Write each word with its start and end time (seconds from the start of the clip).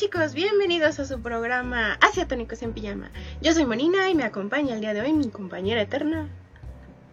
chicos, 0.00 0.32
bienvenidos 0.32 0.98
a 0.98 1.04
su 1.04 1.20
programa 1.20 1.98
Asiatónicos 2.00 2.62
en 2.62 2.72
Pijama. 2.72 3.10
Yo 3.42 3.52
soy 3.52 3.66
Monina 3.66 4.08
y 4.08 4.14
me 4.14 4.24
acompaña 4.24 4.72
el 4.72 4.80
día 4.80 4.94
de 4.94 5.02
hoy 5.02 5.12
mi 5.12 5.28
compañera 5.28 5.82
eterna, 5.82 6.26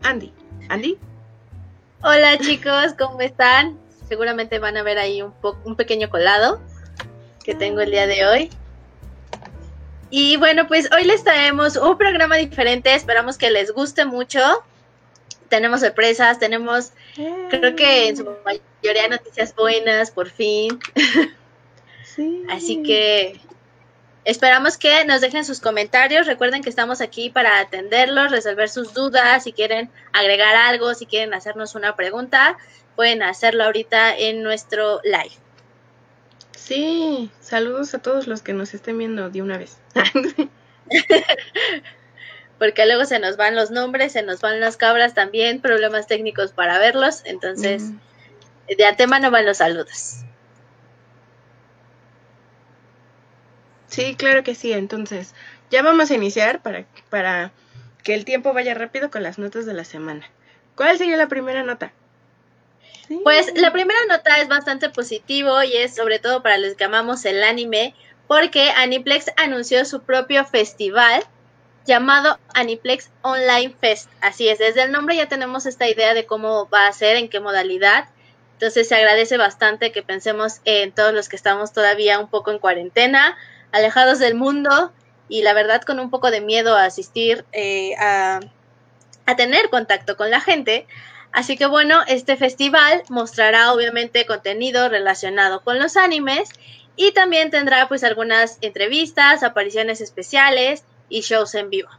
Andy. 0.03 0.31
¿Andy? 0.69 0.97
Hola 2.01 2.37
chicos, 2.37 2.93
¿cómo 2.97 3.19
están? 3.19 3.77
Seguramente 4.07 4.59
van 4.59 4.77
a 4.77 4.83
ver 4.83 4.99
ahí 4.99 5.21
un, 5.21 5.33
un 5.65 5.75
pequeño 5.75 6.09
colado 6.09 6.61
que 7.43 7.55
tengo 7.55 7.81
el 7.81 7.91
día 7.91 8.07
de 8.07 8.25
hoy. 8.25 8.49
Y 10.09 10.37
bueno, 10.37 10.65
pues 10.69 10.89
hoy 10.93 11.03
les 11.03 11.25
traemos 11.25 11.75
un 11.75 11.97
programa 11.97 12.37
diferente, 12.37 12.95
esperamos 12.95 13.37
que 13.37 13.51
les 13.51 13.73
guste 13.73 14.05
mucho. 14.05 14.39
Tenemos 15.49 15.81
sorpresas, 15.81 16.39
tenemos, 16.39 16.93
creo 17.49 17.75
que 17.75 18.07
en 18.07 18.15
su 18.15 18.23
mayoría 18.45 19.09
noticias 19.09 19.53
buenas, 19.53 20.09
por 20.09 20.29
fin. 20.29 20.79
Así 22.49 22.83
que 22.83 23.39
esperamos 24.25 24.77
que 24.77 25.05
nos 25.05 25.21
dejen 25.21 25.45
sus 25.45 25.59
comentarios. 25.59 26.27
Recuerden 26.27 26.63
que 26.63 26.69
estamos 26.69 27.01
aquí 27.01 27.29
para 27.29 27.59
atenderlos, 27.59 28.31
resolver 28.31 28.69
sus 28.69 28.93
dudas. 28.93 29.43
Si 29.43 29.53
quieren 29.53 29.89
agregar 30.13 30.55
algo, 30.55 30.93
si 30.93 31.05
quieren 31.05 31.33
hacernos 31.33 31.75
una 31.75 31.95
pregunta, 31.95 32.57
pueden 32.95 33.23
hacerlo 33.23 33.63
ahorita 33.63 34.17
en 34.17 34.43
nuestro 34.43 34.99
live. 35.03 35.35
Sí, 36.57 37.31
saludos 37.39 37.93
a 37.93 37.99
todos 37.99 38.27
los 38.27 38.41
que 38.41 38.51
nos 38.51 38.73
estén 38.73 38.97
viendo 38.97 39.29
de 39.29 39.41
una 39.41 39.57
vez. 39.57 39.77
Porque 42.59 42.85
luego 42.85 43.05
se 43.05 43.19
nos 43.19 43.37
van 43.37 43.55
los 43.55 43.71
nombres, 43.71 44.13
se 44.13 44.23
nos 44.23 44.41
van 44.41 44.59
las 44.59 44.75
cabras 44.75 45.13
también, 45.13 45.61
problemas 45.61 46.07
técnicos 46.07 46.51
para 46.51 46.79
verlos. 46.79 47.21
Entonces, 47.25 47.91
de 48.75 48.85
antemano 48.85 49.31
van 49.31 49.45
los 49.45 49.57
saludos. 49.57 50.25
Sí, 53.87 54.15
claro 54.15 54.43
que 54.43 54.55
sí. 54.55 54.73
Entonces, 54.73 55.33
ya 55.69 55.81
vamos 55.81 56.11
a 56.11 56.15
iniciar 56.15 56.61
para, 56.61 56.85
para 57.09 57.51
que 58.03 58.13
el 58.13 58.25
tiempo 58.25 58.53
vaya 58.53 58.73
rápido 58.73 59.11
con 59.11 59.23
las 59.23 59.37
notas 59.37 59.65
de 59.65 59.73
la 59.73 59.83
semana. 59.83 60.29
¿Cuál 60.75 60.97
sería 60.97 61.17
la 61.17 61.27
primera 61.27 61.63
nota? 61.63 61.91
Pues 63.23 63.51
la 63.55 63.71
primera 63.71 63.99
nota 64.09 64.41
es 64.41 64.47
bastante 64.47 64.89
positivo 64.89 65.63
y 65.63 65.75
es 65.77 65.95
sobre 65.95 66.19
todo 66.19 66.43
para 66.43 66.57
los 66.57 66.75
que 66.75 66.83
amamos 66.83 67.23
el 67.25 67.41
anime, 67.41 67.95
porque 68.27 68.69
Aniplex 68.71 69.31
anunció 69.37 69.85
su 69.85 70.01
propio 70.01 70.45
festival 70.45 71.23
llamado 71.85 72.37
Aniplex 72.53 73.09
Online 73.21 73.73
Fest. 73.79 74.09
Así 74.21 74.49
es, 74.49 74.59
desde 74.59 74.83
el 74.83 74.91
nombre 74.91 75.15
ya 75.15 75.29
tenemos 75.29 75.65
esta 75.65 75.87
idea 75.87 76.13
de 76.13 76.25
cómo 76.25 76.67
va 76.69 76.87
a 76.87 76.93
ser, 76.93 77.15
en 77.15 77.29
qué 77.29 77.39
modalidad. 77.39 78.09
Entonces 78.53 78.89
se 78.89 78.95
agradece 78.95 79.37
bastante 79.37 79.91
que 79.91 80.03
pensemos 80.03 80.59
en 80.65 80.91
todos 80.91 81.13
los 81.13 81.29
que 81.29 81.37
estamos 81.37 81.71
todavía 81.71 82.19
un 82.19 82.27
poco 82.27 82.51
en 82.51 82.59
cuarentena, 82.59 83.37
alejados 83.77 84.19
del 84.19 84.35
mundo 84.35 84.91
y 85.29 85.41
la 85.41 85.53
verdad 85.53 85.81
con 85.81 85.99
un 85.99 86.09
poco 86.09 86.31
de 86.31 86.41
miedo 86.41 86.75
a 86.75 86.85
asistir 86.85 87.45
eh, 87.51 87.95
a, 87.97 88.39
tener 89.35 89.69
contacto 89.69 90.15
con 90.15 90.29
la 90.29 90.39
gente. 90.39 90.87
Así 91.33 91.57
que 91.57 91.65
bueno, 91.65 91.99
este 92.07 92.37
festival 92.37 93.03
mostrará 93.09 93.73
obviamente 93.73 94.25
contenido 94.25 94.87
relacionado 94.87 95.61
con 95.61 95.79
los 95.79 95.97
animes 95.97 96.49
y 96.95 97.11
también 97.11 97.51
tendrá 97.51 97.87
pues 97.89 98.03
algunas 98.03 98.57
entrevistas, 98.61 99.43
apariciones 99.43 99.99
especiales 99.99 100.85
y 101.09 101.21
shows 101.21 101.55
en 101.55 101.69
vivo. 101.69 101.89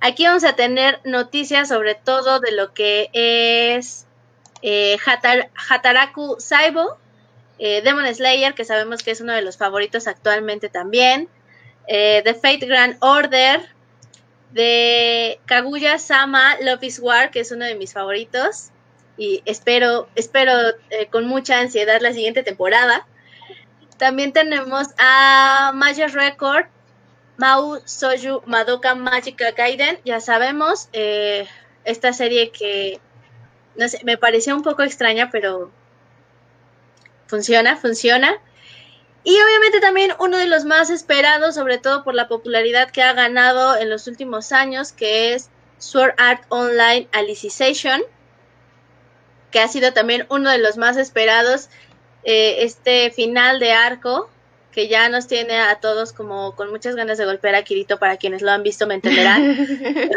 Aquí 0.00 0.24
vamos 0.24 0.44
a 0.44 0.54
tener 0.54 1.00
noticias 1.04 1.68
sobre 1.68 1.96
todo 1.96 2.38
de 2.38 2.52
lo 2.52 2.72
que 2.72 3.10
es 3.12 4.06
eh, 4.62 4.96
Hataraku 5.68 6.36
Saibo, 6.38 6.96
eh, 7.58 7.82
Demon 7.82 8.12
Slayer, 8.14 8.54
que 8.54 8.64
sabemos 8.64 9.02
que 9.02 9.10
es 9.10 9.20
uno 9.20 9.32
de 9.32 9.42
los 9.42 9.56
favoritos 9.56 10.06
actualmente 10.06 10.68
también, 10.68 11.28
eh, 11.86 12.22
The 12.24 12.34
Fate 12.34 12.66
Grand 12.66 12.96
Order, 13.00 13.68
de 14.52 15.40
Kaguya 15.46 15.98
Sama 15.98 16.56
Love 16.60 16.82
is 16.82 16.98
War, 16.98 17.30
que 17.30 17.40
es 17.40 17.52
uno 17.52 17.64
de 17.64 17.74
mis 17.74 17.92
favoritos, 17.92 18.70
y 19.16 19.42
espero, 19.46 20.08
espero 20.14 20.52
eh, 20.90 21.06
con 21.10 21.26
mucha 21.26 21.58
ansiedad 21.58 22.00
la 22.00 22.12
siguiente 22.12 22.42
temporada. 22.42 23.06
También 23.98 24.32
tenemos 24.32 24.88
a 24.98 25.72
Major 25.74 26.10
Record, 26.10 26.66
Mau 27.36 27.80
Soju 27.86 28.42
Madoka 28.46 28.94
Magica 28.94 29.52
Gaiden, 29.52 29.98
ya 30.04 30.20
sabemos, 30.20 30.88
esta 30.92 32.12
serie 32.12 32.50
que, 32.50 33.00
no 33.76 33.88
sé, 33.88 34.00
me 34.04 34.18
pareció 34.18 34.54
un 34.54 34.62
poco 34.62 34.82
extraña, 34.82 35.30
pero 35.30 35.70
funciona, 37.32 37.76
funciona. 37.78 38.38
Y 39.24 39.40
obviamente 39.40 39.80
también 39.80 40.12
uno 40.18 40.36
de 40.36 40.46
los 40.46 40.66
más 40.66 40.90
esperados, 40.90 41.54
sobre 41.54 41.78
todo 41.78 42.04
por 42.04 42.14
la 42.14 42.28
popularidad 42.28 42.90
que 42.90 43.02
ha 43.02 43.14
ganado 43.14 43.78
en 43.78 43.88
los 43.88 44.06
últimos 44.06 44.52
años, 44.52 44.92
que 44.92 45.32
es 45.32 45.48
Sword 45.78 46.12
Art 46.18 46.44
Online 46.50 47.08
Alicization, 47.12 48.02
que 49.50 49.60
ha 49.60 49.68
sido 49.68 49.94
también 49.94 50.26
uno 50.28 50.50
de 50.50 50.58
los 50.58 50.76
más 50.76 50.98
esperados, 50.98 51.70
eh, 52.24 52.64
este 52.64 53.10
final 53.10 53.58
de 53.58 53.72
arco, 53.72 54.28
que 54.72 54.88
ya 54.88 55.08
nos 55.08 55.26
tiene 55.26 55.58
a 55.58 55.76
todos 55.76 56.12
como 56.12 56.54
con 56.54 56.68
muchas 56.68 56.96
ganas 56.96 57.16
de 57.16 57.24
golpear 57.24 57.54
a 57.54 57.62
Kirito, 57.62 57.98
para 57.98 58.18
quienes 58.18 58.42
lo 58.42 58.50
han 58.50 58.62
visto 58.62 58.86
me 58.86 58.96
entenderán. 58.96 59.56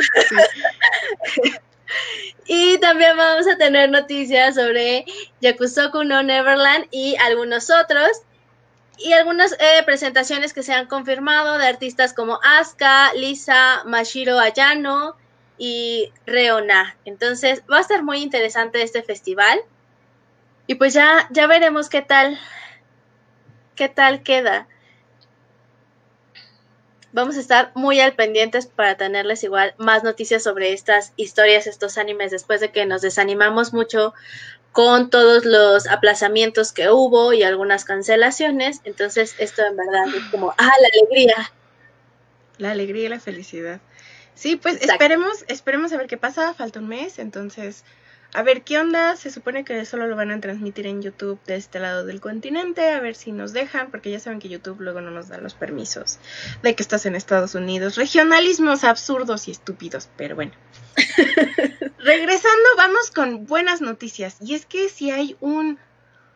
Y 2.48 2.78
también 2.80 3.18
vamos 3.18 3.48
a 3.48 3.58
tener 3.58 3.90
noticias 3.90 4.56
sobre 4.56 5.06
Yakusoku 5.42 6.04
no 6.04 6.24
Neverland 6.24 6.88
y 6.92 7.16
algunos 7.18 7.70
otros. 7.70 8.10
Y 8.98 9.14
algunas 9.14 9.54
eh, 9.54 9.84
presentaciones 9.86 10.54
que 10.54 10.64
se 10.64 10.74
han 10.74 10.88
confirmado 10.88 11.58
de 11.58 11.68
artistas 11.68 12.14
como 12.14 12.40
Asuka, 12.44 13.14
Lisa, 13.14 13.84
Mashiro 13.86 14.40
Ayano 14.40 15.16
y 15.58 16.14
Reona. 16.26 16.96
Entonces 17.04 17.64
va 17.72 17.80
a 17.80 17.82
estar 17.82 18.04
muy 18.04 18.20
interesante 18.20 18.82
este 18.82 19.04
festival. 19.04 19.60
Y 20.68 20.76
pues 20.76 20.94
ya, 20.94 21.28
ya 21.32 21.46
veremos 21.48 21.90
qué 21.90 22.02
tal, 22.02 22.40
qué 23.76 23.90
tal 23.90 24.24
queda 24.24 24.68
vamos 27.16 27.38
a 27.38 27.40
estar 27.40 27.72
muy 27.76 28.02
al 28.02 28.14
pendientes 28.14 28.68
para 28.68 28.98
tenerles 28.98 29.44
igual 29.46 29.74
más 29.78 30.04
noticias 30.04 30.44
sobre 30.44 30.74
estas 30.74 31.14
historias, 31.16 31.66
estos 31.66 31.98
animes, 31.98 32.30
después 32.30 32.60
de 32.60 32.72
que 32.72 32.86
nos 32.86 33.02
desanimamos 33.02 33.74
mucho 33.74 34.14
con 34.74 35.10
todos 35.10 35.46
los 35.46 35.88
aplazamientos 35.88 36.74
que 36.74 36.90
hubo 36.90 37.32
y 37.32 37.44
algunas 37.44 37.86
cancelaciones. 37.86 38.82
Entonces, 38.84 39.34
esto 39.40 39.64
en 39.66 39.78
verdad 39.78 40.14
es 40.14 40.24
como, 40.26 40.52
ah, 40.58 40.72
la 40.82 40.90
alegría. 40.94 41.52
La 42.58 42.72
alegría 42.72 43.06
y 43.06 43.10
la 43.10 43.22
felicidad. 43.22 43.80
Sí, 44.34 44.58
pues 44.58 44.82
esperemos, 44.82 45.46
esperemos 45.48 45.94
a 45.94 45.98
ver 45.98 46.08
qué 46.08 46.18
pasa. 46.18 46.54
Falta 46.54 46.80
un 46.80 46.90
mes, 46.90 47.18
entonces 47.20 47.86
a 48.36 48.44
ver 48.44 48.64
qué 48.64 48.78
onda. 48.78 49.16
Se 49.16 49.32
supone 49.32 49.64
que 49.64 49.86
solo 49.86 50.08
lo 50.08 50.16
van 50.16 50.32
a 50.32 50.40
transmitir 50.40 50.88
en 50.88 51.02
YouTube 51.02 51.40
de 51.46 51.56
este 51.56 51.80
lado 51.80 52.06
del 52.06 52.20
continente. 52.20 52.90
A 52.90 53.00
ver 53.00 53.16
si 53.16 53.32
nos 53.32 53.54
dejan, 53.54 53.92
porque 53.92 54.12
ya 54.12 54.20
saben 54.20 54.40
que 54.40 54.50
YouTube 54.50 54.82
luego 54.82 55.02
no 55.02 55.10
nos 55.10 55.30
da 55.30 55.38
los 55.38 55.54
permisos 55.54 56.20
de 56.62 56.76
que 56.76 56.84
estás 56.84 57.06
en 57.06 57.16
Estados 57.16 57.56
Unidos. 57.56 57.96
Regionalismos 57.96 58.84
absurdos 58.84 59.48
y 59.48 59.52
estúpidos, 59.52 60.10
pero 60.18 60.36
bueno. 60.36 60.52
Regresando, 61.98 62.70
vamos 62.78 63.10
con 63.12 63.46
buenas 63.46 63.82
noticias. 63.82 64.38
Y 64.42 64.56
es 64.56 64.66
que 64.66 64.90
si 64.90 65.12
hay 65.12 65.38
un 65.40 65.80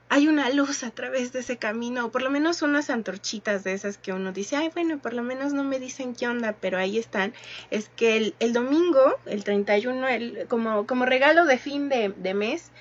hay 0.10 0.28
una 0.28 0.50
luz 0.50 0.84
a 0.84 0.90
través 0.90 1.32
de 1.32 1.40
ese 1.40 1.58
camino, 1.58 2.08
o 2.08 2.12
por 2.12 2.24
lo 2.24 2.32
menos 2.32 2.64
unas 2.64 2.90
antorchitas 2.90 3.64
de 3.64 3.74
esas 3.74 4.00
que 4.00 4.12
uno 4.12 4.32
dice, 4.32 4.56
ay, 4.56 4.72
bueno, 4.74 4.98
por 4.98 5.14
lo 5.14 5.22
menos 5.22 5.54
no 5.54 5.64
me 5.64 5.80
dicen 5.80 6.16
qué 6.16 6.28
onda, 6.28 6.56
pero 6.60 6.80
ahí 6.80 6.98
están. 6.98 7.34
Es 7.70 7.90
que 7.96 8.34
el, 8.40 8.54
domingo, 8.54 9.20
el 9.28 9.44
31, 9.44 10.08
el, 10.08 10.48
como, 10.48 10.88
como 10.88 11.06
regalo 11.06 11.46
de 11.46 11.60
fin 11.60 11.90
de, 11.90 12.12
de, 12.18 12.34
mes, 12.34 12.72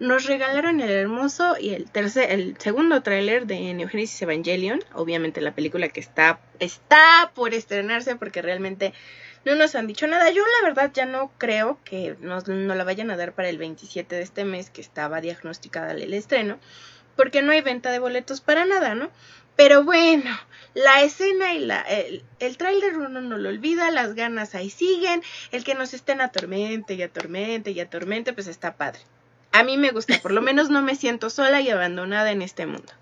nos 0.00 0.26
regalaron 0.26 0.82
el 0.82 0.90
hermoso 0.90 1.56
y 1.58 1.70
el 1.70 1.90
tercer, 1.90 2.30
el 2.30 2.58
segundo 2.58 3.02
tráiler 3.02 3.46
de 3.46 3.72
Neo 3.72 3.88
Genesis 3.88 4.20
Evangelion, 4.20 4.84
obviamente 4.92 5.40
la 5.40 5.54
película 5.54 5.88
que 5.88 6.00
está, 6.00 6.40
está 6.60 7.32
por 7.34 7.54
estrenarse 7.54 8.16
porque 8.16 8.42
realmente 8.42 8.92
no 9.46 9.54
nos 9.54 9.76
han 9.76 9.86
dicho 9.86 10.08
nada. 10.08 10.28
Yo 10.30 10.42
la 10.44 10.68
verdad 10.68 10.90
ya 10.92 11.06
no 11.06 11.30
creo 11.38 11.78
que 11.84 12.16
nos, 12.20 12.48
no 12.48 12.74
la 12.74 12.82
vayan 12.82 13.12
a 13.12 13.16
dar 13.16 13.32
para 13.32 13.48
el 13.48 13.58
27 13.58 14.16
de 14.16 14.22
este 14.22 14.44
mes 14.44 14.70
que 14.70 14.80
estaba 14.80 15.20
diagnosticada 15.20 15.92
el 15.92 16.12
estreno, 16.12 16.58
porque 17.14 17.42
no 17.42 17.52
hay 17.52 17.60
venta 17.60 17.92
de 17.92 18.00
boletos 18.00 18.40
para 18.40 18.64
nada, 18.64 18.96
¿no? 18.96 19.08
Pero 19.54 19.84
bueno, 19.84 20.36
la 20.74 21.02
escena 21.02 21.54
y 21.54 21.60
la, 21.60 21.80
el, 21.82 22.24
el 22.40 22.56
tráiler 22.58 22.98
uno 22.98 23.20
no 23.20 23.38
lo 23.38 23.48
olvida, 23.48 23.92
las 23.92 24.14
ganas 24.14 24.56
ahí 24.56 24.68
siguen, 24.68 25.22
el 25.52 25.62
que 25.62 25.76
nos 25.76 25.94
estén 25.94 26.20
atormente 26.20 26.94
y 26.94 27.02
atormente 27.02 27.70
y 27.70 27.78
atormente, 27.78 28.32
pues 28.32 28.48
está 28.48 28.76
padre. 28.76 29.00
A 29.52 29.62
mí 29.62 29.78
me 29.78 29.92
gusta, 29.92 30.18
por 30.20 30.32
lo 30.32 30.42
menos 30.42 30.70
no 30.70 30.82
me 30.82 30.96
siento 30.96 31.30
sola 31.30 31.60
y 31.60 31.70
abandonada 31.70 32.32
en 32.32 32.42
este 32.42 32.66
mundo. 32.66 32.92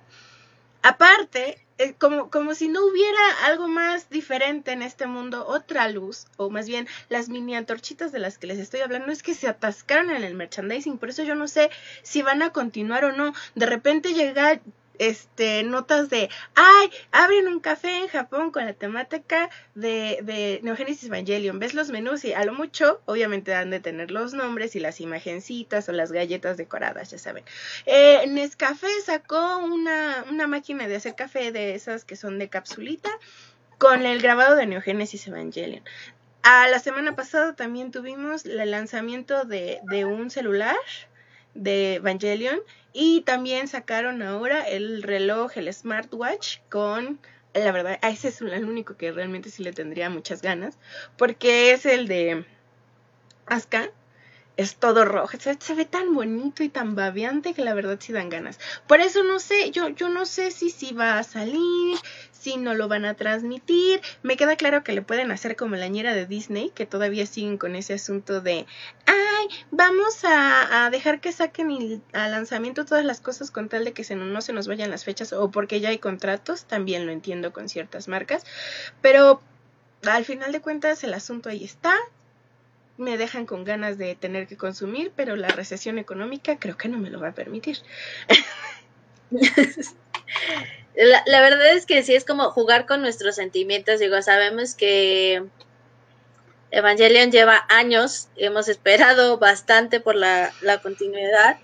Aparte, 0.82 1.63
eh, 1.78 1.94
como, 1.98 2.30
como 2.30 2.54
si 2.54 2.68
no 2.68 2.84
hubiera 2.86 3.18
algo 3.46 3.66
más 3.66 4.08
diferente 4.08 4.72
en 4.72 4.82
este 4.82 5.06
mundo, 5.06 5.46
otra 5.46 5.88
luz, 5.88 6.26
o 6.36 6.50
más 6.50 6.68
bien 6.68 6.86
las 7.08 7.28
mini 7.28 7.56
antorchitas 7.56 8.12
de 8.12 8.20
las 8.20 8.38
que 8.38 8.46
les 8.46 8.58
estoy 8.58 8.80
hablando, 8.80 9.10
es 9.10 9.22
que 9.22 9.34
se 9.34 9.48
atascaron 9.48 10.10
en 10.10 10.22
el 10.22 10.34
merchandising, 10.34 10.98
por 10.98 11.08
eso 11.08 11.24
yo 11.24 11.34
no 11.34 11.48
sé 11.48 11.70
si 12.02 12.22
van 12.22 12.42
a 12.42 12.50
continuar 12.50 13.04
o 13.04 13.12
no. 13.12 13.34
De 13.54 13.66
repente 13.66 14.14
llega 14.14 14.60
este, 14.98 15.62
notas 15.62 16.10
de, 16.10 16.28
ay, 16.54 16.90
abren 17.12 17.48
un 17.48 17.60
café 17.60 17.98
en 17.98 18.08
Japón 18.08 18.50
con 18.50 18.66
la 18.66 18.72
temática 18.72 19.50
de, 19.74 20.18
de 20.22 20.60
Neogénesis 20.62 21.04
Evangelion. 21.04 21.58
Ves 21.58 21.74
los 21.74 21.90
menús 21.90 22.24
y 22.24 22.32
a 22.32 22.44
lo 22.44 22.52
mucho, 22.52 23.00
obviamente 23.06 23.54
han 23.54 23.70
de 23.70 23.80
tener 23.80 24.10
los 24.10 24.34
nombres 24.34 24.76
y 24.76 24.80
las 24.80 25.00
imagencitas 25.00 25.88
o 25.88 25.92
las 25.92 26.12
galletas 26.12 26.56
decoradas, 26.56 27.10
ya 27.10 27.18
saben. 27.18 27.44
Eh, 27.86 28.24
Nescafé 28.28 28.88
sacó 29.04 29.58
una, 29.58 30.24
una 30.30 30.46
máquina 30.46 30.88
de 30.88 30.96
hacer 30.96 31.14
café 31.14 31.52
de 31.52 31.74
esas 31.74 32.04
que 32.04 32.16
son 32.16 32.38
de 32.38 32.48
capsulita 32.48 33.10
con 33.78 34.06
el 34.06 34.20
grabado 34.22 34.56
de 34.56 34.66
Neogénesis 34.66 35.26
Evangelion. 35.26 35.82
A 36.42 36.68
la 36.68 36.78
semana 36.78 37.16
pasada 37.16 37.54
también 37.54 37.90
tuvimos 37.90 38.44
el 38.44 38.70
lanzamiento 38.70 39.44
de, 39.44 39.80
de 39.84 40.04
un 40.04 40.30
celular 40.30 40.76
de 41.54 41.94
Evangelion. 41.94 42.60
Y 42.92 43.22
también 43.22 43.66
sacaron 43.66 44.22
ahora 44.22 44.68
el 44.68 45.02
reloj, 45.02 45.56
el 45.56 45.72
smartwatch 45.72 46.58
con, 46.68 47.18
la 47.52 47.72
verdad, 47.72 47.98
a 48.02 48.08
ese 48.10 48.28
es 48.28 48.40
el 48.40 48.64
único 48.64 48.96
que 48.96 49.10
realmente 49.10 49.50
sí 49.50 49.64
le 49.64 49.72
tendría 49.72 50.10
muchas 50.10 50.42
ganas, 50.42 50.78
porque 51.16 51.72
es 51.72 51.86
el 51.86 52.06
de 52.06 52.44
Asuka, 53.46 53.90
es 54.56 54.76
todo 54.76 55.04
rojo, 55.04 55.36
se, 55.38 55.56
se, 55.58 55.74
ve 55.74 55.84
tan 55.84 56.14
bonito 56.14 56.62
y 56.62 56.68
tan 56.68 56.94
babeante 56.94 57.54
que 57.54 57.64
la 57.64 57.74
verdad 57.74 57.98
sí 58.00 58.12
dan 58.12 58.28
ganas. 58.28 58.60
Por 58.86 59.00
eso 59.00 59.24
no 59.24 59.40
sé, 59.40 59.72
yo, 59.72 59.88
yo 59.88 60.08
no 60.08 60.26
sé 60.26 60.52
si 60.52 60.70
sí 60.70 60.92
va 60.92 61.18
a 61.18 61.24
salir, 61.24 61.98
si 62.44 62.58
no 62.58 62.74
lo 62.74 62.88
van 62.88 63.06
a 63.06 63.14
transmitir. 63.14 64.02
Me 64.22 64.36
queda 64.36 64.56
claro 64.56 64.84
que 64.84 64.92
le 64.92 65.00
pueden 65.00 65.30
hacer 65.30 65.56
como 65.56 65.76
la 65.76 65.88
ñera 65.88 66.14
de 66.14 66.26
Disney, 66.26 66.70
que 66.74 66.84
todavía 66.84 67.24
siguen 67.24 67.56
con 67.56 67.74
ese 67.74 67.94
asunto 67.94 68.42
de, 68.42 68.66
ay, 69.06 69.46
vamos 69.70 70.20
a, 70.24 70.90
dejar 70.90 71.20
que 71.20 71.32
saquen 71.32 72.02
al 72.12 72.30
lanzamiento 72.30 72.84
todas 72.84 73.04
las 73.04 73.20
cosas 73.20 73.50
con 73.50 73.70
tal 73.70 73.84
de 73.86 73.92
que 73.92 74.04
no 74.14 74.40
se 74.42 74.52
nos 74.52 74.68
vayan 74.68 74.90
las 74.90 75.04
fechas 75.04 75.32
o 75.32 75.50
porque 75.50 75.80
ya 75.80 75.88
hay 75.88 75.98
contratos, 75.98 76.66
también 76.66 77.06
lo 77.06 77.12
entiendo 77.12 77.54
con 77.54 77.70
ciertas 77.70 78.06
marcas, 78.06 78.44
pero 79.00 79.40
al 80.04 80.26
final 80.26 80.52
de 80.52 80.60
cuentas 80.60 81.02
el 81.02 81.14
asunto 81.14 81.48
ahí 81.48 81.64
está, 81.64 81.96
me 82.98 83.16
dejan 83.16 83.46
con 83.46 83.64
ganas 83.64 83.96
de 83.96 84.14
tener 84.14 84.46
que 84.46 84.58
consumir, 84.58 85.10
pero 85.16 85.36
la 85.36 85.48
recesión 85.48 85.98
económica 85.98 86.58
creo 86.58 86.76
que 86.76 86.88
no 86.88 86.98
me 86.98 87.08
lo 87.08 87.18
va 87.20 87.28
a 87.28 87.34
permitir. 87.34 87.78
la, 90.96 91.40
verdad 91.40 91.72
es 91.72 91.86
que 91.86 92.02
sí 92.02 92.14
es 92.14 92.24
como 92.24 92.50
jugar 92.50 92.86
con 92.86 93.00
nuestros 93.00 93.34
sentimientos. 93.36 93.98
Digo, 94.00 94.20
sabemos 94.22 94.74
que 94.74 95.44
Evangelion 96.70 97.32
lleva 97.32 97.66
años, 97.68 98.28
hemos 98.36 98.68
esperado 98.68 99.38
bastante 99.38 100.00
por 100.00 100.14
la, 100.14 100.52
la 100.60 100.78
continuidad. 100.78 101.58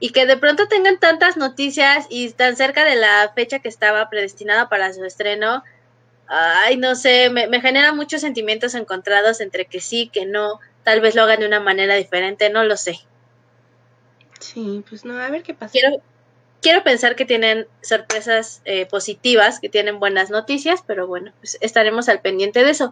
Y 0.00 0.10
que 0.10 0.26
de 0.26 0.36
pronto 0.36 0.68
tengan 0.68 0.98
tantas 0.98 1.36
noticias 1.36 2.06
y 2.10 2.30
tan 2.32 2.56
cerca 2.56 2.84
de 2.84 2.96
la 2.96 3.32
fecha 3.34 3.60
que 3.60 3.68
estaba 3.68 4.10
predestinada 4.10 4.68
para 4.68 4.92
su 4.92 5.04
estreno, 5.04 5.62
ay, 6.26 6.76
no 6.76 6.94
sé, 6.94 7.30
me, 7.30 7.46
me 7.46 7.60
genera 7.60 7.92
muchos 7.92 8.20
sentimientos 8.20 8.74
encontrados 8.74 9.40
entre 9.40 9.66
que 9.66 9.80
sí, 9.80 10.10
que 10.12 10.26
no, 10.26 10.60
tal 10.82 11.00
vez 11.00 11.14
lo 11.14 11.22
hagan 11.22 11.40
de 11.40 11.46
una 11.46 11.60
manera 11.60 11.94
diferente, 11.94 12.50
no 12.50 12.64
lo 12.64 12.76
sé. 12.76 13.00
Sí, 14.40 14.84
pues 14.88 15.04
no, 15.04 15.18
a 15.18 15.30
ver 15.30 15.42
qué 15.42 15.54
pasa. 15.54 15.72
Quiero, 15.72 16.02
quiero 16.64 16.82
pensar 16.82 17.14
que 17.14 17.26
tienen 17.26 17.68
sorpresas 17.82 18.62
eh, 18.64 18.86
positivas, 18.86 19.60
que 19.60 19.68
tienen 19.68 20.00
buenas 20.00 20.30
noticias, 20.30 20.82
pero 20.86 21.06
bueno, 21.06 21.30
pues 21.40 21.58
estaremos 21.60 22.08
al 22.08 22.22
pendiente 22.22 22.64
de 22.64 22.70
eso. 22.70 22.90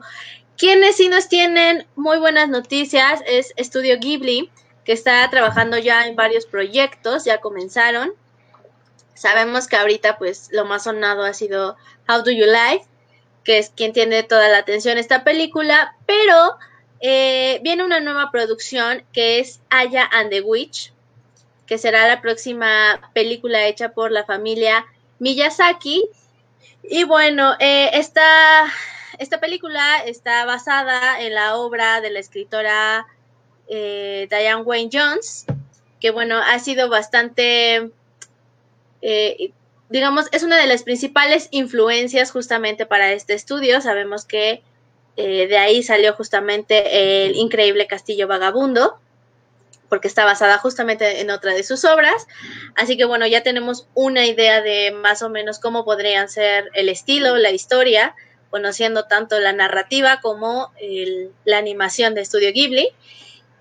Quienes 0.58 0.96
sí 0.96 1.08
nos 1.08 1.26
tienen 1.28 1.86
muy 1.96 2.18
buenas 2.18 2.50
noticias 2.50 3.20
es 3.26 3.54
Estudio 3.56 3.98
Ghibli, 3.98 4.50
que 4.84 4.92
está 4.92 5.28
trabajando 5.30 5.78
ya 5.78 6.06
en 6.06 6.16
varios 6.16 6.44
proyectos, 6.44 7.24
ya 7.24 7.40
comenzaron. 7.40 8.12
Sabemos 9.14 9.68
que 9.68 9.76
ahorita 9.76 10.18
pues 10.18 10.50
lo 10.52 10.66
más 10.66 10.84
sonado 10.84 11.24
ha 11.24 11.32
sido 11.32 11.78
How 12.06 12.24
Do 12.24 12.30
You 12.30 12.44
Like, 12.44 12.84
que 13.42 13.56
es 13.56 13.70
quien 13.70 13.94
tiene 13.94 14.22
toda 14.22 14.50
la 14.50 14.58
atención 14.58 14.98
esta 14.98 15.24
película, 15.24 15.96
pero 16.04 16.58
eh, 17.00 17.58
viene 17.62 17.84
una 17.84 18.00
nueva 18.00 18.30
producción 18.30 19.02
que 19.14 19.38
es 19.38 19.62
Aya 19.70 20.06
and 20.12 20.28
the 20.28 20.42
Witch, 20.42 20.92
que 21.72 21.78
será 21.78 22.06
la 22.06 22.20
próxima 22.20 23.00
película 23.14 23.66
hecha 23.66 23.92
por 23.92 24.12
la 24.12 24.26
familia 24.26 24.84
Miyazaki. 25.20 26.04
Y 26.82 27.04
bueno, 27.04 27.54
eh, 27.60 27.88
esta, 27.94 28.66
esta, 29.18 29.40
película 29.40 30.04
está 30.04 30.44
basada 30.44 31.18
en 31.22 31.32
la 31.32 31.56
obra 31.56 32.02
de 32.02 32.10
la 32.10 32.18
escritora 32.18 33.06
eh, 33.68 34.26
Diane 34.28 34.60
Wayne 34.60 34.90
Jones, 34.92 35.46
que 35.98 36.10
bueno, 36.10 36.36
ha 36.36 36.58
sido 36.58 36.90
bastante 36.90 37.90
digamos, 39.88 40.26
es 40.30 40.42
una 40.42 40.58
de 40.58 40.66
las 40.66 40.82
principales 40.82 41.48
influencias 41.52 42.32
justamente 42.32 42.84
para 42.84 43.12
este 43.12 43.32
estudio. 43.32 43.80
Sabemos 43.80 44.26
que 44.26 44.62
eh, 45.16 45.46
de 45.46 45.56
ahí 45.56 45.82
salió 45.82 46.12
justamente 46.12 47.24
el 47.24 47.34
increíble 47.34 47.86
Castillo 47.86 48.28
Vagabundo, 48.28 48.98
porque 49.92 50.08
está 50.08 50.24
basada 50.24 50.56
justamente 50.56 51.20
en 51.20 51.28
otra 51.28 51.52
de 51.52 51.62
sus 51.62 51.84
obras. 51.84 52.26
Así 52.76 52.96
que 52.96 53.04
bueno, 53.04 53.26
ya 53.26 53.42
tenemos 53.42 53.88
una 53.92 54.24
idea 54.24 54.62
de 54.62 54.90
más 54.90 55.20
o 55.20 55.28
menos 55.28 55.58
cómo 55.58 55.84
podrían 55.84 56.30
ser 56.30 56.70
el 56.72 56.88
estilo, 56.88 57.36
la 57.36 57.50
historia, 57.50 58.14
conociendo 58.48 59.04
tanto 59.04 59.38
la 59.38 59.52
narrativa 59.52 60.20
como 60.22 60.72
la 61.44 61.58
animación 61.58 62.14
de 62.14 62.22
Estudio 62.22 62.54
Ghibli. 62.54 62.88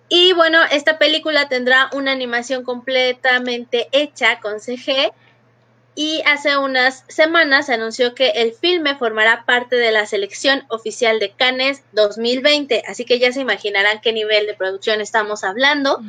Y 0.07 0.31
bueno, 0.31 0.59
esta 0.71 0.97
película 0.97 1.49
tendrá 1.49 1.89
una 1.91 2.13
animación 2.13 2.63
completamente 2.63 3.89
hecha 3.91 4.39
con 4.39 4.61
CG 4.61 5.11
y 5.93 6.21
hace 6.25 6.57
unas 6.57 7.03
semanas 7.09 7.65
se 7.65 7.73
anunció 7.73 8.15
que 8.15 8.29
el 8.29 8.53
filme 8.53 8.95
formará 8.95 9.43
parte 9.45 9.75
de 9.75 9.91
la 9.91 10.05
selección 10.05 10.63
oficial 10.69 11.19
de 11.19 11.31
Cannes 11.31 11.83
2020, 11.91 12.83
así 12.87 13.03
que 13.03 13.19
ya 13.19 13.31
se 13.33 13.41
imaginarán 13.41 13.99
qué 14.01 14.13
nivel 14.13 14.47
de 14.47 14.53
producción 14.53 15.01
estamos 15.01 15.43
hablando 15.43 16.01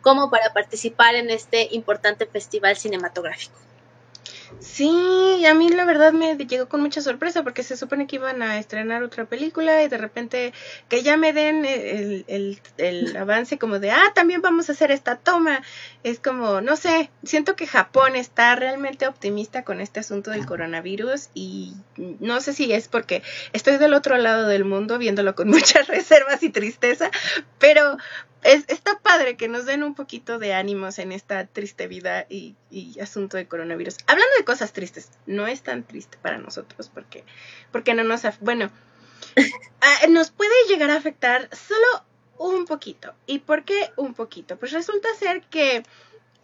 como 0.00 0.30
para 0.30 0.52
participar 0.52 1.16
en 1.16 1.30
este 1.30 1.68
importante 1.72 2.26
festival 2.26 2.76
cinematográfico. 2.76 3.58
Sí, 4.60 5.44
a 5.46 5.54
mí 5.54 5.68
la 5.68 5.84
verdad 5.84 6.12
me 6.12 6.36
llegó 6.36 6.68
con 6.68 6.80
mucha 6.80 7.00
sorpresa 7.00 7.42
porque 7.42 7.62
se 7.62 7.76
supone 7.76 8.06
que 8.06 8.16
iban 8.16 8.42
a 8.42 8.58
estrenar 8.58 9.02
otra 9.02 9.24
película 9.24 9.82
y 9.82 9.88
de 9.88 9.98
repente 9.98 10.52
que 10.88 11.02
ya 11.02 11.16
me 11.16 11.32
den 11.32 11.64
el, 11.64 12.24
el, 12.28 12.60
el, 12.78 13.16
avance 13.16 13.58
como 13.58 13.78
de, 13.78 13.90
ah, 13.90 14.12
también 14.14 14.42
vamos 14.42 14.68
a 14.68 14.72
hacer 14.72 14.90
esta 14.90 15.16
toma. 15.16 15.62
Es 16.04 16.20
como, 16.20 16.60
no 16.60 16.76
sé, 16.76 17.10
siento 17.24 17.56
que 17.56 17.66
Japón 17.66 18.16
está 18.16 18.54
realmente 18.56 19.06
optimista 19.06 19.64
con 19.64 19.80
este 19.80 20.00
asunto 20.00 20.30
del 20.30 20.46
coronavirus 20.46 21.30
y 21.34 21.74
no 21.96 22.40
sé 22.40 22.52
si 22.52 22.72
es 22.72 22.88
porque 22.88 23.22
estoy 23.52 23.78
del 23.78 23.94
otro 23.94 24.16
lado 24.16 24.46
del 24.46 24.64
mundo 24.64 24.98
viéndolo 24.98 25.34
con 25.34 25.48
muchas 25.56 25.88
reservas 25.88 26.42
y 26.42 26.50
tristeza, 26.50 27.10
pero 27.58 27.96
es, 28.42 28.64
está 28.68 28.98
padre 29.00 29.36
que 29.36 29.48
nos 29.48 29.66
den 29.66 29.82
un 29.82 29.94
poquito 29.94 30.38
de 30.38 30.54
ánimos 30.54 30.98
en 30.98 31.12
esta 31.12 31.46
triste 31.46 31.86
vida 31.86 32.26
y, 32.28 32.54
asunto 33.00 33.36
de 33.36 33.46
coronavirus. 33.46 33.96
Hablando 34.06 34.32
de 34.38 34.44
cosas 34.44 34.72
tristes, 34.72 35.10
no 35.26 35.46
es 35.46 35.62
tan 35.62 35.82
triste 35.84 36.18
para 36.20 36.38
nosotros 36.38 36.90
porque, 36.92 37.24
porque 37.72 37.94
no 37.94 38.04
nos... 38.04 38.22
Bueno, 38.40 38.70
ah, 39.80 40.06
nos 40.08 40.30
puede 40.30 40.54
llegar 40.68 40.90
a 40.90 40.96
afectar 40.96 41.48
solo 41.54 42.04
un 42.38 42.66
poquito. 42.66 43.14
¿Y 43.26 43.40
por 43.40 43.64
qué 43.64 43.90
un 43.96 44.14
poquito? 44.14 44.56
Pues 44.56 44.72
resulta 44.72 45.08
ser 45.18 45.42
que 45.42 45.82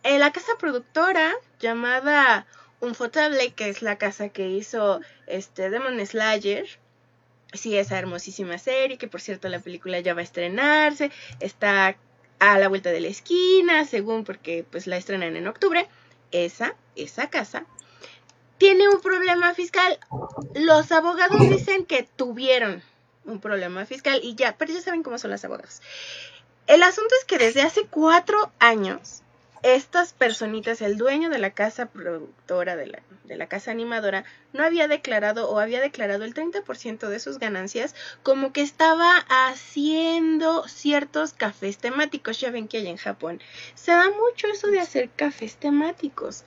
en 0.03 0.21
la 0.21 0.33
casa 0.33 0.53
productora 0.59 1.33
llamada 1.61 2.47
Unfotable, 2.81 3.53
que 3.53 3.69
es 3.69 3.81
la 3.81 3.97
casa 3.97 4.31
que 4.31 4.49
hizo 4.49 5.01
este 5.29 5.71
Demon 5.71 6.05
Slayer, 6.05 6.67
sí, 7.53 7.77
esa 7.77 7.99
hermosísima 7.99 8.59
serie, 8.59 8.99
que 8.99 9.09
por 9.09 9.21
cierto 9.21 9.49
la 9.49 9.61
película 9.61 10.01
ya 10.01 10.15
va 10.15 10.21
a 10.21 10.25
estrenarse, 10.25 11.11
está 11.41 11.97
a 12.39 12.59
la 12.59 12.69
vuelta 12.69 12.91
de 12.91 13.01
la 13.01 13.09
esquina, 13.09 13.85
según 13.85 14.25
porque 14.25 14.65
pues 14.71 14.87
la 14.87 14.97
estrenan 14.97 15.37
en 15.37 15.47
octubre, 15.47 15.89
esa, 16.33 16.75
esa 16.97 17.31
casa, 17.31 17.67
tiene 18.59 18.89
un 18.89 19.01
problema 19.01 19.55
fiscal. 19.55 19.99
Los 20.55 20.93
abogados 20.93 21.41
dicen 21.49 21.85
que 21.85 22.09
tuvieron 22.17 22.83
un 23.25 23.41
problema 23.41 23.87
fiscal 23.87 24.21
y 24.23 24.35
ya, 24.35 24.57
pero 24.57 24.73
ya 24.73 24.81
saben 24.81 25.03
cómo 25.03 25.19
son 25.19 25.31
los 25.31 25.45
abogados. 25.45 25.83
El 26.67 26.83
asunto 26.83 27.15
es 27.19 27.25
que 27.25 27.39
desde 27.39 27.63
hace 27.63 27.87
cuatro 27.87 28.53
años 28.59 29.22
estas 29.62 30.12
personitas, 30.12 30.83
el 30.83 30.97
dueño 30.99 31.31
de 31.31 31.38
la 31.38 31.50
casa 31.50 31.87
productora, 31.87 32.75
de 32.75 32.88
la, 32.88 33.02
de 33.25 33.37
la 33.37 33.47
casa 33.47 33.71
animadora, 33.71 34.25
no 34.52 34.64
había 34.64 34.88
declarado 34.88 35.49
o 35.49 35.61
había 35.61 35.81
declarado 35.81 36.25
el 36.25 36.35
30% 36.35 37.09
de 37.09 37.21
sus 37.21 37.38
ganancias 37.38 37.95
como 38.23 38.52
que 38.52 38.61
estaba 38.61 39.25
haciendo 39.28 40.66
ciertos 40.69 41.33
cafés 41.33 41.78
temáticos. 41.78 42.40
Ya 42.40 42.50
ven 42.50 42.66
que 42.66 42.78
hay 42.78 42.88
en 42.88 42.97
Japón. 42.97 43.40
Se 43.75 43.92
da 43.92 44.11
mucho 44.11 44.49
eso 44.49 44.66
de 44.66 44.81
hacer 44.81 45.11
cafés 45.11 45.57
temáticos. 45.57 46.45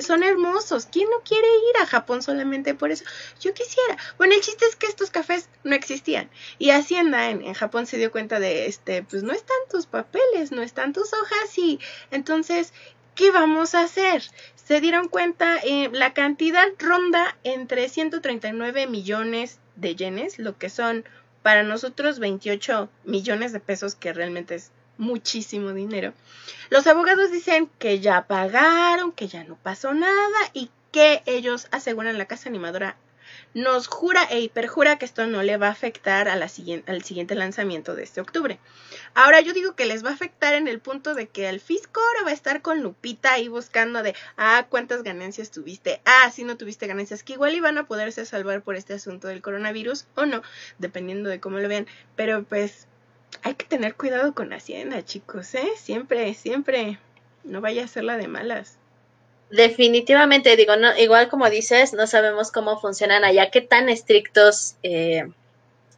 son 0.00 0.22
hermosos. 0.22 0.86
¿Quién 0.86 1.10
no 1.10 1.20
quiere 1.24 1.46
ir 1.46 1.82
a 1.82 1.86
Japón 1.86 2.22
solamente 2.22 2.74
por 2.74 2.90
eso? 2.90 3.04
Yo 3.40 3.52
quisiera. 3.52 3.98
Bueno, 4.16 4.34
el 4.34 4.40
chiste 4.40 4.64
es 4.64 4.76
que 4.76 4.86
estos 4.86 5.10
cafés 5.10 5.48
no 5.62 5.74
existían. 5.74 6.30
Y 6.58 6.70
Hacienda 6.70 7.30
en, 7.30 7.42
en 7.42 7.54
Japón 7.54 7.86
se 7.86 7.98
dio 7.98 8.10
cuenta 8.10 8.40
de, 8.40 8.66
este, 8.66 9.02
pues 9.02 9.22
no 9.22 9.32
están 9.32 9.56
tus 9.70 9.86
papeles, 9.86 10.52
no 10.52 10.62
están 10.62 10.92
tus 10.92 11.12
hojas 11.12 11.58
y 11.58 11.78
entonces 12.10 12.45
¿qué 13.14 13.30
vamos 13.30 13.74
a 13.74 13.82
hacer? 13.82 14.22
Se 14.54 14.80
dieron 14.80 15.08
cuenta, 15.08 15.58
eh, 15.64 15.90
la 15.92 16.12
cantidad 16.12 16.66
ronda 16.78 17.36
entre 17.44 17.88
139 17.88 18.86
millones 18.86 19.58
de 19.76 19.96
yenes, 19.96 20.38
lo 20.38 20.56
que 20.58 20.70
son 20.70 21.04
para 21.42 21.62
nosotros 21.62 22.18
28 22.18 22.88
millones 23.04 23.52
de 23.52 23.60
pesos, 23.60 23.94
que 23.94 24.12
realmente 24.12 24.56
es 24.56 24.72
muchísimo 24.98 25.72
dinero. 25.72 26.12
Los 26.70 26.86
abogados 26.86 27.30
dicen 27.30 27.70
que 27.78 28.00
ya 28.00 28.26
pagaron, 28.26 29.12
que 29.12 29.28
ya 29.28 29.44
no 29.44 29.56
pasó 29.56 29.94
nada 29.94 30.38
y 30.52 30.70
que 30.92 31.22
ellos 31.26 31.68
aseguran 31.70 32.18
la 32.18 32.26
casa 32.26 32.48
animadora 32.48 32.96
nos 33.56 33.86
jura 33.86 34.22
e 34.24 34.40
hiperjura 34.40 34.98
que 34.98 35.06
esto 35.06 35.26
no 35.26 35.42
le 35.42 35.56
va 35.56 35.68
a 35.68 35.70
afectar 35.70 36.28
al 36.28 36.46
siguiente 36.50 37.34
lanzamiento 37.34 37.94
de 37.94 38.02
este 38.02 38.20
octubre. 38.20 38.58
Ahora 39.14 39.40
yo 39.40 39.54
digo 39.54 39.74
que 39.74 39.86
les 39.86 40.04
va 40.04 40.10
a 40.10 40.12
afectar 40.12 40.52
en 40.52 40.68
el 40.68 40.78
punto 40.78 41.14
de 41.14 41.26
que 41.26 41.48
el 41.48 41.58
fisco 41.58 41.98
ahora 41.98 42.24
va 42.24 42.30
a 42.32 42.34
estar 42.34 42.60
con 42.60 42.82
Lupita 42.82 43.32
ahí 43.32 43.48
buscando 43.48 44.02
de, 44.02 44.14
ah, 44.36 44.66
cuántas 44.68 45.02
ganancias 45.02 45.50
tuviste, 45.50 46.02
ah, 46.04 46.30
si 46.30 46.44
no 46.44 46.58
tuviste 46.58 46.86
ganancias, 46.86 47.22
que 47.22 47.32
igual 47.32 47.54
iban 47.54 47.78
a 47.78 47.86
poderse 47.86 48.26
salvar 48.26 48.60
por 48.60 48.76
este 48.76 48.92
asunto 48.92 49.26
del 49.26 49.40
coronavirus 49.40 50.04
o 50.16 50.26
no, 50.26 50.42
dependiendo 50.76 51.30
de 51.30 51.40
cómo 51.40 51.58
lo 51.58 51.66
vean, 51.66 51.86
pero 52.14 52.44
pues 52.44 52.88
hay 53.42 53.54
que 53.54 53.64
tener 53.64 53.94
cuidado 53.94 54.34
con 54.34 54.52
Hacienda, 54.52 55.02
chicos, 55.02 55.54
¿eh? 55.54 55.70
Siempre, 55.78 56.34
siempre, 56.34 56.98
no 57.42 57.62
vaya 57.62 57.84
a 57.84 57.88
ser 57.88 58.04
la 58.04 58.18
de 58.18 58.28
malas. 58.28 58.76
Definitivamente, 59.50 60.56
digo, 60.56 60.76
no, 60.76 60.96
igual 60.98 61.28
como 61.28 61.48
dices, 61.48 61.92
no 61.92 62.06
sabemos 62.06 62.50
cómo 62.50 62.80
funcionan 62.80 63.24
allá, 63.24 63.50
qué 63.50 63.60
tan 63.60 63.88
estrictos 63.88 64.74
eh, 64.82 65.28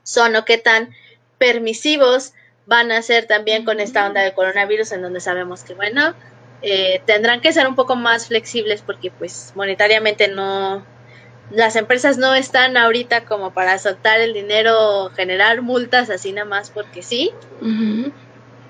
son 0.03 0.37
o 0.37 0.45
qué 0.45 0.59
tan 0.59 0.95
permisivos 1.39 2.35
van 2.67 2.93
a 2.93 3.01
ser 3.01 3.27
también 3.27 3.65
con 3.65 3.81
esta 3.81 4.07
onda 4.07 4.21
de 4.23 4.35
coronavirus, 4.35 4.93
en 4.93 5.03
donde 5.03 5.21
sabemos 5.21 5.63
que, 5.63 5.73
bueno, 5.73 6.15
eh, 6.61 7.01
tendrán 7.07 7.41
que 7.41 7.53
ser 7.53 7.67
un 7.67 7.75
poco 7.75 7.97
más 7.97 8.27
flexibles 8.27 8.83
porque, 8.83 9.11
pues, 9.11 9.53
monetariamente 9.55 10.29
no, 10.29 10.85
las 11.51 11.77
empresas 11.77 12.19
no 12.19 12.35
están 12.35 12.77
ahorita 12.77 13.25
como 13.25 13.55
para 13.55 13.79
soltar 13.79 14.21
el 14.21 14.35
dinero, 14.35 15.11
generar 15.17 15.63
multas 15.63 16.11
así 16.11 16.33
nada 16.33 16.47
más 16.47 16.71
porque 16.71 17.03
sí. 17.03 17.33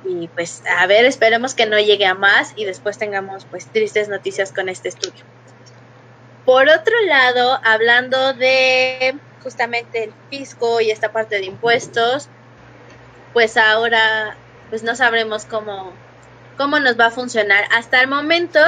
Y 0.05 0.29
pues 0.29 0.63
a 0.79 0.87
ver, 0.87 1.05
esperemos 1.05 1.55
que 1.55 1.67
no 1.67 1.79
llegue 1.79 2.07
a 2.07 2.15
más 2.15 2.53
y 2.57 2.65
después 2.65 2.99
tengamos 2.99 3.45
pues 3.47 3.67
tristes 3.67 4.09
noticias 4.09 4.53
con 4.53 4.69
este 4.69 4.89
estudio. 4.89 5.25
Por 6.45 6.69
otro 6.69 6.95
lado, 7.07 7.61
hablando 7.63 8.33
de 8.33 9.17
justamente 9.43 10.05
el 10.05 10.13
fisco 10.31 10.81
y 10.81 10.91
esta 10.91 11.13
parte 11.13 11.37
de 11.37 11.47
impuestos, 11.47 12.29
pues 13.33 13.57
ahora 13.57 14.37
pues 14.71 14.83
no 14.83 14.95
sabremos 14.95 15.45
cómo, 15.45 15.93
cómo 16.57 16.79
nos 16.81 16.99
va 16.99 17.07
a 17.07 17.11
funcionar. 17.11 17.65
Hasta 17.71 18.01
el 18.01 18.09
momento 18.09 18.61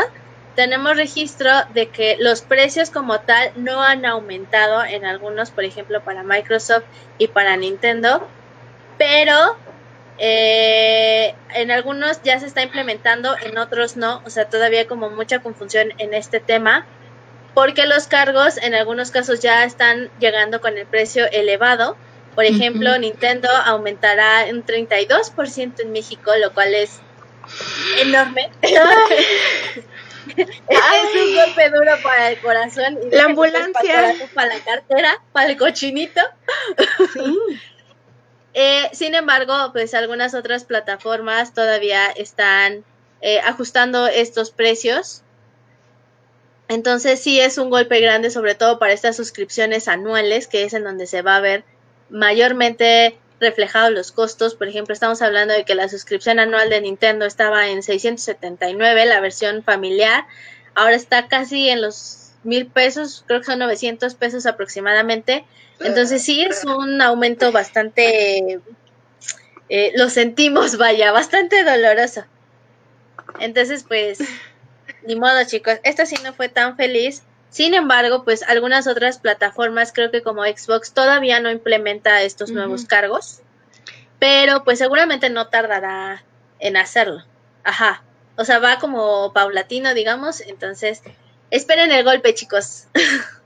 tenemos 0.56 0.96
registro 0.96 1.50
de 1.74 1.88
que 1.88 2.16
los 2.18 2.42
precios 2.42 2.90
como 2.90 3.20
tal 3.20 3.52
no 3.56 3.82
han 3.82 4.04
aumentado 4.04 4.84
en 4.84 5.04
algunos, 5.04 5.50
por 5.50 5.64
ejemplo, 5.64 6.02
para 6.02 6.22
Microsoft 6.22 6.84
y 7.18 7.28
para 7.28 7.56
Nintendo, 7.56 8.26
pero 8.98 9.56
eh, 10.22 11.34
en 11.54 11.70
algunos 11.70 12.22
ya 12.22 12.38
se 12.38 12.46
está 12.46 12.62
implementando, 12.62 13.34
en 13.42 13.56
otros 13.56 13.96
no, 13.96 14.22
o 14.26 14.30
sea, 14.30 14.50
todavía 14.50 14.86
como 14.86 15.08
mucha 15.08 15.40
confusión 15.40 15.94
en 15.96 16.12
este 16.12 16.40
tema, 16.40 16.86
porque 17.54 17.86
los 17.86 18.06
cargos 18.06 18.58
en 18.58 18.74
algunos 18.74 19.10
casos 19.10 19.40
ya 19.40 19.64
están 19.64 20.10
llegando 20.20 20.60
con 20.60 20.76
el 20.76 20.86
precio 20.86 21.26
elevado. 21.32 21.96
Por 22.34 22.44
ejemplo, 22.44 22.96
Nintendo 22.98 23.48
aumentará 23.64 24.44
un 24.50 24.64
32% 24.64 25.80
en 25.80 25.92
México, 25.92 26.30
lo 26.36 26.52
cual 26.52 26.74
es 26.74 27.00
enorme. 27.98 28.50
es 30.36 31.14
un 31.14 31.34
golpe 31.34 31.70
duro 31.70 31.92
para 32.02 32.30
el 32.30 32.38
corazón. 32.40 32.98
Y 33.10 33.14
la 33.14 33.24
ambulancia. 33.24 34.14
Para, 34.34 34.54
la 34.54 34.60
cartera, 34.60 35.22
para 35.32 35.50
el 35.50 35.56
cochinito. 35.56 36.20
Sí. 37.14 37.20
Eh, 38.54 38.88
sin 38.92 39.14
embargo, 39.14 39.54
pues 39.72 39.94
algunas 39.94 40.34
otras 40.34 40.64
plataformas 40.64 41.54
todavía 41.54 42.06
están 42.10 42.84
eh, 43.20 43.40
ajustando 43.40 44.06
estos 44.06 44.50
precios. 44.50 45.22
Entonces 46.68 47.20
sí 47.20 47.40
es 47.40 47.58
un 47.58 47.70
golpe 47.70 48.00
grande, 48.00 48.30
sobre 48.30 48.54
todo 48.54 48.78
para 48.78 48.92
estas 48.92 49.16
suscripciones 49.16 49.88
anuales, 49.88 50.46
que 50.46 50.64
es 50.64 50.72
en 50.72 50.84
donde 50.84 51.06
se 51.06 51.22
va 51.22 51.36
a 51.36 51.40
ver 51.40 51.64
mayormente 52.10 53.18
reflejados 53.40 53.92
los 53.92 54.12
costos. 54.12 54.54
Por 54.54 54.68
ejemplo, 54.68 54.92
estamos 54.92 55.20
hablando 55.22 55.54
de 55.54 55.64
que 55.64 55.74
la 55.74 55.88
suscripción 55.88 56.38
anual 56.38 56.70
de 56.70 56.80
Nintendo 56.80 57.26
estaba 57.26 57.68
en 57.68 57.82
679, 57.82 59.06
la 59.06 59.20
versión 59.20 59.62
familiar. 59.64 60.26
Ahora 60.74 60.94
está 60.94 61.26
casi 61.26 61.68
en 61.68 61.82
los 61.82 62.32
mil 62.44 62.66
pesos, 62.66 63.24
creo 63.26 63.40
que 63.40 63.46
son 63.46 63.58
900 63.58 64.14
pesos 64.14 64.46
aproximadamente. 64.46 65.44
Entonces 65.80 66.22
sí 66.22 66.42
es 66.42 66.64
un 66.64 67.00
aumento 67.00 67.52
bastante, 67.52 68.60
eh, 69.68 69.92
lo 69.96 70.10
sentimos, 70.10 70.76
vaya, 70.76 71.10
bastante 71.12 71.64
doloroso. 71.64 72.24
Entonces 73.38 73.84
pues, 73.86 74.18
ni 75.06 75.16
modo 75.16 75.42
chicos, 75.44 75.78
esta 75.82 76.06
sí 76.06 76.16
no 76.22 76.34
fue 76.34 76.48
tan 76.48 76.76
feliz. 76.76 77.22
Sin 77.48 77.74
embargo, 77.74 78.22
pues 78.24 78.44
algunas 78.44 78.86
otras 78.86 79.18
plataformas, 79.18 79.92
creo 79.92 80.10
que 80.12 80.22
como 80.22 80.44
Xbox, 80.44 80.92
todavía 80.92 81.40
no 81.40 81.50
implementa 81.50 82.22
estos 82.22 82.50
nuevos 82.50 82.84
cargos. 82.84 83.40
Pero 84.20 84.62
pues 84.62 84.78
seguramente 84.78 85.30
no 85.30 85.48
tardará 85.48 86.22
en 86.60 86.76
hacerlo. 86.76 87.24
Ajá. 87.64 88.04
O 88.36 88.44
sea, 88.44 88.58
va 88.58 88.78
como 88.78 89.32
paulatino, 89.32 89.94
digamos. 89.94 90.40
Entonces, 90.42 91.02
esperen 91.50 91.90
el 91.90 92.04
golpe, 92.04 92.34
chicos. 92.34 92.86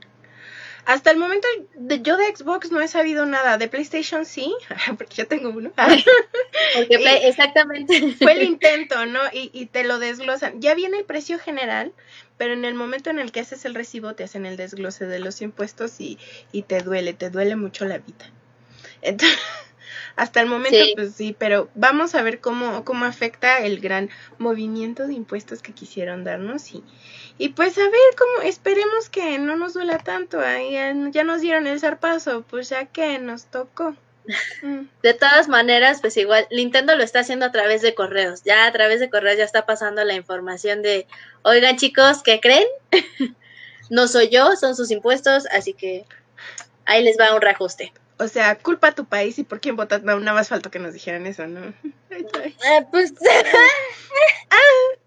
Hasta 0.87 1.11
el 1.11 1.19
momento 1.19 1.47
de, 1.75 2.03
yo 2.03 2.17
de 2.17 2.35
Xbox 2.35 2.71
no 2.71 2.81
he 2.81 2.89
sabido 2.89 3.27
nada, 3.27 3.59
de 3.59 3.69
PlayStation 3.69 4.25
sí, 4.25 4.55
porque 4.99 5.17
yo 5.17 5.27
tengo 5.27 5.51
uno. 5.51 5.73
exactamente. 6.91 8.15
Fue 8.19 8.33
el 8.33 8.43
intento, 8.43 9.07
¿no? 9.07 9.21
Y, 9.33 9.51
y, 9.53 9.67
te 9.67 9.85
lo 9.85 9.99
desglosan. 9.99 10.61
Ya 10.61 10.75
viene 10.75 10.99
el 10.99 11.05
precio 11.05 11.39
general, 11.39 11.93
pero 12.37 12.53
en 12.53 12.65
el 12.65 12.75
momento 12.75 13.11
en 13.11 13.19
el 13.19 13.33
que 13.33 13.41
haces 13.41 13.65
el 13.65 13.75
recibo 13.75 14.15
te 14.15 14.25
hacen 14.25 14.47
el 14.47 14.57
desglose 14.57 15.07
de 15.07 15.19
los 15.19 15.41
impuestos 15.43 16.01
y, 16.01 16.19
y 16.53 16.63
te 16.63 16.81
duele, 16.81 17.13
te 17.13 17.31
duele 17.31 17.57
mucho 17.57 17.85
la 17.85 17.99
vida. 17.99 18.31
Entonces, 19.03 19.39
hasta 20.17 20.41
el 20.41 20.47
momento, 20.47 20.79
pues 20.95 21.15
sí, 21.15 21.35
pero 21.39 21.69
vamos 21.75 22.15
a 22.15 22.23
ver 22.23 22.41
cómo, 22.41 22.85
cómo 22.85 23.05
afecta 23.05 23.59
el 23.59 23.81
gran 23.81 24.11
movimiento 24.39 25.07
de 25.07 25.15
impuestos 25.15 25.61
que 25.61 25.73
quisieron 25.73 26.25
darnos 26.25 26.73
y, 26.73 26.85
y 27.37 27.51
pues 27.51 27.77
a 27.79 27.83
ver 27.83 28.15
cómo, 28.17 28.49
esperemos 28.49 29.09
que 29.11 29.39
no 29.39 29.57
nos 29.57 29.75
duela 29.75 29.99
tanto, 29.99 30.41
ya 30.41 31.25
nos 31.25 31.41
dieron 31.41 31.67
el 31.67 31.81
zarpazo, 31.81 32.43
pues 32.43 32.69
ya 32.69 32.87
que 32.87 33.19
nos 33.19 33.47
tocó. 33.47 33.95
Mm. 34.63 34.87
De 35.03 35.13
todas 35.13 35.49
maneras, 35.49 36.01
pues 36.01 36.17
igual 36.17 36.47
Nintendo 36.51 36.97
lo 36.97 37.05
está 37.05 37.21
haciendo 37.21 37.45
a 37.45 37.53
través 37.53 37.83
de 37.83 37.95
correos. 37.95 38.43
Ya 38.43 38.67
a 38.67 38.73
través 38.73 38.99
de 38.99 39.11
correos 39.11 39.37
ya 39.37 39.45
está 39.45 39.67
pasando 39.67 40.03
la 40.03 40.15
información 40.15 40.81
de, 40.81 41.07
oigan 41.43 41.77
chicos, 41.77 42.23
¿qué 42.23 42.41
creen? 42.41 42.67
no 43.91 44.09
soy 44.09 44.31
yo, 44.31 44.57
son 44.57 44.77
sus 44.77 44.91
impuestos, 44.91 45.45
así 45.53 45.75
que 45.75 46.07
ahí 46.87 47.03
les 47.03 47.19
va 47.19 47.35
un 47.35 47.43
reajuste. 47.43 47.93
O 48.19 48.29
sea, 48.29 48.57
culpa 48.57 48.89
a 48.89 48.95
tu 48.95 49.05
país 49.05 49.39
y 49.39 49.45
por 49.45 49.61
quién 49.61 49.77
votas. 49.77 50.03
No, 50.03 50.19
nada 50.21 50.35
más 50.35 50.49
faltó 50.49 50.71
que 50.71 50.79
nos 50.79 50.93
dijeran 50.93 51.27
eso, 51.27 51.47
¿no? 51.47 51.61
Eh, 52.11 52.87
pues. 52.91 53.13
Ah, 54.51 54.57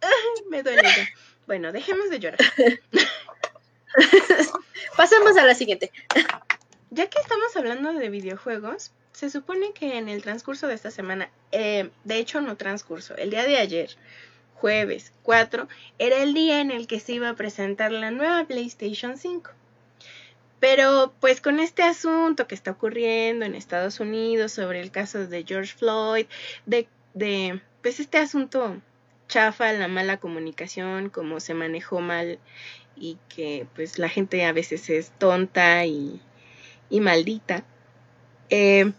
ah, 0.01 0.41
me 0.49 0.61
duele. 0.61 0.83
Bueno, 1.45 1.71
dejemos 1.71 2.09
de 2.09 2.19
llorar. 2.19 2.39
Pasemos 4.97 5.37
a 5.37 5.45
la 5.45 5.55
siguiente. 5.55 5.91
Ya 6.89 7.07
que 7.07 7.19
estamos 7.19 7.55
hablando 7.55 7.93
de 7.93 8.09
videojuegos, 8.09 8.91
se 9.13 9.29
supone 9.29 9.71
que 9.73 9.97
en 9.97 10.09
el 10.09 10.21
transcurso 10.21 10.67
de 10.67 10.75
esta 10.75 10.91
semana, 10.91 11.29
eh, 11.51 11.89
de 12.03 12.17
hecho 12.17 12.41
no 12.41 12.57
transcurso, 12.57 13.15
el 13.15 13.29
día 13.29 13.45
de 13.45 13.57
ayer, 13.57 13.95
jueves 14.55 15.13
4, 15.23 15.67
era 15.97 16.21
el 16.21 16.33
día 16.33 16.59
en 16.59 16.71
el 16.71 16.87
que 16.87 16.99
se 16.99 17.13
iba 17.13 17.29
a 17.29 17.35
presentar 17.35 17.91
la 17.91 18.11
nueva 18.11 18.43
PlayStation 18.45 19.17
5. 19.17 19.51
Pero 20.59 21.13
pues 21.19 21.41
con 21.41 21.59
este 21.59 21.83
asunto 21.83 22.47
que 22.47 22.55
está 22.55 22.71
ocurriendo 22.71 23.45
en 23.45 23.55
Estados 23.55 23.99
Unidos 23.99 24.51
sobre 24.51 24.81
el 24.81 24.91
caso 24.91 25.27
de 25.27 25.43
George 25.43 25.73
Floyd, 25.75 26.25
de, 26.65 26.87
de 27.13 27.61
pues 27.81 27.99
este 27.99 28.17
asunto 28.17 28.77
chafa, 29.27 29.71
la 29.73 29.87
mala 29.87 30.17
comunicación, 30.17 31.09
cómo 31.09 31.39
se 31.39 31.53
manejó 31.53 32.01
mal 32.01 32.39
y 32.95 33.17
que 33.29 33.67
pues 33.75 33.99
la 33.99 34.09
gente 34.09 34.45
a 34.45 34.53
veces 34.53 34.89
es 34.89 35.11
tonta 35.11 35.85
y, 35.85 36.21
y 36.89 37.01
maldita. 37.01 37.63
Eh, 38.49 38.91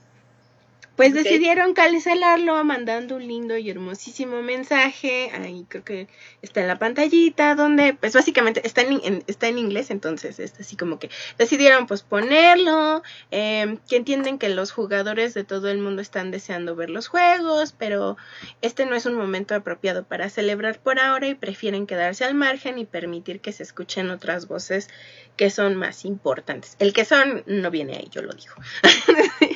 Pues 0.99 1.14
decidieron 1.14 1.75
cancelarlo 1.75 2.64
mandando 2.64 3.14
un 3.14 3.28
lindo 3.28 3.57
y 3.57 3.71
hermosísimo 3.71 4.43
mensaje. 4.43 5.31
Ahí 5.33 5.64
creo 5.69 5.85
que 5.85 6.09
está 6.43 6.61
en 6.61 6.67
la 6.67 6.81
pantallita 6.81 7.55
donde, 7.55 7.95
pues 7.95 8.14
básicamente 8.14 8.67
está 8.67 8.81
en, 8.81 9.23
está 9.28 9.47
en 9.47 9.59
inglés, 9.59 9.93
entonces 9.93 10.40
es 10.40 10.59
así 10.59 10.75
como 10.75 10.99
que 10.99 11.09
decidieron 11.38 11.87
posponerlo. 11.87 13.05
Eh, 13.31 13.78
que 13.88 13.95
entienden 13.95 14.40
que 14.40 14.49
los 14.49 14.73
jugadores 14.73 15.35
de 15.35 15.45
todo 15.45 15.71
el 15.71 15.78
mundo 15.78 16.02
están 16.02 16.33
deseando 16.33 16.75
ver 16.75 16.90
los 16.90 17.07
juegos, 17.07 17.76
pero 17.78 18.17
este 18.61 18.85
no 18.85 18.97
es 18.97 19.07
un 19.07 19.14
momento 19.14 19.55
apropiado 19.55 20.02
para 20.02 20.28
celebrar 20.31 20.81
por 20.81 20.99
ahora 20.99 21.28
y 21.28 21.37
prefieren 21.37 21.87
quedarse 21.87 22.25
al 22.25 22.35
margen 22.35 22.76
y 22.76 22.87
permitir 22.87 23.38
que 23.40 23.52
se 23.52 23.62
escuchen 23.62 24.11
otras 24.11 24.49
voces 24.49 24.88
que 25.37 25.50
son 25.50 25.76
más 25.76 26.05
importantes. 26.05 26.75
El 26.81 26.93
que 26.93 27.05
son 27.05 27.45
no 27.47 27.71
viene 27.71 27.99
ahí, 27.99 28.09
yo 28.11 28.21
lo 28.21 28.33
digo. 28.33 28.55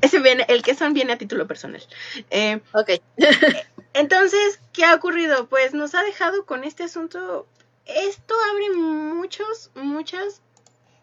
Ese 0.00 0.20
viene, 0.20 0.44
el 0.48 0.62
que 0.62 0.74
son 0.74 0.94
viene 0.94 1.12
a 1.12 1.18
título 1.18 1.46
personal. 1.46 1.82
Eh, 2.30 2.60
ok. 2.72 2.90
entonces, 3.94 4.60
¿qué 4.72 4.84
ha 4.84 4.94
ocurrido? 4.94 5.48
Pues 5.48 5.74
nos 5.74 5.94
ha 5.94 6.02
dejado 6.02 6.46
con 6.46 6.64
este 6.64 6.84
asunto. 6.84 7.46
Esto 7.86 8.34
abre 8.52 8.70
muchos, 8.70 9.70
muchas, 9.74 10.42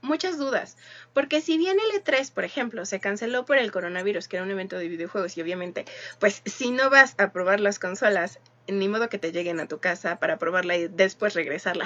muchas 0.02 0.38
dudas. 0.38 0.78
Porque 1.14 1.42
si 1.42 1.58
bien 1.58 1.78
el 1.80 2.02
E3, 2.02 2.32
por 2.32 2.44
ejemplo, 2.44 2.86
se 2.86 3.00
canceló 3.00 3.46
por 3.46 3.58
el 3.58 3.72
coronavirus, 3.72 4.28
que 4.28 4.38
era 4.38 4.46
un 4.46 4.52
evento 4.52 4.78
de 4.78 4.88
videojuegos, 4.88 5.38
y 5.38 5.42
obviamente, 5.42 5.86
pues 6.20 6.42
si 6.46 6.72
no 6.72 6.90
vas 6.90 7.16
a 7.18 7.32
probar 7.32 7.60
las 7.60 7.80
consolas, 7.80 8.40
ni 8.68 8.88
modo 8.88 9.10
que 9.10 9.18
te 9.18 9.32
lleguen 9.32 9.60
a 9.60 9.68
tu 9.68 9.80
casa 9.80 10.20
para 10.20 10.38
probarla 10.38 10.76
y 10.76 10.88
después 10.88 11.34
regresarla. 11.34 11.86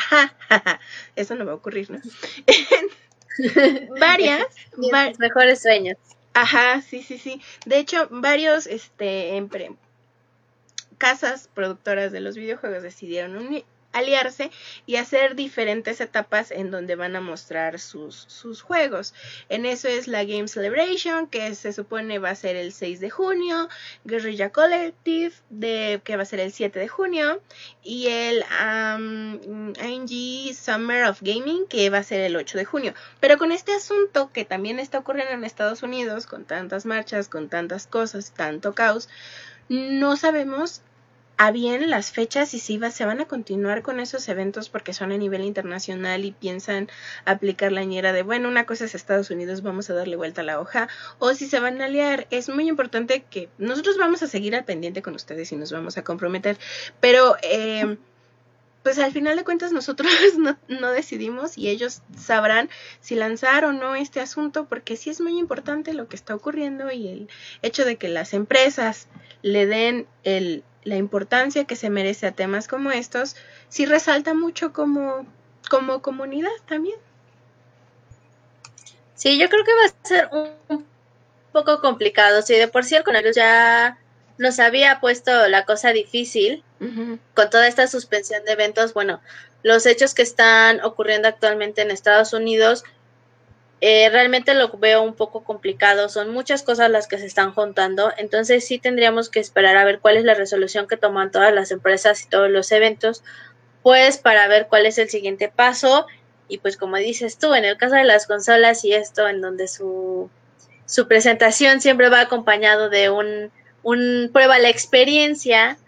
Eso 1.16 1.36
no 1.36 1.46
va 1.46 1.52
a 1.52 1.56
ocurrir, 1.56 1.92
¿no? 1.92 2.00
Varias. 4.00 4.48
mejores 5.20 5.62
sueños. 5.62 5.98
Ajá, 6.34 6.82
sí, 6.82 7.04
sí, 7.04 7.18
sí. 7.18 7.42
De 7.66 7.78
hecho, 7.78 8.08
varios 8.10 8.68
este, 8.68 9.36
casas 10.98 11.50
productoras 11.54 12.12
de 12.12 12.22
los 12.22 12.36
videojuegos 12.36 12.84
decidieron 12.84 13.64
aliarse 13.92 14.52
y 14.86 14.96
hacer 14.96 15.36
diferentes 15.36 16.02
etapas 16.02 16.52
en 16.52 16.72
donde 16.72 16.96
van 16.96 17.16
a 17.16 17.22
mostrar 17.22 17.80
sus, 17.80 18.16
sus 18.28 18.62
juegos. 18.62 19.14
En 19.50 19.66
eso 19.66 19.88
es 19.88 20.08
la 20.08 20.24
Game 20.24 20.48
Celebration, 20.48 21.28
que 21.28 21.56
se 21.56 21.74
supone 21.74 22.20
va 22.20 22.30
a 22.30 22.36
ser 22.36 22.56
el 22.56 22.74
6 22.74 23.00
de 23.00 23.10
junio, 23.10 23.70
Guerrilla 24.06 24.50
Collective, 24.52 25.34
que 26.04 26.16
va 26.16 26.24
a 26.24 26.26
ser 26.26 26.40
el 26.40 26.52
7 26.52 26.80
de 26.80 26.88
junio, 26.88 27.42
y 27.84 28.08
el 28.08 28.44
um, 28.64 29.74
ING 29.84 30.54
Summer 30.54 31.06
of 31.06 31.22
Gaming, 31.22 31.68
que 31.68 31.90
va 31.90 32.00
a 32.00 32.04
ser 32.04 32.22
el 32.22 32.36
8 32.36 32.58
de 32.58 32.66
junio. 32.66 32.94
Pero 33.20 33.38
con 33.38 33.52
este 33.52 33.74
asunto 33.74 34.32
que 34.34 34.46
también 34.46 34.80
está 34.80 35.00
ocurriendo 35.00 35.34
en 35.34 35.44
Estados 35.44 35.84
Unidos, 35.84 36.28
con 36.28 36.46
tantas 36.46 36.86
marchas, 36.86 37.28
con 37.30 37.50
tantas 37.50 37.88
cosas, 37.88 38.32
tanto 38.32 38.74
caos, 38.74 39.10
no 39.70 40.18
sabemos 40.18 40.82
a 41.42 41.50
bien 41.50 41.90
las 41.90 42.12
fechas 42.12 42.54
y 42.54 42.60
si 42.60 42.78
va, 42.78 42.92
se 42.92 43.04
van 43.04 43.20
a 43.20 43.26
continuar 43.26 43.82
con 43.82 44.00
esos 44.00 44.30
eventos 44.30 44.70
porque 44.70 44.94
son 44.94 45.12
a 45.12 45.18
nivel 45.18 45.44
internacional 45.44 46.24
y 46.24 46.34
piensan 46.34 46.88
aplicar 47.26 47.72
la 47.72 47.84
ñera 47.84 48.14
de, 48.14 48.22
bueno, 48.22 48.48
una 48.48 48.68
cosa 48.68 48.86
es 48.86 48.94
Estados 48.94 49.32
Unidos, 49.32 49.64
vamos 49.64 49.90
a 49.90 49.96
darle 49.96 50.18
vuelta 50.18 50.42
a 50.42 50.44
la 50.44 50.60
hoja, 50.60 50.88
o 51.18 51.34
si 51.34 51.48
se 51.48 51.60
van 51.60 51.82
a 51.82 51.86
aliar, 51.86 52.28
es 52.30 52.48
muy 52.48 52.70
importante 52.70 53.26
que 53.28 53.50
nosotros 53.58 53.98
vamos 53.98 54.22
a 54.22 54.28
seguir 54.28 54.56
al 54.56 54.66
pendiente 54.66 55.02
con 55.02 55.16
ustedes 55.16 55.52
y 55.52 55.56
nos 55.56 55.72
vamos 55.72 55.98
a 55.98 56.04
comprometer, 56.04 56.60
pero... 57.00 57.36
Eh, 57.42 57.98
pues 58.84 58.98
al 58.98 59.12
final 59.12 59.38
de 59.38 59.44
cuentas 59.44 59.72
nosotros 59.72 60.12
no, 60.40 60.58
no, 60.68 60.92
decidimos 60.92 61.56
y 61.56 61.70
ellos 61.70 62.02
sabrán 62.18 62.68
si 63.00 63.14
lanzar 63.14 63.64
o 63.64 63.74
no 63.74 63.94
este 63.94 64.20
asunto 64.20 64.66
porque 64.66 64.98
sí 64.98 65.12
es 65.12 65.22
muy 65.22 65.38
importante 65.38 65.94
lo 65.94 66.08
que 66.08 66.16
está 66.16 66.34
ocurriendo 66.34 66.92
y 66.92 67.08
el 67.08 67.30
hecho 67.62 67.86
de 67.86 67.98
que 67.98 68.08
las 68.08 68.34
empresas 68.34 69.08
le 69.44 69.68
den 69.68 70.08
el, 70.24 70.64
la 70.84 70.96
importancia 70.96 71.66
que 71.66 71.76
se 71.76 71.90
merece 71.90 72.28
a 72.28 72.32
temas 72.32 72.68
como 72.68 72.92
estos, 72.92 73.36
sí 73.70 73.86
resalta 73.86 74.34
mucho 74.34 74.74
como, 74.74 75.26
como 75.70 76.02
comunidad 76.02 76.50
también. 76.68 76.98
Sí, 79.16 79.40
yo 79.40 79.50
creo 79.50 79.64
que 79.64 79.74
va 79.74 79.86
a 79.86 80.08
ser 80.08 80.30
un 80.70 80.86
poco 81.52 81.80
complicado. 81.80 82.42
Si 82.42 82.56
de 82.56 82.68
por 82.68 82.84
sí 82.84 82.96
el 82.96 83.04
coronavirus 83.04 83.36
ya 83.36 84.00
nos 84.38 84.60
había 84.60 85.00
puesto 85.00 85.48
la 85.48 85.66
cosa 85.66 85.92
difícil 85.92 86.64
con 87.36 87.50
toda 87.52 87.68
esta 87.68 87.86
suspensión 87.86 88.44
de 88.44 88.54
eventos, 88.54 88.96
bueno, 88.96 89.22
los 89.62 89.86
hechos 89.86 90.16
que 90.16 90.24
están 90.24 90.84
ocurriendo 90.84 91.28
actualmente 91.28 91.84
en 91.84 91.92
Estados 91.92 92.34
Unidos 92.34 92.84
eh, 93.84 94.10
realmente 94.12 94.54
lo 94.54 94.70
veo 94.78 95.02
un 95.02 95.16
poco 95.16 95.44
complicado. 95.44 96.08
Son 96.08 96.30
muchas 96.30 96.62
cosas 96.62 96.92
las 96.92 97.08
que 97.08 97.18
se 97.18 97.26
están 97.26 97.52
juntando. 97.54 98.14
Entonces 98.18 98.66
sí 98.66 98.78
tendríamos 98.78 99.30
que 99.30 99.40
esperar 99.40 99.76
a 99.76 99.84
ver 99.84 100.00
cuál 100.00 100.18
es 100.18 100.24
la 100.24 100.36
resolución 100.36 100.88
que 100.88 100.98
toman 100.98 101.32
todas 101.32 101.52
las 101.54 101.72
empresas 101.72 102.22
y 102.24 102.30
todos 102.30 102.50
los 102.50 102.72
eventos, 102.72 103.24
pues 103.82 104.20
para 104.20 104.48
ver 104.48 104.68
cuál 104.68 104.86
es 104.86 105.00
el 105.00 105.10
siguiente 105.10 105.50
paso. 105.50 106.06
Y 106.48 106.60
pues 106.60 106.78
como 106.78 106.98
dices 106.98 107.40
tú, 107.40 107.56
en 107.56 107.66
el 107.66 107.78
caso 107.78 107.96
de 107.96 108.04
las 108.04 108.28
consolas 108.28 108.86
y 108.86 108.94
esto, 108.94 109.28
en 109.28 109.42
donde 109.42 109.68
su, 109.68 110.30
su 110.86 111.08
presentación 111.08 111.82
siempre 111.82 112.10
va 112.10 112.22
acompañado 112.22 112.90
de 112.90 113.10
un, 113.10 113.52
un 113.82 114.30
prueba 114.32 114.60
la 114.60 114.70
experiencia, 114.70 115.80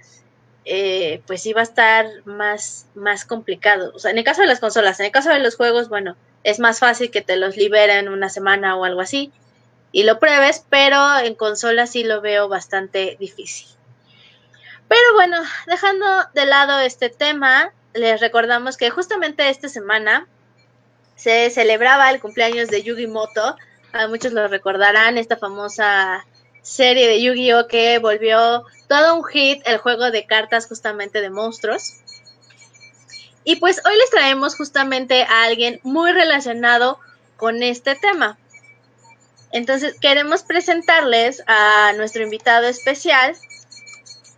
eh, 0.65 1.21
pues 1.27 1.43
sí 1.43 1.53
va 1.53 1.61
a 1.61 1.65
estar 1.65 2.07
más, 2.25 2.87
más 2.95 3.25
complicado. 3.25 3.91
O 3.93 3.99
sea, 3.99 4.09
en 4.09 4.17
el 4.17 4.23
caso 4.23 4.41
de 4.41 4.47
las 4.47 4.59
consolas, 4.59 4.99
en 4.99 5.07
el 5.07 5.11
caso 5.11 5.29
de 5.29 5.39
los 5.39 5.57
juegos, 5.57 5.89
bueno, 5.89 6.15
es 6.43 6.59
más 6.59 6.79
fácil 6.79 7.11
que 7.11 7.21
te 7.21 7.37
los 7.37 7.57
liberen 7.57 8.09
una 8.09 8.29
semana 8.29 8.75
o 8.75 8.85
algo 8.85 9.01
así 9.01 9.31
y 9.93 10.03
lo 10.03 10.19
pruebes, 10.19 10.65
pero 10.69 11.19
en 11.19 11.35
consola 11.35 11.85
sí 11.87 12.03
lo 12.03 12.19
veo 12.19 12.49
bastante 12.49 13.15
difícil. 13.19 13.67
Pero 14.87 15.13
bueno, 15.13 15.37
dejando 15.67 16.05
de 16.33 16.45
lado 16.45 16.79
este 16.79 17.09
tema, 17.09 17.71
les 17.93 18.19
recordamos 18.19 18.75
que 18.75 18.89
justamente 18.89 19.49
esta 19.49 19.69
semana 19.69 20.27
se 21.15 21.49
celebraba 21.51 22.09
el 22.09 22.19
cumpleaños 22.19 22.69
de 22.69 22.83
Yugi 22.83 23.07
Moto. 23.07 23.55
A 23.93 24.07
muchos 24.07 24.33
lo 24.33 24.47
recordarán, 24.47 25.17
esta 25.17 25.37
famosa 25.37 26.25
serie 26.63 27.07
de 27.07 27.21
Yu-Gi-Oh 27.21 27.67
que 27.67 27.99
volvió 27.99 28.63
todo 28.87 29.15
un 29.15 29.23
hit 29.25 29.61
el 29.65 29.77
juego 29.77 30.11
de 30.11 30.25
cartas 30.25 30.67
justamente 30.67 31.21
de 31.21 31.29
monstruos. 31.29 32.02
Y 33.43 33.57
pues 33.57 33.81
hoy 33.85 33.97
les 33.97 34.09
traemos 34.09 34.55
justamente 34.55 35.23
a 35.23 35.43
alguien 35.43 35.79
muy 35.83 36.11
relacionado 36.11 36.99
con 37.37 37.61
este 37.61 37.95
tema. 37.95 38.37
Entonces 39.51 39.95
queremos 39.99 40.43
presentarles 40.43 41.43
a 41.45 41.93
nuestro 41.95 42.23
invitado 42.23 42.67
especial 42.67 43.35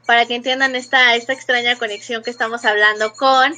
para 0.05 0.25
que 0.25 0.35
entiendan 0.35 0.75
esta, 0.75 1.15
esta 1.15 1.33
extraña 1.33 1.77
conexión 1.77 2.23
que 2.23 2.29
estamos 2.29 2.65
hablando 2.65 3.13
con 3.13 3.53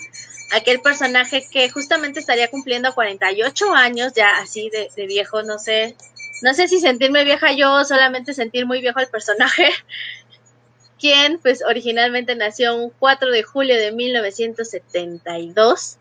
aquel 0.51 0.79
personaje 0.81 1.45
que 1.51 1.69
justamente 1.69 2.19
estaría 2.19 2.49
cumpliendo 2.49 2.93
48 2.93 3.73
años, 3.73 4.13
ya 4.15 4.37
así 4.37 4.69
de, 4.69 5.07
viejo, 5.07 5.43
no 5.43 5.59
sé, 5.59 5.95
no 6.41 6.53
sé 6.53 6.67
si 6.67 6.79
sentirme 6.79 7.23
vieja 7.23 7.51
yo 7.51 7.73
o 7.73 7.85
solamente 7.85 8.33
sentir 8.33 8.65
muy 8.65 8.81
viejo 8.81 8.99
el 8.99 9.07
personaje, 9.07 9.69
quien 10.99 11.39
pues 11.39 11.63
originalmente 11.63 12.35
nació 12.35 12.75
un 12.75 12.89
4 12.89 13.31
de 13.31 13.43
julio 13.43 13.75
de 13.75 13.91
1972 13.91 15.97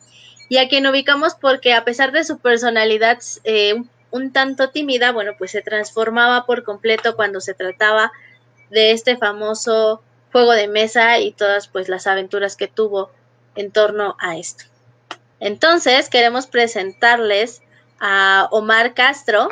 y 0.48 0.58
a 0.58 0.68
quien 0.68 0.86
ubicamos 0.86 1.34
porque 1.34 1.74
a 1.74 1.84
pesar 1.84 2.12
de 2.12 2.24
su 2.24 2.38
personalidad 2.38 3.18
eh, 3.44 3.74
un, 4.10 4.32
tanto 4.32 4.70
tímida, 4.70 5.12
bueno, 5.12 5.32
pues 5.38 5.50
se 5.50 5.62
transformaba 5.62 6.46
por 6.46 6.62
completo 6.62 7.16
cuando 7.16 7.40
se 7.40 7.54
trataba 7.54 8.12
de 8.70 8.92
este 8.92 9.16
famoso 9.16 10.02
juego 10.32 10.52
de 10.52 10.68
mesa 10.68 11.18
y 11.18 11.32
todas 11.32 11.68
pues 11.68 11.88
las 11.88 12.06
aventuras 12.06 12.56
que 12.56 12.68
tuvo 12.68 13.10
en 13.54 13.72
torno 13.72 14.16
a 14.20 14.36
esto. 14.36 14.64
Entonces 15.40 16.08
queremos 16.08 16.46
presentarles 16.46 17.62
a 18.00 18.48
Omar 18.50 18.94
Castro. 18.94 19.48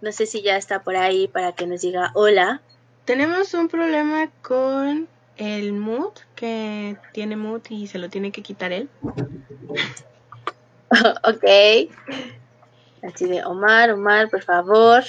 No 0.00 0.12
sé 0.12 0.26
si 0.26 0.42
ya 0.42 0.56
está 0.56 0.82
por 0.82 0.96
ahí 0.96 1.28
para 1.28 1.52
que 1.52 1.66
nos 1.66 1.80
diga 1.80 2.10
hola. 2.14 2.62
Tenemos 3.06 3.54
un 3.54 3.68
problema 3.68 4.28
con 4.42 5.08
el 5.36 5.72
mood, 5.72 6.12
que 6.34 6.96
tiene 7.12 7.36
mood 7.36 7.62
y 7.68 7.86
se 7.86 7.98
lo 7.98 8.10
tiene 8.10 8.32
que 8.32 8.42
quitar 8.42 8.72
él. 8.72 8.90
ok. 10.90 11.44
Así 13.04 13.26
de 13.26 13.44
Omar, 13.44 13.92
Omar, 13.92 14.28
por 14.28 14.42
favor. 14.42 15.04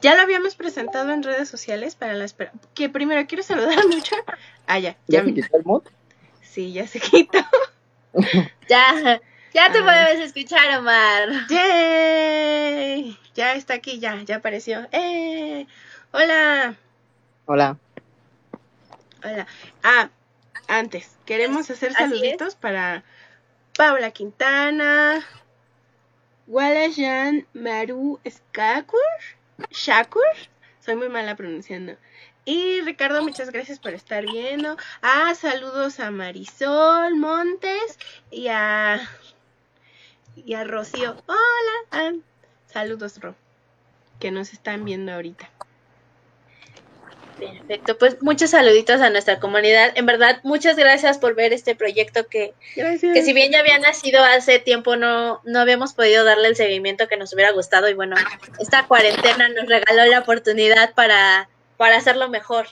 Ya 0.00 0.16
lo 0.16 0.22
habíamos 0.22 0.54
presentado 0.54 1.12
en 1.12 1.22
redes 1.22 1.50
sociales 1.50 1.94
para 1.94 2.14
la 2.14 2.24
espera. 2.24 2.52
Que 2.72 2.88
primero 2.88 3.26
quiero 3.26 3.42
saludar 3.44 3.86
mucho. 3.86 4.16
Ah, 4.66 4.78
ya. 4.78 4.96
¿Ya, 5.08 5.22
se 5.22 5.34
quitó 5.34 5.58
el 5.58 5.64
mood? 5.64 5.82
Sí, 6.40 6.72
ya 6.72 6.86
se 6.86 7.00
quitó. 7.00 7.38
ya, 8.68 9.20
ya 9.52 9.72
te 9.72 9.78
ah. 9.78 9.84
puedes 9.84 10.20
escuchar, 10.20 10.78
Omar. 10.78 11.28
¡Yay! 11.50 13.18
Ya 13.34 13.52
está 13.52 13.74
aquí, 13.74 13.98
ya, 13.98 14.22
ya 14.22 14.36
apareció. 14.36 14.88
¡Eh! 14.92 15.66
Hola. 16.10 16.74
Hola. 17.44 17.76
Hola. 19.22 19.46
Ah, 19.82 20.08
antes, 20.66 21.18
queremos 21.26 21.68
hacer 21.70 21.92
saluditos 21.92 22.56
para 22.56 23.04
Paula 23.76 24.10
Quintana, 24.10 25.22
Walayan 26.46 27.46
Maru 27.52 28.20
Skakur, 28.26 28.98
Shakur. 29.70 30.22
Soy 30.80 30.96
muy 30.96 31.10
mala 31.10 31.36
pronunciando. 31.36 31.96
Y 32.46 32.80
Ricardo, 32.80 33.22
muchas 33.22 33.50
gracias 33.50 33.78
por 33.78 33.92
estar 33.92 34.24
viendo. 34.24 34.78
Ah, 35.02 35.34
saludos 35.34 36.00
a 36.00 36.10
Marisol 36.10 37.16
Montes 37.16 37.98
y 38.30 38.48
a 38.48 39.06
y 40.34 40.54
a 40.54 40.64
Rocío. 40.64 41.22
Hola. 41.26 41.76
Ah, 41.90 42.12
saludos, 42.66 43.20
Ro. 43.20 43.34
Que 44.18 44.30
nos 44.30 44.54
están 44.54 44.86
viendo 44.86 45.12
ahorita. 45.12 45.50
Perfecto, 47.38 47.98
pues 47.98 48.20
muchos 48.20 48.50
saluditos 48.50 49.00
a 49.00 49.10
nuestra 49.10 49.38
comunidad. 49.38 49.92
En 49.94 50.06
verdad, 50.06 50.40
muchas 50.42 50.76
gracias 50.76 51.18
por 51.18 51.34
ver 51.34 51.52
este 51.52 51.74
proyecto 51.74 52.26
que, 52.26 52.54
que 52.74 53.22
si 53.22 53.32
bien 53.32 53.52
ya 53.52 53.60
había 53.60 53.78
nacido 53.78 54.22
hace 54.24 54.58
tiempo, 54.58 54.96
no, 54.96 55.40
no 55.44 55.60
habíamos 55.60 55.94
podido 55.94 56.24
darle 56.24 56.48
el 56.48 56.56
seguimiento 56.56 57.08
que 57.08 57.16
nos 57.16 57.32
hubiera 57.32 57.52
gustado. 57.52 57.88
Y 57.88 57.94
bueno, 57.94 58.16
esta 58.58 58.86
cuarentena 58.86 59.48
nos 59.48 59.66
regaló 59.66 60.04
la 60.06 60.20
oportunidad 60.20 60.94
para, 60.94 61.48
para 61.76 61.96
hacerlo 61.96 62.28
mejor. 62.28 62.66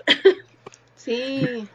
Sí. 0.97 1.69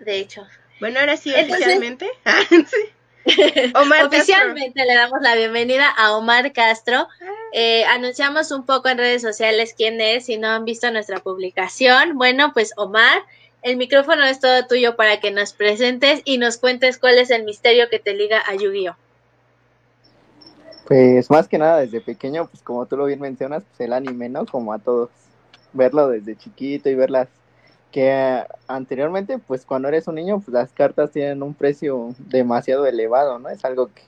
De 0.00 0.18
hecho. 0.18 0.46
Bueno, 0.80 1.00
ahora 1.00 1.16
sí, 1.16 1.32
oficialmente. 1.32 2.10
Omar 3.74 4.06
Oficialmente 4.06 4.84
le 4.84 4.94
damos 4.94 5.20
la 5.20 5.34
bienvenida 5.34 5.88
a 5.90 6.16
Omar 6.16 6.52
Castro. 6.52 7.08
Eh, 7.52 7.84
anunciamos 7.84 8.52
un 8.52 8.64
poco 8.64 8.88
en 8.88 8.98
redes 8.98 9.22
sociales 9.22 9.74
quién 9.76 10.00
es, 10.00 10.26
si 10.26 10.38
no 10.38 10.48
han 10.48 10.64
visto 10.64 10.90
nuestra 10.90 11.18
publicación. 11.18 12.16
Bueno, 12.16 12.52
pues 12.52 12.72
Omar, 12.76 13.22
el 13.62 13.76
micrófono 13.76 14.24
es 14.24 14.38
todo 14.38 14.66
tuyo 14.66 14.96
para 14.96 15.18
que 15.18 15.30
nos 15.30 15.52
presentes 15.52 16.22
y 16.24 16.38
nos 16.38 16.56
cuentes 16.56 16.98
cuál 16.98 17.18
es 17.18 17.30
el 17.30 17.44
misterio 17.44 17.88
que 17.90 17.98
te 17.98 18.14
liga 18.14 18.42
a 18.46 18.54
Yu-Gi-Oh. 18.54 18.96
Pues 20.86 21.28
más 21.30 21.48
que 21.48 21.58
nada 21.58 21.80
desde 21.80 22.00
pequeño, 22.00 22.46
pues 22.46 22.62
como 22.62 22.86
tú 22.86 22.96
lo 22.96 23.06
bien 23.06 23.20
mencionas, 23.20 23.64
pues 23.64 23.80
el 23.80 23.92
anime, 23.92 24.28
¿no? 24.28 24.46
Como 24.46 24.72
a 24.72 24.78
todos, 24.78 25.10
verlo 25.72 26.08
desde 26.08 26.36
chiquito 26.36 26.88
y 26.88 26.94
verlas 26.94 27.28
que 27.90 28.44
anteriormente, 28.66 29.38
pues 29.38 29.64
cuando 29.64 29.88
eres 29.88 30.06
un 30.08 30.16
niño, 30.16 30.40
pues 30.40 30.48
las 30.48 30.72
cartas 30.72 31.12
tienen 31.12 31.42
un 31.42 31.54
precio 31.54 32.14
demasiado 32.18 32.86
elevado, 32.86 33.38
¿no? 33.38 33.48
Es 33.48 33.64
algo 33.64 33.88
que, 33.88 34.02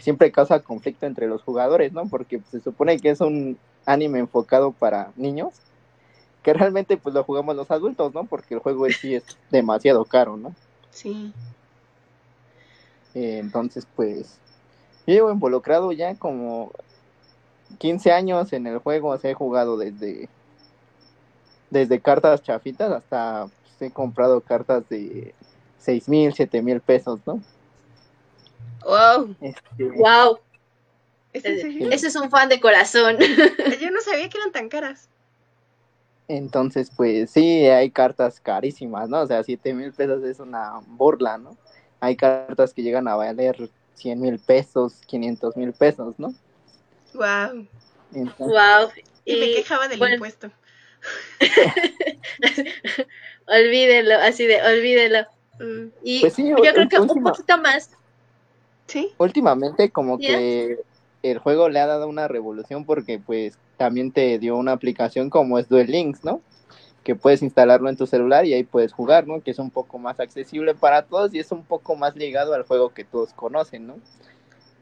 siempre 0.00 0.32
causa 0.32 0.60
conflicto 0.60 1.06
entre 1.06 1.28
los 1.28 1.42
jugadores, 1.42 1.92
¿no? 1.92 2.06
Porque 2.06 2.38
pues, 2.38 2.50
se 2.50 2.60
supone 2.60 2.98
que 2.98 3.10
es 3.10 3.20
un 3.20 3.58
anime 3.86 4.20
enfocado 4.20 4.72
para 4.72 5.12
niños, 5.16 5.52
que 6.42 6.52
realmente 6.52 6.96
pues 6.96 7.14
lo 7.14 7.24
jugamos 7.24 7.56
los 7.56 7.70
adultos, 7.70 8.14
¿no? 8.14 8.24
Porque 8.24 8.54
el 8.54 8.60
juego 8.60 8.86
en 8.86 8.92
sí 8.92 9.14
es 9.14 9.24
demasiado 9.50 10.04
caro, 10.04 10.36
¿no? 10.36 10.54
Sí. 10.90 11.32
Eh, 13.14 13.38
entonces, 13.38 13.86
pues, 13.94 14.38
yo 15.06 15.14
llevo 15.14 15.32
involucrado 15.32 15.92
ya 15.92 16.14
como 16.14 16.70
15 17.78 18.12
años 18.12 18.52
en 18.52 18.66
el 18.66 18.78
juego, 18.78 19.08
o 19.08 19.18
sea, 19.18 19.30
he 19.30 19.34
jugado 19.34 19.76
desde 19.76 20.28
desde 21.72 22.00
cartas 22.00 22.42
chafitas 22.42 22.92
hasta 22.92 23.48
pues, 23.62 23.90
he 23.90 23.90
comprado 23.90 24.40
cartas 24.42 24.86
de 24.90 25.34
seis 25.78 26.06
mil, 26.06 26.32
siete 26.34 26.60
mil 26.60 26.80
pesos, 26.80 27.18
¿no? 27.26 27.40
Wow. 28.84 29.34
Este, 29.40 29.90
wow. 29.96 30.38
Ese 31.32 32.08
es 32.08 32.16
un 32.16 32.30
fan 32.30 32.50
de 32.50 32.60
corazón. 32.60 33.16
Yo 33.80 33.90
no 33.90 34.00
sabía 34.02 34.28
que 34.28 34.36
eran 34.36 34.52
tan 34.52 34.68
caras. 34.68 35.08
Entonces, 36.28 36.90
pues 36.94 37.30
sí, 37.30 37.66
hay 37.66 37.90
cartas 37.90 38.38
carísimas, 38.38 39.08
¿no? 39.08 39.22
O 39.22 39.26
sea, 39.26 39.42
siete 39.42 39.72
mil 39.72 39.92
pesos 39.92 40.22
es 40.24 40.40
una 40.40 40.80
burla, 40.86 41.38
¿no? 41.38 41.56
Hay 42.00 42.16
cartas 42.16 42.74
que 42.74 42.82
llegan 42.82 43.08
a 43.08 43.16
valer 43.16 43.70
cien 43.94 44.20
mil 44.20 44.38
pesos, 44.38 45.00
quinientos 45.06 45.56
mil 45.56 45.72
pesos, 45.72 46.14
¿no? 46.18 46.34
Wow. 47.14 47.66
wow. 48.38 48.90
Y, 49.24 49.36
me 49.36 49.54
quejaba 49.54 49.88
del 49.88 50.02
impuesto. 50.12 50.50
olvídelo, 53.46 54.14
así 54.16 54.46
de, 54.46 54.62
olvídelo. 54.62 55.26
Mm. 55.58 55.88
Y 56.02 56.20
pues 56.20 56.36
yo 56.36 56.56
creo 56.56 56.88
que 56.88 56.98
un 56.98 57.22
poquito 57.22 57.58
más. 57.58 57.90
Sí. 58.86 59.12
Últimamente 59.18 59.90
como 59.90 60.18
que 60.18 60.78
el 61.22 61.38
juego 61.38 61.68
le 61.68 61.80
ha 61.80 61.86
dado 61.86 62.08
una 62.08 62.28
revolución 62.28 62.84
porque 62.84 63.18
pues 63.18 63.56
también 63.76 64.12
te 64.12 64.38
dio 64.38 64.56
una 64.56 64.72
aplicación 64.72 65.30
como 65.30 65.58
es 65.58 65.68
Duel 65.68 65.90
Links, 65.90 66.24
¿no? 66.24 66.40
Que 67.04 67.14
puedes 67.14 67.42
instalarlo 67.42 67.88
en 67.88 67.96
tu 67.96 68.06
celular 68.06 68.44
y 68.44 68.54
ahí 68.54 68.64
puedes 68.64 68.92
jugar, 68.92 69.26
¿no? 69.26 69.40
Que 69.40 69.52
es 69.52 69.58
un 69.58 69.70
poco 69.70 69.98
más 69.98 70.20
accesible 70.20 70.74
para 70.74 71.02
todos 71.02 71.32
y 71.34 71.38
es 71.38 71.50
un 71.52 71.64
poco 71.64 71.96
más 71.96 72.16
ligado 72.16 72.54
al 72.54 72.64
juego 72.64 72.90
que 72.90 73.04
todos 73.04 73.32
conocen, 73.32 73.86
¿no? 73.86 73.96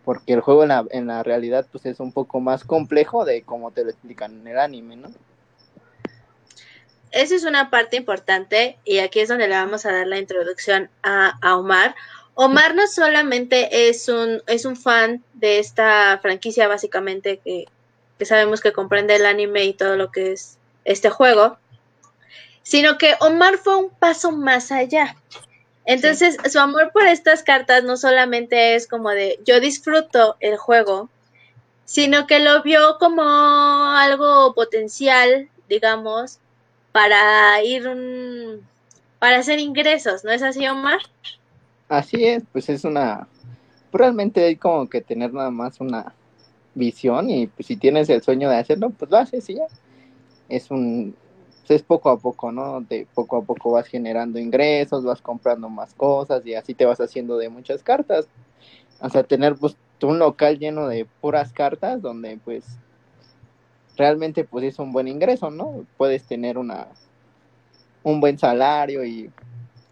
Porque 0.05 0.33
el 0.33 0.41
juego 0.41 0.63
en 0.63 0.71
la, 0.71 0.87
en 0.91 1.07
la 1.07 1.23
realidad 1.23 1.67
pues 1.71 1.87
es 1.87 2.01
un 2.01 2.13
poco 2.13 2.41
más 2.41 2.65
complejo 2.65 3.25
de 3.25 3.43
como 3.43 3.71
te 3.71 3.85
lo 3.85 3.91
explican 3.91 4.41
en 4.41 4.49
el 4.49 4.59
anime, 4.59 4.97
¿no? 4.97 5.09
Esa 7.13 7.35
es 7.35 7.45
una 7.45 7.71
parte 7.71 7.97
importante 7.97 8.79
y 8.85 8.99
aquí 8.99 9.21
es 9.21 9.29
donde 9.29 9.49
le 9.49 9.55
vamos 9.55 9.85
a 9.87 9.93
dar 9.93 10.07
la 10.07 10.19
introducción 10.19 10.91
a, 11.03 11.39
Omar. 11.57 11.95
Omar 12.35 12.75
no 12.75 12.87
solamente 12.87 13.89
es 13.89 14.09
un, 14.09 14.43
es 14.47 14.65
un 14.65 14.77
fan 14.77 15.23
de 15.35 15.59
esta 15.59 16.19
franquicia 16.23 16.69
básicamente 16.69 17.41
que, 17.45 17.67
sabemos 18.25 18.61
que 18.61 18.73
comprende 18.73 19.17
el 19.17 19.27
anime 19.27 19.65
y 19.65 19.73
todo 19.73 19.97
lo 19.97 20.11
que 20.11 20.33
es 20.33 20.59
este 20.85 21.11
juego, 21.11 21.59
sino 22.63 22.99
que 22.99 23.17
Omar 23.21 23.59
fue 23.59 23.77
un 23.77 23.91
paso 23.91 24.31
más 24.31 24.71
allá. 24.71 25.17
Entonces, 25.87 26.37
su 26.51 26.61
amor 26.61 26.93
por 26.93 27.07
estas 27.07 27.43
cartas 27.43 27.83
no 27.83 27.97
solamente 27.97 28.75
es 28.75 28.87
como 28.87 29.11
de 29.11 29.41
yo 29.45 29.59
disfruto 29.59 30.37
el 30.39 30.57
juego, 30.57 31.09
sino 31.85 32.29
que 32.29 32.39
lo 32.39 32.63
vio 32.63 32.99
como 33.01 33.23
algo 33.25 34.55
potencial, 34.55 35.49
digamos, 35.69 36.39
para 36.93 37.63
ir 37.63 37.89
un, 37.89 38.67
para 39.19 39.39
hacer 39.39 39.59
ingresos, 39.59 40.25
¿no 40.25 40.31
es 40.31 40.43
así, 40.43 40.67
Omar? 40.67 41.01
Así 41.89 42.25
es, 42.25 42.43
pues 42.53 42.69
es 42.69 42.85
una, 42.85 43.29
realmente 43.93 44.45
hay 44.45 44.57
como 44.57 44.89
que 44.89 45.01
tener 45.01 45.33
nada 45.33 45.51
más 45.51 45.81
una 45.81 46.15
visión 46.75 47.31
y 47.31 47.47
pues 47.47 47.67
si 47.67 47.77
tienes 47.77 48.09
el 48.09 48.23
sueño 48.23 48.49
de 48.49 48.57
hacerlo, 48.57 48.91
pues 48.91 49.11
lo 49.11 49.17
haces 49.17 49.49
y 49.51 49.55
ya. 49.55 49.67
Es 50.49 50.71
un, 50.71 51.15
es 51.69 51.83
poco 51.83 52.11
a 52.11 52.19
poco, 52.19 52.51
¿no? 52.51 52.81
De 52.81 53.07
poco 53.15 53.39
a 53.39 53.43
poco 53.43 53.73
vas 53.73 53.87
generando 53.87 54.39
ingresos, 54.39 55.05
vas 55.05 55.23
comprando 55.23 55.69
más 55.69 55.95
cosas 55.95 56.45
y 56.45 56.55
así 56.55 56.75
te 56.75 56.85
vas 56.85 57.01
haciendo 57.01 57.37
de 57.39 57.49
muchas 57.49 57.83
cartas. 57.83 58.27
O 59.01 59.09
sea, 59.09 59.23
tener 59.23 59.55
pues 59.57 59.77
un 60.03 60.19
local 60.19 60.59
lleno 60.59 60.89
de 60.89 61.07
puras 61.21 61.53
cartas 61.53 62.03
donde 62.03 62.39
pues 62.45 62.65
realmente 63.97 64.45
pues 64.45 64.65
es 64.65 64.79
un 64.79 64.93
buen 64.93 65.09
ingreso, 65.09 65.51
¿no? 65.51 65.85
Puedes 65.97 66.25
tener 66.25 66.59
una 66.59 66.89
un 68.03 68.21
buen 68.21 68.39
salario 68.39 69.05
y, 69.05 69.31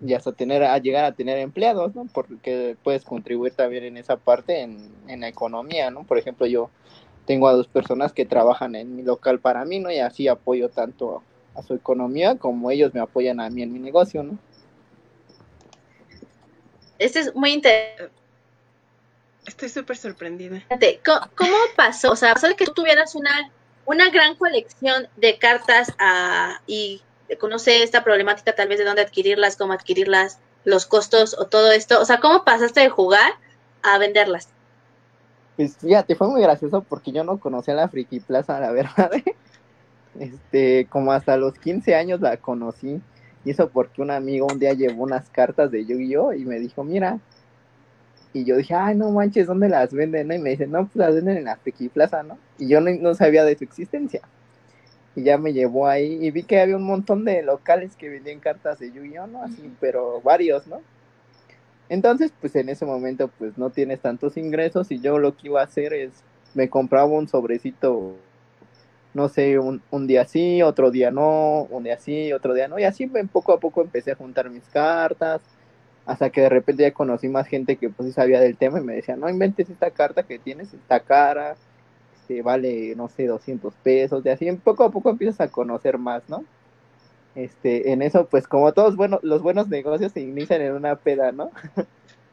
y 0.01 0.15
hasta 0.15 0.33
tener 0.33 0.65
a 0.65 0.79
llegar 0.79 1.05
a 1.05 1.13
tener 1.13 1.39
empleados, 1.39 1.95
¿no? 1.95 2.07
Porque 2.13 2.77
puedes 2.83 3.05
contribuir 3.05 3.53
también 3.53 3.85
en 3.85 3.97
esa 3.97 4.17
parte 4.17 4.61
en, 4.63 4.91
en 5.09 5.21
la 5.21 5.29
economía, 5.29 5.91
¿no? 5.91 6.05
Por 6.05 6.19
ejemplo, 6.19 6.47
yo 6.47 6.71
tengo 7.29 7.47
a 7.47 7.53
dos 7.53 7.69
personas 7.69 8.15
que 8.15 8.25
trabajan 8.25 8.75
en 8.75 8.97
mi 8.97 9.03
local 9.03 9.39
para 9.39 9.67
mí, 9.67 9.79
¿no? 9.81 9.91
Y 9.91 9.99
así 9.99 10.29
apoyo 10.29 10.71
tanto 10.71 11.23
a, 11.55 11.63
su 11.63 11.75
economía 11.75 12.37
como 12.37 12.71
ellos 12.71 12.95
me 12.95 13.01
apoyan 13.01 13.39
a 13.39 13.51
mí 13.51 13.63
en 13.63 13.71
mi 13.71 13.79
negocio, 13.79 14.23
¿no? 14.23 14.39
Este 16.99 17.21
es 17.21 17.35
muy 17.35 17.53
interesante. 17.53 18.13
Estoy 19.47 19.69
súper 19.69 19.97
sorprendida. 19.97 20.63
¿Cómo, 21.05 21.57
pasó? 21.77 22.13
O 22.13 22.17
sea, 22.17 22.35
pasó 22.35 22.49
que 22.57 22.65
tú 22.65 22.73
tuvieras 22.73 23.15
una 23.15 23.51
una 23.89 24.11
gran 24.11 24.37
colección 24.37 25.09
de 25.17 25.39
cartas 25.39 25.95
ah, 25.99 26.61
y 26.67 27.01
conoce 27.41 27.83
esta 27.83 28.05
problemática 28.05 28.55
tal 28.55 28.69
vez 28.69 28.79
de 28.79 28.85
dónde 28.85 29.01
adquirirlas, 29.01 29.57
cómo 29.57 29.73
adquirirlas, 29.73 30.39
los 30.65 30.85
costos 30.85 31.35
o 31.39 31.47
todo 31.47 31.73
esto. 31.73 31.99
O 31.99 32.05
sea, 32.05 32.21
¿cómo 32.21 32.45
pasaste 32.45 32.81
de 32.81 32.91
jugar 32.91 33.33
a 33.83 33.97
venderlas? 33.97 34.51
Pues 35.57 35.79
fíjate, 35.79 36.15
fue 36.15 36.29
muy 36.29 36.43
gracioso 36.43 36.85
porque 36.87 37.13
yo 37.13 37.25
no 37.25 37.41
conocía 37.41 37.73
la 37.73 37.89
Friki 37.89 38.21
Plaza, 38.21 38.61
la 38.61 38.71
verdad. 38.71 39.11
Este, 40.19 40.89
como 40.91 41.13
hasta 41.13 41.37
los 41.37 41.57
15 41.61 41.95
años 41.95 42.21
la 42.21 42.39
conocí. 42.39 43.01
Y 43.45 43.51
eso 43.51 43.71
porque 43.71 44.03
un 44.03 44.11
amigo 44.11 44.49
un 44.51 44.59
día 44.59 44.73
llevó 44.73 45.05
unas 45.05 45.31
cartas 45.31 45.71
de 45.71 45.87
Yu-Gi-Oh! 45.87 46.33
y 46.33 46.45
me 46.45 46.59
dijo, 46.59 46.83
mira, 46.83 47.21
y 48.33 48.45
yo 48.45 48.57
dije, 48.57 48.75
ay, 48.75 48.95
no 48.95 49.11
manches, 49.11 49.47
¿dónde 49.47 49.69
las 49.69 49.93
venden? 49.93 50.31
Y 50.31 50.39
me 50.39 50.51
dice, 50.51 50.67
no, 50.67 50.87
pues 50.87 50.97
las 50.97 51.15
venden 51.15 51.39
en 51.39 51.45
la 51.45 51.57
Friki 51.57 51.89
Plaza, 51.89 52.23
¿no? 52.23 52.39
Y 52.59 52.69
yo 52.69 52.81
no, 52.81 53.15
sabía 53.15 53.45
de 53.45 53.57
su 53.57 53.65
existencia. 53.65 54.21
Y 55.17 55.23
ya 55.23 55.39
me 55.39 55.53
llevó 55.53 55.89
ahí 55.89 56.19
y 56.21 56.31
vi 56.31 56.43
que 56.43 56.61
había 56.61 56.77
un 56.77 56.85
montón 56.85 57.25
de 57.25 57.43
locales 57.43 57.97
que 57.97 58.09
vendían 58.09 58.41
cartas 58.41 58.79
de 58.79 58.93
Yu-Gi-Oh, 58.93 59.27
¿no? 59.27 59.43
Así, 59.43 59.73
pero 59.81 60.21
varios, 60.21 60.67
¿no? 60.67 60.81
Entonces, 61.89 62.33
pues 62.39 62.55
en 62.55 62.69
ese 62.69 62.85
momento, 62.85 63.31
pues 63.39 63.57
no 63.57 63.71
tienes 63.71 64.01
tantos 64.01 64.37
ingresos 64.37 64.91
y 64.91 65.01
yo 65.01 65.19
lo 65.19 65.37
que 65.37 65.49
iba 65.49 65.61
a 65.61 65.65
hacer 65.65 65.95
es, 65.95 66.11
me 66.55 66.69
compraba 66.69 67.07
un 67.07 67.29
sobrecito, 67.29 68.15
no 69.15 69.29
sé, 69.31 69.59
un, 69.59 69.81
un 69.91 70.07
día 70.07 70.27
sí, 70.27 70.63
otro 70.63 70.91
día 70.91 71.11
no, 71.11 71.63
un 71.71 71.85
día 71.85 71.99
sí, 71.99 72.33
otro 72.35 72.53
día 72.53 72.69
no, 72.69 72.79
y 72.79 72.85
así 72.85 73.11
poco 73.33 73.55
a 73.55 73.61
poco 73.61 73.81
empecé 73.81 74.13
a 74.13 74.17
juntar 74.17 74.51
mis 74.51 74.65
cartas, 74.65 75.41
hasta 76.09 76.31
que 76.31 76.41
de 76.41 76.49
repente 76.49 76.85
ya 76.85 76.93
conocí 76.93 77.29
más 77.29 77.47
gente 77.47 77.77
que 77.77 77.91
pues 77.91 78.15
sabía 78.15 78.41
del 78.41 78.57
tema 78.57 78.81
y 78.81 78.83
me 78.83 78.95
decía, 78.95 79.15
no 79.15 79.29
inventes 79.29 79.69
esta 79.69 79.91
carta 79.91 80.23
que 80.23 80.39
tienes, 80.39 80.73
esta 80.73 81.01
cara, 81.01 81.55
este, 82.15 82.41
vale, 82.41 82.95
no 82.97 83.11
sé, 83.11 83.27
200 83.27 83.75
pesos, 83.83 84.25
y 84.25 84.31
así 84.31 84.51
poco 84.53 84.85
a 84.85 84.91
poco 84.91 85.11
empiezas 85.11 85.43
a 85.43 85.53
conocer 85.53 85.99
más, 85.99 86.23
¿no? 86.27 86.45
Este, 87.35 87.93
en 87.93 88.01
eso, 88.01 88.27
pues 88.27 88.49
como 88.49 88.73
todos 88.73 88.97
bueno, 88.97 89.21
los 89.23 89.43
buenos 89.43 89.69
negocios 89.69 90.13
se 90.13 90.23
inician 90.23 90.63
en 90.63 90.73
una 90.73 90.97
peda, 90.97 91.31
¿no? 91.31 91.51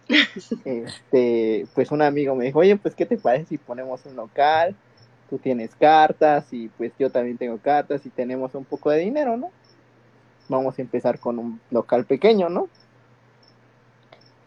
este, 0.64 1.68
pues 1.76 1.92
un 1.92 2.02
amigo 2.02 2.34
me 2.34 2.46
dijo, 2.46 2.60
oye, 2.60 2.78
pues, 2.78 2.96
¿qué 2.96 3.06
te 3.06 3.18
parece 3.18 3.46
si 3.50 3.58
ponemos 3.58 4.06
un 4.06 4.16
local? 4.16 4.74
Tú 5.30 5.38
tienes 5.38 5.76
cartas 5.76 6.46
y 6.54 6.70
pues 6.70 6.94
yo 6.98 7.10
también 7.10 7.38
tengo 7.38 7.58
cartas 7.58 8.06
y 8.06 8.10
tenemos 8.10 8.56
un 8.56 8.64
poco 8.64 8.90
de 8.90 9.00
dinero, 9.00 9.36
¿no? 9.36 9.52
Vamos 10.48 10.80
a 10.80 10.82
empezar 10.82 11.20
con 11.20 11.40
un 11.40 11.60
local 11.72 12.06
pequeño, 12.06 12.48
¿no? 12.48 12.70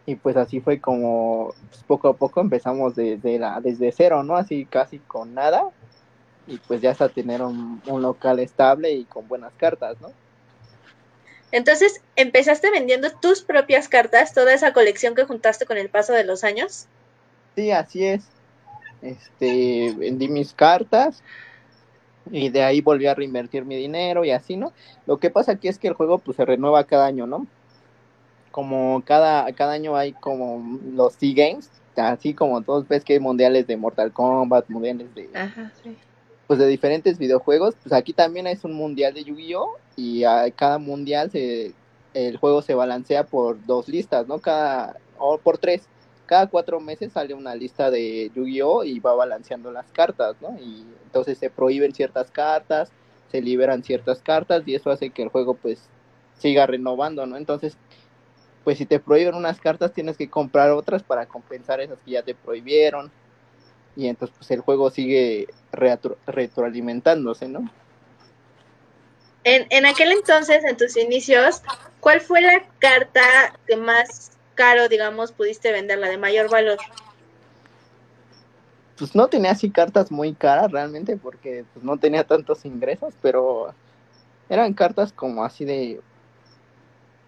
Y 0.08 0.14
pues 0.14 0.38
así 0.38 0.60
fue 0.60 0.80
como 0.80 1.52
pues, 1.68 1.82
poco 1.82 2.08
a 2.08 2.16
poco 2.16 2.40
empezamos 2.40 2.96
desde, 2.96 3.38
la, 3.38 3.60
desde 3.60 3.92
cero, 3.92 4.22
¿no? 4.22 4.36
Así 4.36 4.64
casi 4.64 5.00
con 5.00 5.34
nada. 5.34 5.68
Y 6.46 6.56
pues 6.56 6.80
ya 6.80 6.92
hasta 6.92 7.10
tener 7.10 7.42
un, 7.42 7.82
un 7.86 8.00
local 8.00 8.38
estable 8.38 8.90
y 8.90 9.04
con 9.04 9.28
buenas 9.28 9.52
cartas, 9.58 10.00
¿no? 10.00 10.10
Entonces, 11.52 12.00
¿empezaste 12.16 12.70
vendiendo 12.70 13.10
tus 13.20 13.42
propias 13.42 13.86
cartas, 13.86 14.32
toda 14.32 14.54
esa 14.54 14.72
colección 14.72 15.14
que 15.14 15.24
juntaste 15.24 15.66
con 15.66 15.76
el 15.76 15.90
paso 15.90 16.14
de 16.14 16.24
los 16.24 16.42
años? 16.42 16.86
Sí, 17.54 17.70
así 17.70 18.06
es. 18.06 18.24
Este, 19.02 19.94
vendí 19.94 20.28
mis 20.28 20.54
cartas 20.54 21.22
y 22.30 22.48
de 22.48 22.62
ahí 22.62 22.80
volví 22.80 23.06
a 23.08 23.14
reinvertir 23.14 23.66
mi 23.66 23.76
dinero 23.76 24.24
y 24.24 24.30
así, 24.30 24.56
¿no? 24.56 24.72
Lo 25.04 25.18
que 25.18 25.28
pasa 25.28 25.52
aquí 25.52 25.68
es 25.68 25.78
que 25.78 25.88
el 25.88 25.94
juego 25.94 26.16
pues 26.16 26.38
se 26.38 26.46
renueva 26.46 26.84
cada 26.84 27.04
año, 27.04 27.26
¿no? 27.26 27.46
Como 28.58 29.04
cada, 29.04 29.52
cada 29.52 29.72
año 29.72 29.94
hay 29.94 30.12
como 30.14 30.80
los 30.92 31.12
C-Games, 31.14 31.70
así 31.94 32.34
como 32.34 32.60
todos 32.62 32.88
ves 32.88 33.04
que 33.04 33.12
hay 33.12 33.20
mundiales 33.20 33.68
de 33.68 33.76
Mortal 33.76 34.12
Kombat, 34.12 34.68
mundiales 34.68 35.14
de... 35.14 35.28
Ajá, 35.32 35.70
sí 35.80 35.96
pues 36.48 36.58
de 36.58 36.66
diferentes 36.66 37.18
videojuegos, 37.18 37.74
pues 37.82 37.92
aquí 37.92 38.14
también 38.14 38.46
es 38.46 38.64
un 38.64 38.72
mundial 38.72 39.12
de 39.12 39.22
Yu-Gi-Oh 39.22 39.76
y 39.96 40.24
a 40.24 40.50
cada 40.50 40.78
mundial 40.78 41.30
se 41.30 41.74
el 42.14 42.38
juego 42.38 42.62
se 42.62 42.74
balancea 42.74 43.26
por 43.26 43.64
dos 43.66 43.86
listas, 43.86 44.26
¿no? 44.26 44.38
Cada 44.38 44.96
o 45.18 45.36
por 45.36 45.58
tres. 45.58 45.86
Cada 46.24 46.46
cuatro 46.46 46.80
meses 46.80 47.12
sale 47.12 47.34
una 47.34 47.54
lista 47.54 47.90
de 47.90 48.30
Yu-Gi-Oh 48.34 48.84
y 48.84 48.98
va 48.98 49.14
balanceando 49.14 49.70
las 49.70 49.92
cartas, 49.92 50.36
¿no? 50.40 50.58
Y 50.58 50.86
entonces 51.04 51.36
se 51.36 51.50
prohíben 51.50 51.94
ciertas 51.94 52.30
cartas, 52.30 52.90
se 53.30 53.42
liberan 53.42 53.84
ciertas 53.84 54.20
cartas 54.20 54.62
y 54.66 54.74
eso 54.74 54.90
hace 54.90 55.10
que 55.10 55.22
el 55.22 55.28
juego 55.28 55.54
pues 55.54 55.90
siga 56.38 56.66
renovando, 56.66 57.26
¿no? 57.26 57.36
Entonces, 57.36 57.76
pues 58.68 58.76
si 58.76 58.84
te 58.84 59.00
prohíben 59.00 59.34
unas 59.34 59.58
cartas 59.58 59.94
tienes 59.94 60.18
que 60.18 60.28
comprar 60.28 60.72
otras 60.72 61.02
para 61.02 61.24
compensar 61.24 61.80
esas 61.80 61.96
que 62.04 62.10
ya 62.10 62.22
te 62.22 62.34
prohibieron 62.34 63.10
y 63.96 64.08
entonces 64.08 64.36
pues 64.36 64.50
el 64.50 64.60
juego 64.60 64.90
sigue 64.90 65.48
retroalimentándose, 66.26 67.48
¿no? 67.48 67.60
En, 69.44 69.66
en 69.70 69.86
aquel 69.86 70.12
entonces, 70.12 70.62
en 70.64 70.76
tus 70.76 70.98
inicios, 70.98 71.62
¿cuál 72.00 72.20
fue 72.20 72.42
la 72.42 72.62
carta 72.78 73.22
que 73.66 73.78
más 73.78 74.32
caro, 74.54 74.90
digamos, 74.90 75.32
pudiste 75.32 75.72
venderla, 75.72 76.10
de 76.10 76.18
mayor 76.18 76.50
valor? 76.50 76.76
Pues 78.98 79.14
no 79.14 79.28
tenía 79.28 79.52
así 79.52 79.70
cartas 79.70 80.10
muy 80.10 80.34
caras 80.34 80.70
realmente 80.70 81.16
porque 81.16 81.64
pues, 81.72 81.82
no 81.82 81.96
tenía 81.96 82.22
tantos 82.22 82.66
ingresos, 82.66 83.14
pero 83.22 83.72
eran 84.50 84.74
cartas 84.74 85.10
como 85.10 85.42
así 85.42 85.64
de 85.64 86.02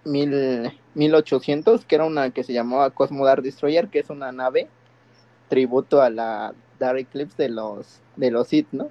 mil, 0.04 0.72
1800, 0.94 1.84
que 1.84 1.94
era 1.94 2.04
una 2.04 2.30
que 2.30 2.44
se 2.44 2.52
llamaba 2.52 2.90
Cosmo 2.90 3.26
Dark 3.26 3.42
Destroyer, 3.42 3.88
que 3.88 4.00
es 4.00 4.10
una 4.10 4.32
nave 4.32 4.68
tributo 5.48 6.00
a 6.00 6.10
la 6.10 6.54
Dark 6.78 6.98
Eclipse 6.98 7.42
de 7.42 7.48
los 7.48 8.00
de 8.16 8.30
los 8.30 8.48
Sith, 8.48 8.68
¿no? 8.72 8.90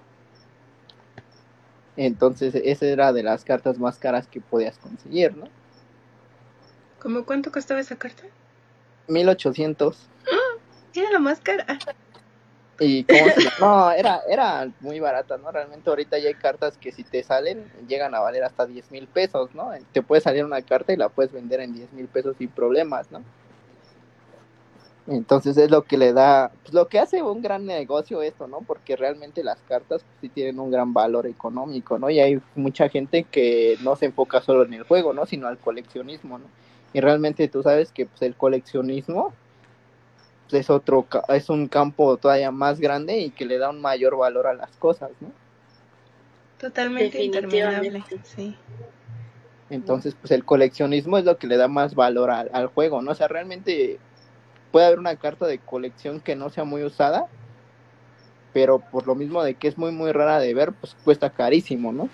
Entonces, 1.96 2.56
esa 2.56 2.86
era 2.86 3.12
de 3.12 3.24
las 3.24 3.44
cartas 3.44 3.78
más 3.78 3.98
caras 3.98 4.28
que 4.28 4.40
podías 4.40 4.78
conseguir, 4.78 5.36
¿no? 5.36 5.50
¿Cómo 7.02 7.26
cuánto 7.26 7.52
costaba 7.52 7.80
esa 7.80 7.98
carta? 7.98 8.24
1800. 9.08 10.08
¡Ah! 10.26 10.58
Era 10.96 11.12
la 11.12 11.20
más 11.20 11.40
cara. 11.40 11.66
Y 12.80 13.04
cómo 13.04 13.20
no, 13.60 13.92
era, 13.92 14.22
era 14.28 14.72
muy 14.80 15.00
barata, 15.00 15.38
¿no? 15.38 15.52
Realmente 15.52 15.90
ahorita 15.90 16.18
ya 16.18 16.30
hay 16.30 16.36
cartas 16.36 16.78
que 16.78 16.92
si 16.92 17.04
te 17.04 17.24
salen 17.24 17.70
llegan 17.88 18.16
a 18.16 18.20
valer 18.20 18.44
hasta 18.44 18.66
10 18.66 18.92
mil 18.92 19.08
pesos, 19.08 19.54
¿no? 19.54 19.72
Te 19.92 20.02
puede 20.02 20.22
salir 20.22 20.46
una 20.46 20.62
carta 20.62 20.94
y 20.94 20.98
la 20.98 21.10
puedes 21.10 21.32
vender 21.32 21.60
en 21.60 21.74
10 21.74 21.94
mil 21.94 22.08
pesos 22.08 22.38
sin 22.38 22.50
problemas, 22.50 23.12
¿no? 23.12 23.24
Entonces 25.10 25.58
es 25.58 25.72
lo 25.72 25.84
que 25.84 25.98
le 25.98 26.14
da, 26.14 26.52
pues 26.62 26.74
lo 26.74 26.88
que 26.88 27.00
hace 27.00 27.24
un 27.24 27.42
gran 27.42 27.66
negocio 27.66 28.22
esto, 28.22 28.48
¿no? 28.48 28.60
Porque 28.62 28.96
realmente 28.96 29.44
las 29.44 29.58
cartas 29.68 30.04
pues, 30.04 30.18
sí 30.22 30.30
tienen 30.30 30.60
un 30.60 30.70
gran 30.70 30.94
valor 30.94 31.26
económico, 31.26 31.98
¿no? 31.98 32.12
Y 32.12 32.20
hay 32.20 32.40
mucha 32.56 32.90
gente 32.90 33.24
que 33.24 33.78
no 33.84 33.96
se 33.96 34.06
enfoca 34.06 34.40
solo 34.42 34.64
en 34.64 34.74
el 34.74 34.84
juego, 34.84 35.14
¿no? 35.14 35.26
Sino 35.26 35.48
al 35.48 35.58
coleccionismo, 35.58 36.38
¿no? 36.38 36.46
Y 36.94 37.02
realmente 37.02 37.48
tú 37.48 37.64
sabes 37.64 37.92
que 37.92 38.06
pues, 38.06 38.22
el 38.22 38.36
coleccionismo 38.36 39.34
es 40.52 40.70
otro, 40.70 41.06
es 41.30 41.50
un 41.50 41.68
campo 41.68 42.18
todavía 42.18 42.52
más 42.52 42.80
grande 42.80 43.18
y 43.20 43.30
que 43.32 43.46
le 43.46 43.58
da 43.58 43.70
un 43.70 43.82
mayor 43.82 44.18
valor 44.18 44.48
a 44.48 44.54
las 44.54 44.76
cosas, 44.78 45.12
¿no? 45.20 45.32
Totalmente 46.60 47.24
interminable, 47.24 48.04
sí. 48.24 48.56
Entonces, 49.70 50.16
pues 50.20 50.32
el 50.32 50.44
coleccionismo 50.44 51.18
es 51.18 51.26
lo 51.26 51.38
que 51.38 51.48
le 51.48 51.58
da 51.58 51.68
más 51.68 51.94
valor 51.96 52.32
al, 52.32 52.50
al 52.54 52.68
juego, 52.68 53.02
¿no? 53.02 53.12
O 53.12 53.16
sea, 53.16 53.28
realmente 53.28 54.00
puede 54.72 54.88
haber 54.88 55.00
una 55.00 55.16
carta 55.16 55.46
de 55.46 55.60
colección 55.60 56.20
que 56.20 56.36
no 56.36 56.50
sea 56.50 56.64
muy 56.64 56.84
usada, 56.84 57.28
pero 58.54 58.80
por 58.80 59.08
lo 59.08 59.16
mismo 59.16 59.44
de 59.44 59.56
que 59.56 59.68
es 59.68 59.78
muy 59.78 59.92
muy 59.92 60.12
rara 60.12 60.40
de 60.40 60.54
ver, 60.54 60.74
pues 60.74 60.96
cuesta 61.04 61.30
carísimo, 61.30 61.92
¿no? 61.92 62.10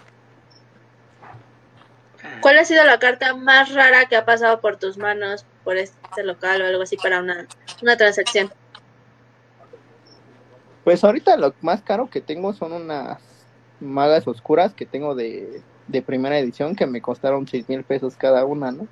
¿Cuál 2.41 2.58
ha 2.58 2.65
sido 2.65 2.84
la 2.84 3.00
carta 3.00 3.36
más 3.36 3.74
rara 3.74 4.06
que 4.06 4.15
ha 4.15 4.26
pasado 4.26 4.62
por 4.62 4.78
tus 4.78 4.98
manos 4.98 5.45
por 5.63 5.78
este 5.78 6.24
local 6.24 6.62
o 6.62 6.65
algo 6.65 6.84
así 6.84 6.98
para 6.98 7.19
una, 7.19 7.48
una 7.82 7.98
transacción? 7.98 8.52
Pues 10.84 11.04
ahorita 11.04 11.38
lo 11.38 11.54
más 11.62 11.82
caro 11.82 12.10
que 12.10 12.21
tengo 12.21 12.54
son 12.54 12.74
unas 12.74 13.19
magas 13.80 14.28
oscuras 14.28 14.74
que 14.74 14.86
tengo 14.86 15.15
de, 15.15 15.62
de 15.88 16.02
primera 16.02 16.38
edición 16.38 16.76
que 16.76 16.86
me 16.86 17.02
costaron 17.02 17.48
seis 17.48 17.67
mil 17.67 17.84
pesos 17.84 18.15
cada 18.15 18.45
una, 18.45 18.71
¿no? 18.71 18.88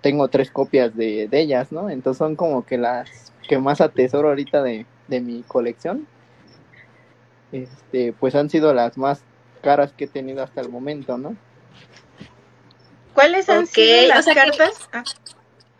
tengo 0.00 0.28
tres 0.28 0.50
copias 0.50 0.96
de, 0.96 1.28
ellas, 1.32 1.72
¿no? 1.72 1.90
Entonces 1.90 2.18
son 2.18 2.36
como 2.36 2.64
que 2.64 2.78
las 2.78 3.32
que 3.48 3.58
más 3.58 3.80
atesoro 3.80 4.28
ahorita 4.28 4.62
de, 4.62 4.86
mi 5.08 5.42
colección. 5.42 6.06
Este, 7.52 8.12
pues 8.12 8.36
han 8.36 8.48
sido 8.48 8.72
las 8.72 8.96
más 8.96 9.22
caras 9.60 9.92
que 9.92 10.04
he 10.04 10.08
tenido 10.08 10.42
hasta 10.42 10.60
el 10.60 10.68
momento, 10.68 11.18
¿no? 11.18 11.36
¿Cuáles 13.20 13.48
han 13.50 13.66
sido 13.66 14.08
las 14.08 14.26
cartas 14.26 14.88
ah, 14.92 15.04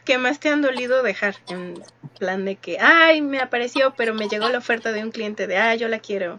que... 0.04 0.18
más 0.18 0.40
te 0.40 0.50
han 0.50 0.60
dolido 0.60 1.02
dejar? 1.02 1.36
En 1.48 1.82
plan 2.18 2.44
de 2.44 2.56
que, 2.56 2.78
ay, 2.78 3.22
me 3.22 3.40
apareció, 3.40 3.94
pero 3.96 4.14
me 4.14 4.28
llegó 4.28 4.48
la 4.50 4.58
oferta 4.58 4.92
de 4.92 5.02
un 5.02 5.10
cliente 5.10 5.46
de, 5.46 5.56
ay, 5.56 5.78
yo 5.78 5.88
la 5.88 6.00
quiero. 6.00 6.38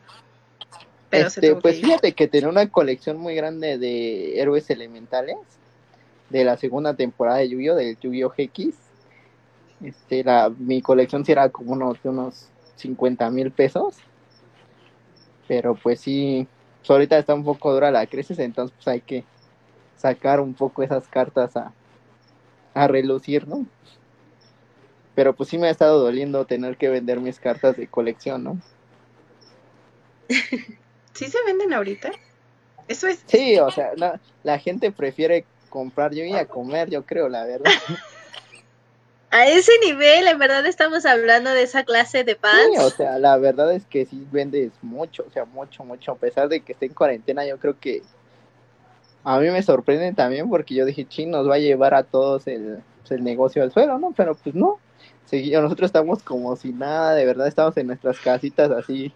Pero 1.10 1.28
este, 1.28 1.56
pues 1.56 1.82
fíjate 1.82 2.14
que 2.14 2.28
tenía 2.28 2.50
una 2.50 2.70
colección 2.70 3.18
muy 3.18 3.36
grande 3.36 3.78
de 3.78 4.40
héroes 4.40 4.70
elementales 4.70 5.38
de 6.30 6.44
la 6.46 6.56
segunda 6.56 6.94
temporada 6.94 7.40
de 7.40 7.50
Yu-Gi-Oh! 7.50 7.76
del 7.76 7.98
Yu-Gi-Oh! 8.00 8.30
GX. 8.30 8.76
Este, 9.84 10.24
la, 10.24 10.52
mi 10.56 10.82
colección 10.82 11.26
sí 11.26 11.32
era 11.32 11.50
como 11.50 11.74
unos, 11.74 11.98
unos 12.04 12.48
50 12.76 13.30
mil 13.32 13.52
pesos. 13.52 13.96
Pero 15.48 15.76
pues 15.76 16.00
sí, 16.00 16.48
pues 16.80 16.92
ahorita 16.92 17.18
está 17.18 17.34
un 17.34 17.44
poco 17.44 17.74
dura 17.74 17.92
la 17.92 18.06
crisis, 18.06 18.40
entonces 18.40 18.74
pues 18.78 18.88
hay 18.88 19.02
que 19.02 19.26
sacar 20.02 20.40
un 20.40 20.54
poco 20.54 20.82
esas 20.84 21.08
cartas 21.08 21.56
a, 21.56 21.72
a 22.74 22.88
relucir, 22.88 23.48
¿no? 23.48 23.66
Pero 25.14 25.34
pues 25.34 25.50
sí 25.50 25.58
me 25.58 25.68
ha 25.68 25.72
estado 25.72 26.00
doliendo 26.00 26.46
tener 26.46 26.78
que 26.78 26.90
vender 26.90 27.20
mis 27.20 27.40
cartas 27.40 27.78
de 27.78 27.88
colección, 27.88 28.44
¿no? 28.44 28.60
¿Sí 31.14 31.28
se 31.28 31.44
venden 31.46 31.74
ahorita? 31.74 32.12
Eso 32.88 33.08
es. 33.08 33.24
Sí, 33.28 33.60
o 33.60 33.70
sea, 33.70 33.92
la 34.44 34.60
gente 34.60 34.92
prefiere 34.92 35.46
comprar 35.70 36.14
yo 36.14 36.24
y 36.24 36.34
a 36.34 36.46
comer, 36.46 36.90
yo 36.90 37.06
creo, 37.06 37.30
la 37.30 37.46
verdad. 37.46 37.72
A 39.34 39.48
ese 39.48 39.72
nivel, 39.86 40.28
en 40.28 40.38
verdad 40.38 40.66
estamos 40.66 41.06
hablando 41.06 41.52
de 41.52 41.64
esa 41.64 41.86
clase 41.86 42.26
de 42.26 42.36
pan. 42.36 42.52
Sí, 42.74 42.80
o 42.80 42.90
sea, 42.90 43.18
la 43.18 43.38
verdad 43.38 43.72
es 43.72 43.86
que 43.86 44.06
sí 44.06 44.28
vendes 44.30 44.74
mucho, 44.82 45.24
o 45.26 45.32
sea, 45.32 45.46
mucho, 45.46 45.86
mucho. 45.86 46.12
A 46.12 46.16
pesar 46.18 46.50
de 46.50 46.60
que 46.60 46.74
esté 46.74 46.88
en 46.88 46.94
cuarentena, 46.94 47.46
yo 47.46 47.58
creo 47.58 47.80
que 47.80 48.02
a 49.24 49.40
mí 49.40 49.50
me 49.50 49.62
sorprende 49.64 50.14
también 50.14 50.50
porque 50.50 50.76
yo 50.76 50.86
dije, 50.86 51.06
ching, 51.06 51.30
nos 51.30 51.50
va 51.50 51.56
a 51.56 51.60
llevar 51.60 51.94
a 51.94 52.04
todos 52.04 52.48
el, 52.48 52.80
pues, 53.02 53.12
el 53.12 53.24
negocio 53.24 53.64
al 53.64 53.72
suelo, 53.72 53.98
¿no? 54.00 54.14
Pero 54.16 54.36
pues 54.36 54.56
no. 54.56 54.80
nosotros 55.32 55.88
estamos 55.88 56.24
como 56.24 56.56
si 56.56 56.74
nada, 56.74 57.14
de 57.16 57.26
verdad 57.26 57.48
estamos 57.48 57.76
en 57.78 57.88
nuestras 57.88 58.20
casitas 58.20 58.72
así, 58.72 59.14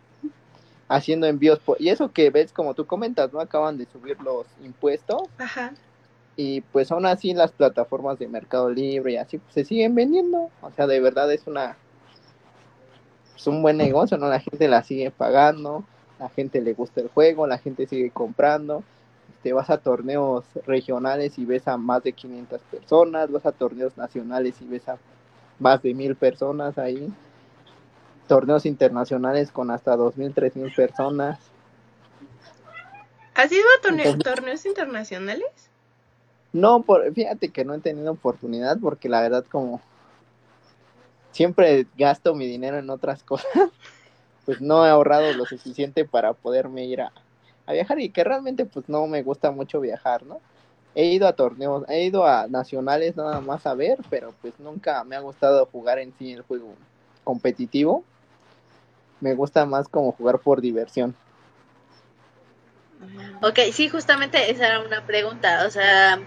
haciendo 0.87 1.27
envíos. 1.27 1.59
y 1.79 1.89
eso 1.89 2.11
que 2.11 2.29
ves, 2.29 2.51
como 2.51 2.73
tú 2.73 2.85
comentas, 2.85 3.33
¿no? 3.33 3.39
Acaban 3.39 3.77
de 3.77 3.85
subir 3.85 4.21
los 4.21 4.45
impuestos. 4.63 5.23
Ajá 5.37 5.73
y 6.35 6.61
pues 6.61 6.91
aún 6.91 7.05
así 7.05 7.33
las 7.33 7.51
plataformas 7.51 8.19
de 8.19 8.27
Mercado 8.27 8.69
Libre 8.69 9.13
y 9.13 9.17
así 9.17 9.37
pues, 9.37 9.53
se 9.53 9.65
siguen 9.65 9.95
vendiendo. 9.95 10.49
O 10.61 10.71
sea, 10.75 10.87
de 10.87 10.99
verdad 10.99 11.31
es 11.31 11.47
una 11.47 11.77
pues 13.31 13.47
un 13.47 13.61
buen 13.61 13.77
negocio, 13.77 14.17
¿no? 14.17 14.27
La 14.27 14.39
gente 14.39 14.67
la 14.67 14.83
sigue 14.83 15.11
pagando, 15.11 15.83
la 16.19 16.29
gente 16.29 16.61
le 16.61 16.73
gusta 16.73 17.01
el 17.01 17.09
juego, 17.09 17.47
la 17.47 17.57
gente 17.57 17.87
sigue 17.87 18.11
comprando. 18.11 18.83
Te 19.45 19.53
vas 19.53 19.69
a 19.69 19.77
torneos 19.77 20.43
regionales 20.65 21.37
y 21.37 21.45
ves 21.45 21.67
a 21.67 21.77
más 21.77 22.01
de 22.01 22.13
500 22.13 22.59
personas, 22.61 23.31
vas 23.31 23.45
a 23.45 23.51
torneos 23.51 23.95
nacionales 23.95 24.59
y 24.59 24.65
ves 24.65 24.89
a 24.89 24.97
más 25.59 25.83
de 25.83 25.93
mil 25.93 26.15
personas 26.15 26.79
ahí. 26.79 27.13
Torneos 28.27 28.65
internacionales 28.65 29.51
con 29.51 29.69
hasta 29.69 29.95
dos 29.95 30.17
mil, 30.17 30.33
tres 30.33 30.55
mil 30.55 30.73
personas. 30.73 31.37
¿Has 33.35 33.51
ido 33.51 33.61
a 33.77 34.17
torneos 34.17 34.65
internacionales? 34.65 35.69
No, 36.51 36.81
por, 36.81 37.13
fíjate 37.13 37.49
que 37.49 37.63
no 37.63 37.75
he 37.75 37.79
tenido 37.81 38.13
oportunidad 38.13 38.79
porque 38.81 39.09
la 39.09 39.21
verdad 39.21 39.45
como 39.47 39.79
siempre 41.29 41.85
gasto 41.95 42.33
mi 42.33 42.47
dinero 42.47 42.79
en 42.79 42.89
otras 42.89 43.21
cosas, 43.23 43.69
pues 44.43 44.59
no 44.59 44.83
he 44.87 44.89
ahorrado 44.89 45.33
lo 45.33 45.45
suficiente 45.45 46.03
para 46.03 46.33
poderme 46.33 46.85
ir 46.85 47.01
a, 47.01 47.11
viajar 47.73 47.99
y 47.99 48.09
que 48.09 48.23
realmente 48.23 48.65
pues 48.65 48.87
no 48.89 49.07
me 49.07 49.23
gusta 49.23 49.51
mucho 49.51 49.79
viajar, 49.79 50.23
¿no? 50.23 50.39
He 50.93 51.05
ido 51.07 51.27
a 51.27 51.33
torneos, 51.33 51.83
he 51.89 52.05
ido 52.05 52.25
a 52.25 52.47
nacionales 52.47 53.17
nada 53.17 53.41
más 53.41 53.65
a 53.65 53.73
ver, 53.73 53.97
pero 54.09 54.33
pues 54.41 54.53
nunca 54.59 55.03
me 55.03 55.15
ha 55.15 55.19
gustado 55.19 55.65
jugar 55.65 55.99
en 55.99 56.13
sí 56.17 56.33
el 56.33 56.41
juego 56.43 56.73
competitivo. 57.23 58.03
Me 59.19 59.33
gusta 59.33 59.65
más 59.65 59.89
como 59.89 60.13
jugar 60.13 60.39
por 60.39 60.61
diversión. 60.61 61.15
Ok, 63.41 63.59
sí, 63.73 63.89
justamente 63.89 64.49
esa 64.49 64.67
era 64.67 64.79
una 64.79 65.05
pregunta, 65.05 65.65
o 65.67 65.69
sea, 65.69 66.19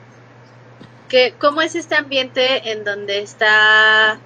que 1.09 1.35
¿cómo 1.39 1.63
es 1.63 1.75
este 1.75 1.95
ambiente 1.95 2.71
en 2.71 2.85
donde 2.85 3.21
está 3.21 4.21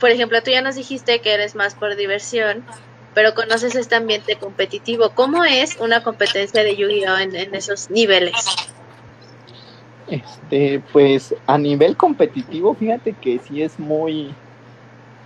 por 0.00 0.10
ejemplo, 0.10 0.42
tú 0.42 0.50
ya 0.50 0.62
nos 0.62 0.74
dijiste 0.74 1.20
que 1.20 1.34
eres 1.34 1.54
más 1.54 1.74
por 1.74 1.94
diversión, 1.94 2.64
pero 3.14 3.34
conoces 3.34 3.74
este 3.74 3.94
ambiente 3.94 4.36
competitivo. 4.36 5.10
¿Cómo 5.14 5.44
es 5.44 5.76
una 5.80 6.02
competencia 6.02 6.62
de 6.62 6.76
Yu-Gi-Oh 6.76 7.18
en, 7.18 7.54
esos 7.54 7.90
niveles? 7.90 8.34
Este, 10.08 10.82
pues 10.92 11.34
a 11.46 11.58
nivel 11.58 11.96
competitivo, 11.96 12.74
fíjate 12.74 13.12
que 13.14 13.38
sí 13.38 13.62
es 13.62 13.78
muy 13.78 14.34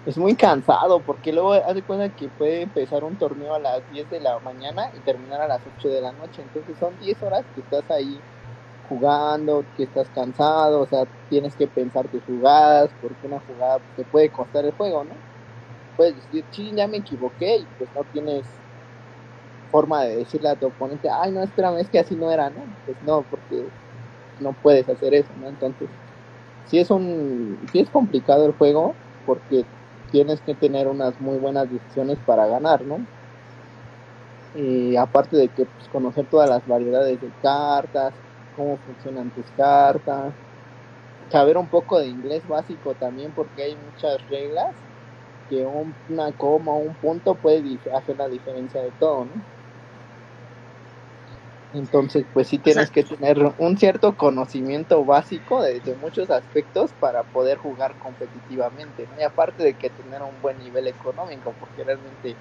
es 0.07 0.19
muy 0.19 0.35
cansado 0.35 1.01
porque 1.01 1.33
luego 1.33 1.55
haz 1.55 1.75
de 1.75 1.83
cuenta 1.83 2.11
que 2.11 2.29
puede 2.29 2.61
empezar 2.61 3.05
un 3.05 3.17
torneo 3.17 3.55
a 3.55 3.59
las 3.59 3.91
10 3.91 4.11
de 4.11 4.21
la 4.21 4.39
mañana 4.41 4.91
y 4.95 5.01
terminar 5.01 5.41
a 5.41 5.49
las 5.49 5.63
8 5.79 5.89
de 5.89 6.03
la 6.03 6.13
noche, 6.13 6.43
entonces 6.43 6.77
son 6.79 6.99
10 7.01 7.23
horas 7.23 7.43
que 7.55 7.63
estás 7.63 7.91
ahí 7.91 8.21
jugando, 8.89 9.65
que 9.77 9.85
estás 9.85 10.07
cansado, 10.15 10.81
o 10.81 10.87
sea, 10.87 11.07
tienes 11.31 11.55
que 11.55 11.67
pensar 11.67 12.07
tus 12.09 12.23
jugadas, 12.25 12.91
porque 13.01 13.27
una 13.27 13.41
jugada 13.41 13.79
te 13.97 14.05
puede 14.05 14.29
costar 14.29 14.67
el 14.67 14.73
juego, 14.73 15.05
¿no? 15.05 15.34
Puedes 15.97 16.17
decir, 16.17 16.47
sí, 16.51 16.75
ya 16.77 16.89
me 16.89 16.99
equivoqué 16.99 17.57
y 17.59 17.67
pues 17.79 17.93
no 17.95 18.05
tienes 18.05 18.63
forma 19.71 20.05
de 20.05 20.17
decirle 20.17 20.49
a 20.49 20.57
tu 20.57 20.67
oponente, 20.67 21.09
ay, 21.11 21.33
no, 21.33 21.43
espérame, 21.43 21.79
es 21.81 21.91
que 21.91 21.99
así 21.99 22.17
no 22.17 22.31
era, 22.31 22.51
¿no? 22.51 22.69
Pues 22.85 23.01
no, 23.03 23.27
porque 23.29 23.73
no 24.39 24.55
puedes 24.55 24.89
hacer 24.89 25.15
eso, 25.15 25.35
¿no? 25.37 25.49
Entonces, 25.49 25.91
sí 26.65 26.79
es 26.79 26.91
un, 26.91 27.61
sí 27.73 27.81
es 27.81 27.91
complicado 27.91 28.47
el 28.47 28.53
juego 28.53 28.99
porque 29.25 29.69
tienes 30.11 30.43
que 30.43 30.55
tener 30.57 30.89
unas 30.89 31.21
muy 31.21 31.39
buenas 31.39 31.71
decisiones 31.71 32.21
para 32.21 32.47
ganar, 32.49 32.85
¿no? 32.87 33.07
Y 34.53 34.97
aparte 34.97 35.37
de 35.37 35.51
que 35.53 35.67
pues, 35.67 35.89
conocer 35.89 36.27
todas 36.29 36.49
las 36.49 36.65
variedades 36.67 37.21
de 37.21 37.33
cartas, 37.41 38.23
cómo 38.53 38.79
funcionan 38.79 39.33
tus 39.33 39.51
cartas, 39.53 40.37
saber 41.31 41.59
un 41.59 41.69
poco 41.71 41.99
de 42.01 42.09
inglés 42.09 42.47
básico 42.47 42.95
también 42.97 43.33
porque 43.35 43.63
hay 43.63 43.77
muchas 43.77 44.27
reglas 44.29 44.85
que 45.49 45.65
una 45.65 46.33
coma 46.33 46.73
o 46.73 46.79
un 46.79 46.95
punto 46.97 47.37
puede 47.37 47.81
hacer 47.93 48.17
la 48.17 48.29
diferencia 48.29 48.83
de 48.83 48.93
todo, 48.93 49.27
¿no? 49.27 49.35
Entonces, 51.75 52.25
pues 52.33 52.47
sí 52.47 52.61
tienes 52.61 52.89
que 52.93 53.03
tener 53.03 53.37
un 53.59 53.77
cierto 53.77 54.17
conocimiento 54.17 55.05
básico 55.05 55.61
de, 55.61 55.83
muchos 55.97 56.31
aspectos 56.31 56.93
para 56.93 57.25
poder 57.25 57.59
jugar 57.59 57.99
competitivamente, 57.99 59.09
¿no? 59.09 59.19
Y 59.19 59.25
aparte 59.25 59.65
de 59.65 59.75
que 59.75 59.91
tener 59.91 60.23
un 60.23 60.41
buen 60.41 60.59
nivel 60.59 60.87
económico, 60.87 61.53
porque 61.59 61.83
realmente 61.83 62.37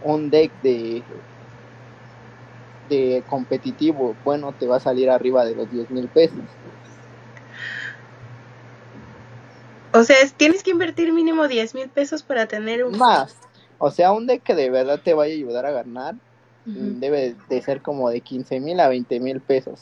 un 0.00 0.28
deck 0.30 0.52
de 0.60 1.04
de 2.88 3.22
competitivo 3.26 4.16
bueno 4.22 4.54
te 4.54 4.66
va 4.66 4.76
a 4.76 4.80
salir 4.80 5.10
arriba 5.10 5.44
de 5.44 5.54
los 5.54 5.70
10 5.70 5.90
mil 5.90 6.08
pesos. 6.08 6.58
O 9.98 10.04
sea, 10.04 10.16
tienes 10.36 10.62
que 10.62 10.70
invertir 10.70 11.12
mínimo 11.12 11.48
10 11.48 11.74
mil 11.74 11.88
pesos 11.88 12.22
para 12.22 12.46
tener 12.46 12.84
un... 12.84 12.96
Más. 12.96 13.36
O 13.78 13.90
sea, 13.90 14.12
un 14.12 14.26
deck 14.26 14.42
que 14.44 14.54
de 14.54 14.70
verdad 14.70 15.00
te 15.02 15.12
vaya 15.12 15.32
a 15.32 15.36
ayudar 15.36 15.66
a 15.66 15.72
ganar 15.72 16.14
debe 16.64 17.34
de 17.48 17.62
ser 17.62 17.80
como 17.80 18.10
de 18.10 18.20
15 18.20 18.60
mil 18.60 18.78
a 18.78 18.88
20 18.88 19.20
mil 19.20 19.40
pesos. 19.40 19.80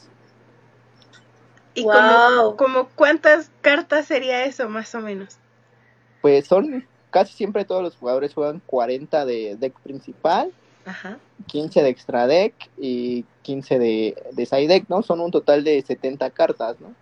¿Y 1.73 1.83
como, 1.83 2.55
como 2.55 2.87
cuántas 2.95 3.51
cartas 3.61 4.05
sería 4.05 4.45
eso 4.45 4.69
más 4.69 4.95
o 4.95 5.01
menos? 5.01 5.37
Pues 6.21 6.47
son 6.47 6.85
casi 7.09 7.33
siempre 7.33 7.65
todos 7.65 7.83
los 7.83 7.95
jugadores 7.95 8.33
juegan 8.33 8.61
40 8.65 9.25
de 9.25 9.57
deck 9.57 9.77
principal 9.81 10.51
Ajá. 10.85 11.17
15 11.47 11.83
de 11.83 11.89
extra 11.89 12.25
deck 12.25 12.53
y 12.77 13.25
15 13.43 13.79
de, 13.79 14.23
de 14.31 14.45
side 14.45 14.67
deck, 14.67 14.85
¿no? 14.87 15.03
Son 15.03 15.19
un 15.19 15.31
total 15.31 15.63
de 15.63 15.81
70 15.81 16.29
cartas, 16.31 16.79
¿no? 16.79 16.93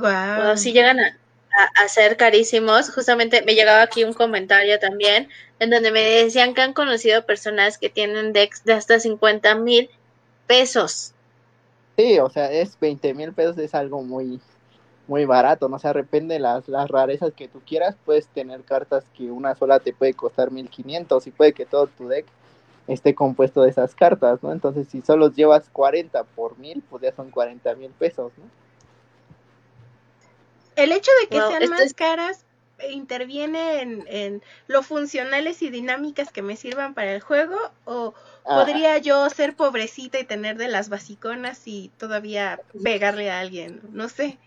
Wow. 0.00 0.56
si 0.56 0.72
llegan 0.72 0.98
a, 1.00 1.18
a, 1.76 1.88
ser 1.88 2.16
carísimos. 2.16 2.90
Justamente 2.90 3.42
me 3.44 3.54
llegaba 3.54 3.82
aquí 3.82 4.04
un 4.04 4.12
comentario 4.12 4.78
también 4.78 5.28
en 5.58 5.70
donde 5.70 5.92
me 5.92 6.02
decían 6.02 6.54
que 6.54 6.62
han 6.62 6.72
conocido 6.72 7.26
personas 7.26 7.78
que 7.78 7.90
tienen 7.90 8.32
decks 8.32 8.64
de 8.64 8.72
hasta 8.72 8.98
50 8.98 9.54
mil 9.56 9.90
pesos. 10.46 11.12
Sí, 11.96 12.18
o 12.18 12.30
sea, 12.30 12.50
es 12.50 12.78
20 12.80 13.14
mil 13.14 13.32
pesos, 13.32 13.58
es 13.58 13.74
algo 13.74 14.02
muy, 14.02 14.40
muy 15.06 15.24
barato, 15.26 15.68
no 15.68 15.78
se 15.78 15.82
sea, 15.82 15.92
depende 15.92 16.34
de 16.34 16.40
las, 16.40 16.66
las 16.66 16.88
rarezas 16.88 17.32
que 17.34 17.46
tú 17.46 17.60
quieras, 17.66 17.96
puedes 18.04 18.26
tener 18.28 18.62
cartas 18.62 19.04
que 19.16 19.30
una 19.30 19.54
sola 19.54 19.80
te 19.80 19.92
puede 19.92 20.14
costar 20.14 20.50
1500 20.50 21.26
y 21.26 21.30
puede 21.30 21.52
que 21.52 21.66
todo 21.66 21.88
tu 21.88 22.08
deck 22.08 22.26
esté 22.86 23.14
compuesto 23.14 23.62
de 23.62 23.70
esas 23.70 23.94
cartas, 23.94 24.42
¿no? 24.42 24.52
Entonces, 24.52 24.88
si 24.88 25.02
solo 25.02 25.30
llevas 25.30 25.68
40 25.70 26.24
por 26.24 26.58
mil, 26.58 26.82
pues 26.88 27.02
ya 27.02 27.12
son 27.12 27.30
40 27.30 27.74
mil 27.74 27.90
pesos, 27.90 28.32
¿no? 28.38 28.44
El 30.76 30.92
hecho 30.92 31.10
de 31.22 31.28
que 31.28 31.36
sean 31.36 31.70
más 31.70 31.94
caras 31.94 32.44
interviene 32.88 33.82
en, 33.82 34.04
en, 34.08 34.42
lo 34.66 34.82
funcionales 34.82 35.62
y 35.62 35.70
dinámicas 35.70 36.32
que 36.32 36.42
me 36.42 36.56
sirvan 36.56 36.94
para 36.94 37.12
el 37.12 37.20
juego 37.20 37.56
o 37.84 38.14
ah. 38.46 38.56
podría 38.64 38.98
yo 38.98 39.28
ser 39.30 39.54
pobrecita 39.54 40.18
y 40.18 40.24
tener 40.24 40.56
de 40.56 40.68
las 40.68 40.88
basiconas 40.88 41.62
y 41.66 41.90
todavía 41.98 42.60
pegarle 42.82 43.30
a 43.30 43.40
alguien, 43.40 43.80
no 43.92 44.08
sé. 44.08 44.38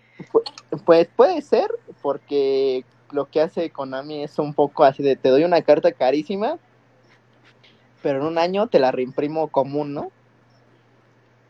Pues 0.85 1.07
puede 1.15 1.41
ser, 1.41 1.69
porque 2.01 2.85
lo 3.11 3.25
que 3.25 3.41
hace 3.41 3.69
Konami 3.69 4.23
es 4.23 4.39
un 4.39 4.53
poco 4.53 4.83
así 4.83 5.03
de 5.03 5.15
te 5.15 5.29
doy 5.29 5.43
una 5.43 5.61
carta 5.61 5.91
carísima, 5.91 6.57
pero 8.01 8.19
en 8.19 8.25
un 8.25 8.37
año 8.37 8.67
te 8.67 8.79
la 8.79 8.91
reimprimo 8.91 9.47
común, 9.49 9.93
¿no? 9.93 10.11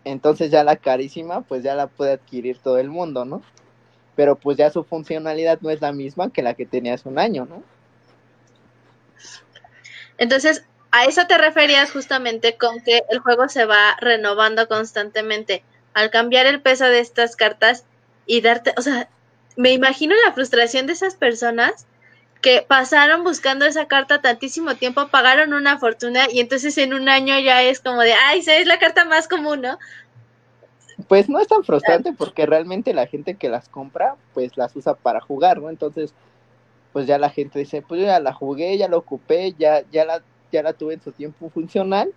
Entonces 0.05 0.51
ya 0.51 0.63
la 0.65 0.75
carísima, 0.75 1.41
pues 1.41 1.63
ya 1.63 1.75
la 1.75 1.88
puede 1.88 2.13
adquirir 2.13 2.59
todo 2.59 2.77
el 2.77 2.89
mundo, 2.89 3.23
¿no? 3.23 3.41
Pero 4.15 4.36
pues 4.36 4.58
ya 4.58 4.69
su 4.69 4.84
funcionalidad 4.84 5.60
no 5.62 5.69
es 5.69 5.82
la 5.82 5.91
misma 5.91 6.32
que 6.32 6.43
la 6.43 6.54
que 6.54 6.65
tenías 6.65 7.06
un 7.06 7.17
año, 7.19 7.45
¿no? 7.45 7.63
Entonces, 10.17 10.63
a 10.91 11.06
eso 11.06 11.26
te 11.28 11.38
referías 11.38 11.91
justamente 11.91 12.56
con 12.58 12.82
que 12.82 13.02
el 13.10 13.19
juego 13.19 13.49
se 13.49 13.65
va 13.65 13.97
renovando 13.99 14.67
constantemente. 14.67 15.63
Al 15.93 16.12
cambiar 16.12 16.45
el 16.45 16.62
peso 16.62 16.86
de 16.86 16.99
estas 16.99 17.36
cartas, 17.36 17.86
y 18.26 18.41
darte, 18.41 18.73
o 18.78 18.82
sea, 18.82 19.10
me 19.56 19.71
imagino 19.71 20.15
la 20.26 20.34
frustración 20.34 20.88
de 20.88 20.93
esas 20.93 21.15
personas 21.15 21.86
que 22.41 22.65
pasaron 22.67 23.23
buscando 23.23 23.65
esa 23.65 23.88
carta 23.88 24.21
tantísimo 24.21 24.76
tiempo, 24.76 25.08
pagaron 25.08 25.54
una 25.54 25.78
fortuna 25.78 26.28
y 26.30 26.41
entonces 26.41 26.78
en 26.78 26.93
un 26.93 27.08
año 27.08 27.39
ya 27.39 27.62
es 27.63 27.80
como 27.80 28.02
de, 28.02 28.13
ay, 28.13 28.43
es 28.45 28.67
la 28.67 28.80
carta 28.80 29.06
más 29.06 29.28
común, 29.28 29.62
¿no? 29.62 29.80
Pues 31.08 31.30
no 31.30 31.39
es 31.39 31.48
tan 31.48 31.63
frustrante 31.63 32.13
porque 32.13 32.46
realmente 32.46 32.94
la 32.94 33.08
gente 33.08 33.36
que 33.36 33.50
las 33.50 33.70
compra, 33.70 34.16
pues 34.34 34.58
las 34.58 34.76
usa 34.76 34.96
para 34.96 35.22
jugar, 35.22 35.62
¿no? 35.62 35.70
Entonces, 35.70 36.13
pues 36.92 37.08
ya 37.08 37.18
la 37.18 37.30
gente 37.30 37.60
dice, 37.60 37.82
pues 37.82 38.02
ya 38.02 38.20
la 38.20 38.34
jugué, 38.34 38.78
ya 38.78 38.88
la 38.88 38.98
ocupé, 38.98 39.54
ya, 39.58 39.84
ya 39.92 40.06
la, 40.06 40.22
ya 40.52 40.63
la 40.63 40.74
tuve 40.74 40.94
en 40.94 41.02
su 41.02 41.12
tiempo 41.12 41.50
funcional 41.50 42.13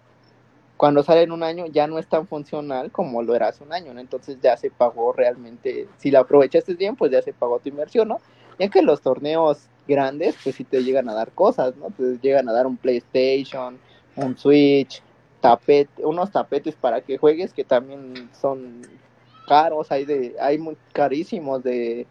cuando 0.77 1.03
sale 1.03 1.23
en 1.23 1.33
un 1.33 1.43
año 1.43 1.67
ya 1.67 1.87
no 1.87 1.99
es 1.99 2.07
tan 2.07 2.27
funcional 2.27 2.91
como 2.91 3.23
lo 3.23 3.35
era 3.35 3.49
hace 3.49 3.65
un 3.65 3.73
año, 3.73 3.95
¿no? 3.95 4.01
Entonces 4.01 4.39
ya 4.43 4.57
se 4.57 4.71
pagó 4.71 5.13
realmente, 5.13 5.89
si 5.97 6.11
la 6.11 6.21
aprovechaste 6.21 6.75
bien, 6.75 6.97
pues 6.97 7.11
ya 7.11 7.23
se 7.23 7.33
pagó 7.33 7.59
tu 7.59 7.69
inversión, 7.69 8.09
¿no? 8.09 8.21
Ya 8.59 8.69
que 8.69 8.83
los 8.83 9.01
torneos 9.01 9.69
grandes, 9.89 10.37
pues 10.43 10.57
sí 10.57 10.65
te 10.65 10.83
llegan 10.83 11.09
a 11.09 11.15
dar 11.15 11.31
cosas, 11.33 11.75
¿no? 11.77 11.87
Te 11.91 12.19
llegan 12.21 12.49
a 12.49 12.53
dar 12.53 12.67
un 12.67 12.77
PlayStation, 12.77 13.79
un 14.17 14.37
Switch, 14.37 15.03
tapete, 15.47 16.05
unos 16.05 16.33
tapetes 16.33 16.75
para 16.75 17.01
que 17.01 17.19
juegues 17.19 17.53
que 17.53 17.63
también 17.63 18.29
son 18.41 18.83
caros, 19.47 19.93
hay 19.93 20.05
de, 20.05 20.35
hay 20.41 20.59
muy 20.59 20.77
carísimos 20.93 21.63
de 21.63 22.07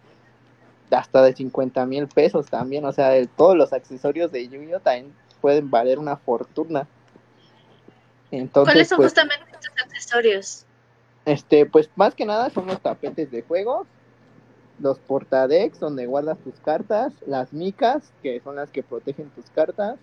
hasta 0.89 1.21
de 1.21 1.33
50 1.33 1.85
mil 1.85 2.07
pesos 2.07 2.45
también, 2.45 2.85
o 2.85 2.93
sea, 2.93 3.11
todos 3.35 3.57
los 3.57 3.73
accesorios 3.73 4.31
de 4.31 4.47
Yu-Gi-Oh 4.47 4.79
también 4.79 5.13
pueden 5.41 5.69
valer 5.69 5.99
una 5.99 6.15
fortuna. 6.15 6.87
Entonces, 8.31 8.73
¿Cuáles 8.73 8.87
son 8.87 8.97
pues, 8.97 9.11
justamente 9.11 9.45
estos 9.51 9.71
accesorios? 9.83 10.65
Este, 11.25 11.65
pues 11.65 11.89
más 11.95 12.15
que 12.15 12.25
nada 12.25 12.49
son 12.51 12.67
los 12.67 12.79
tapetes 12.79 13.31
de 13.31 13.41
juego, 13.41 13.85
los 14.79 14.99
portadex 14.99 15.79
donde 15.79 16.05
guardas 16.05 16.37
tus 16.37 16.57
cartas, 16.61 17.11
las 17.25 17.51
micas, 17.51 18.13
que 18.23 18.39
son 18.39 18.55
las 18.55 18.69
que 18.69 18.83
protegen 18.83 19.29
tus 19.31 19.49
cartas, 19.49 19.97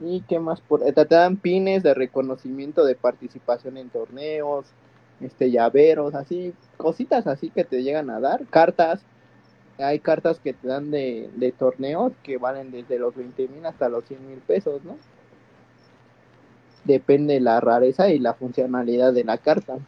y 0.00 0.20
qué 0.22 0.38
más 0.38 0.60
por 0.60 0.80
te 0.80 1.04
dan 1.04 1.36
pines 1.36 1.82
de 1.82 1.94
reconocimiento 1.94 2.84
de 2.84 2.94
participación 2.94 3.76
en 3.76 3.88
torneos, 3.88 4.66
este 5.20 5.50
llaveros, 5.50 6.14
así, 6.14 6.54
cositas 6.76 7.26
así 7.26 7.50
que 7.50 7.64
te 7.64 7.82
llegan 7.82 8.10
a 8.10 8.20
dar, 8.20 8.46
cartas, 8.46 9.00
hay 9.78 10.00
cartas 10.00 10.38
que 10.38 10.52
te 10.52 10.68
dan 10.68 10.90
de, 10.90 11.30
de 11.36 11.52
torneos 11.52 12.12
que 12.22 12.38
valen 12.38 12.70
desde 12.70 12.98
los 12.98 13.14
20 13.14 13.48
mil 13.48 13.66
hasta 13.66 13.88
los 13.88 14.04
100 14.04 14.28
mil 14.28 14.38
pesos, 14.38 14.82
¿no? 14.84 14.96
Depende 16.84 17.40
la 17.40 17.60
rareza 17.60 18.08
y 18.10 18.18
la 18.18 18.34
funcionalidad 18.34 19.12
de 19.12 19.24
la 19.24 19.38
carta. 19.38 19.78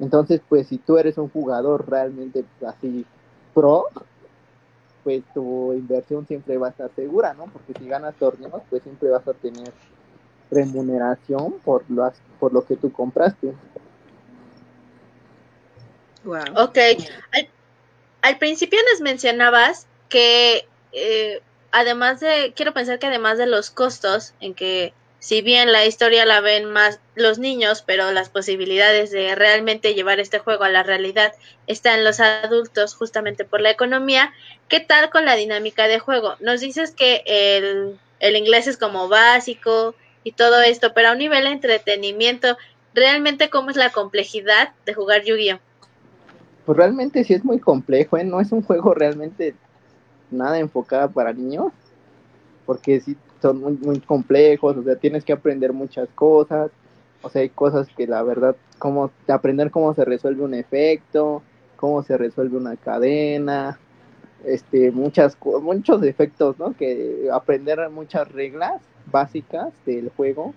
Entonces, 0.00 0.40
pues 0.48 0.68
si 0.68 0.78
tú 0.78 0.96
eres 0.96 1.18
un 1.18 1.28
jugador 1.28 1.90
realmente 1.90 2.44
así 2.66 3.04
pro, 3.54 3.84
pues 5.08 5.24
tu 5.32 5.72
inversión 5.72 6.26
siempre 6.26 6.58
va 6.58 6.66
a 6.66 6.70
estar 6.70 6.90
segura, 6.94 7.32
¿no? 7.32 7.46
Porque 7.46 7.72
si 7.78 7.88
ganas 7.88 8.14
torneos, 8.16 8.60
pues 8.68 8.82
siempre 8.82 9.08
vas 9.08 9.26
a 9.26 9.32
tener 9.32 9.72
remuneración 10.50 11.54
por 11.64 11.82
lo, 11.88 12.12
por 12.38 12.52
lo 12.52 12.62
que 12.66 12.76
tú 12.76 12.92
compraste. 12.92 13.54
Wow. 16.24 16.42
Ok. 16.56 16.76
Al, 18.20 18.36
principio 18.36 18.78
les 18.92 19.00
mencionabas 19.00 19.86
que 20.10 20.68
eh, 20.92 21.40
además 21.72 22.20
de, 22.20 22.52
quiero 22.54 22.74
pensar 22.74 22.98
que 22.98 23.06
además 23.06 23.38
de 23.38 23.46
los 23.46 23.70
costos 23.70 24.34
en 24.40 24.52
que 24.52 24.92
si 25.20 25.42
bien 25.42 25.72
la 25.72 25.84
historia 25.84 26.24
la 26.24 26.40
ven 26.40 26.66
más 26.66 27.00
los 27.16 27.38
niños, 27.38 27.82
pero 27.82 28.12
las 28.12 28.28
posibilidades 28.28 29.10
de 29.10 29.34
realmente 29.34 29.94
llevar 29.94 30.20
este 30.20 30.38
juego 30.38 30.64
a 30.64 30.68
la 30.68 30.84
realidad 30.84 31.32
están 31.66 32.04
los 32.04 32.20
adultos 32.20 32.94
justamente 32.94 33.44
por 33.44 33.60
la 33.60 33.70
economía. 33.70 34.32
¿Qué 34.68 34.80
tal 34.80 35.10
con 35.10 35.24
la 35.24 35.34
dinámica 35.34 35.88
de 35.88 35.98
juego? 35.98 36.36
Nos 36.40 36.60
dices 36.60 36.92
que 36.92 37.22
el, 37.26 37.98
el 38.20 38.36
inglés 38.36 38.68
es 38.68 38.76
como 38.76 39.08
básico 39.08 39.94
y 40.22 40.32
todo 40.32 40.60
esto, 40.62 40.92
pero 40.94 41.08
a 41.08 41.12
un 41.12 41.18
nivel 41.18 41.44
de 41.44 41.50
entretenimiento, 41.50 42.56
¿realmente 42.94 43.50
cómo 43.50 43.70
es 43.70 43.76
la 43.76 43.90
complejidad 43.90 44.72
de 44.86 44.94
jugar 44.94 45.24
Yu-Gi-Oh? 45.24 45.58
Pues 46.64 46.78
realmente 46.78 47.24
sí 47.24 47.34
es 47.34 47.44
muy 47.44 47.58
complejo, 47.58 48.18
¿eh? 48.18 48.24
No 48.24 48.40
es 48.40 48.52
un 48.52 48.62
juego 48.62 48.94
realmente 48.94 49.54
nada 50.30 50.58
enfocado 50.58 51.10
para 51.10 51.32
niños, 51.32 51.72
porque 52.66 53.00
sí 53.00 53.16
son 53.40 53.60
muy, 53.60 53.72
muy 53.74 54.00
complejos, 54.00 54.76
o 54.76 54.82
sea, 54.82 54.96
tienes 54.96 55.24
que 55.24 55.32
aprender 55.32 55.72
muchas 55.72 56.08
cosas, 56.14 56.70
o 57.22 57.28
sea, 57.28 57.42
hay 57.42 57.48
cosas 57.48 57.88
que 57.96 58.06
la 58.06 58.22
verdad, 58.22 58.56
como 58.78 59.10
aprender 59.28 59.70
cómo 59.70 59.94
se 59.94 60.04
resuelve 60.04 60.44
un 60.44 60.54
efecto, 60.54 61.42
cómo 61.76 62.02
se 62.02 62.16
resuelve 62.16 62.56
una 62.56 62.76
cadena, 62.76 63.78
este, 64.44 64.90
muchas, 64.90 65.36
muchos 65.62 66.02
efectos, 66.02 66.58
¿no? 66.58 66.76
Que 66.76 67.28
aprender 67.32 67.88
muchas 67.90 68.30
reglas 68.30 68.80
básicas 69.06 69.72
del 69.84 70.10
juego, 70.10 70.54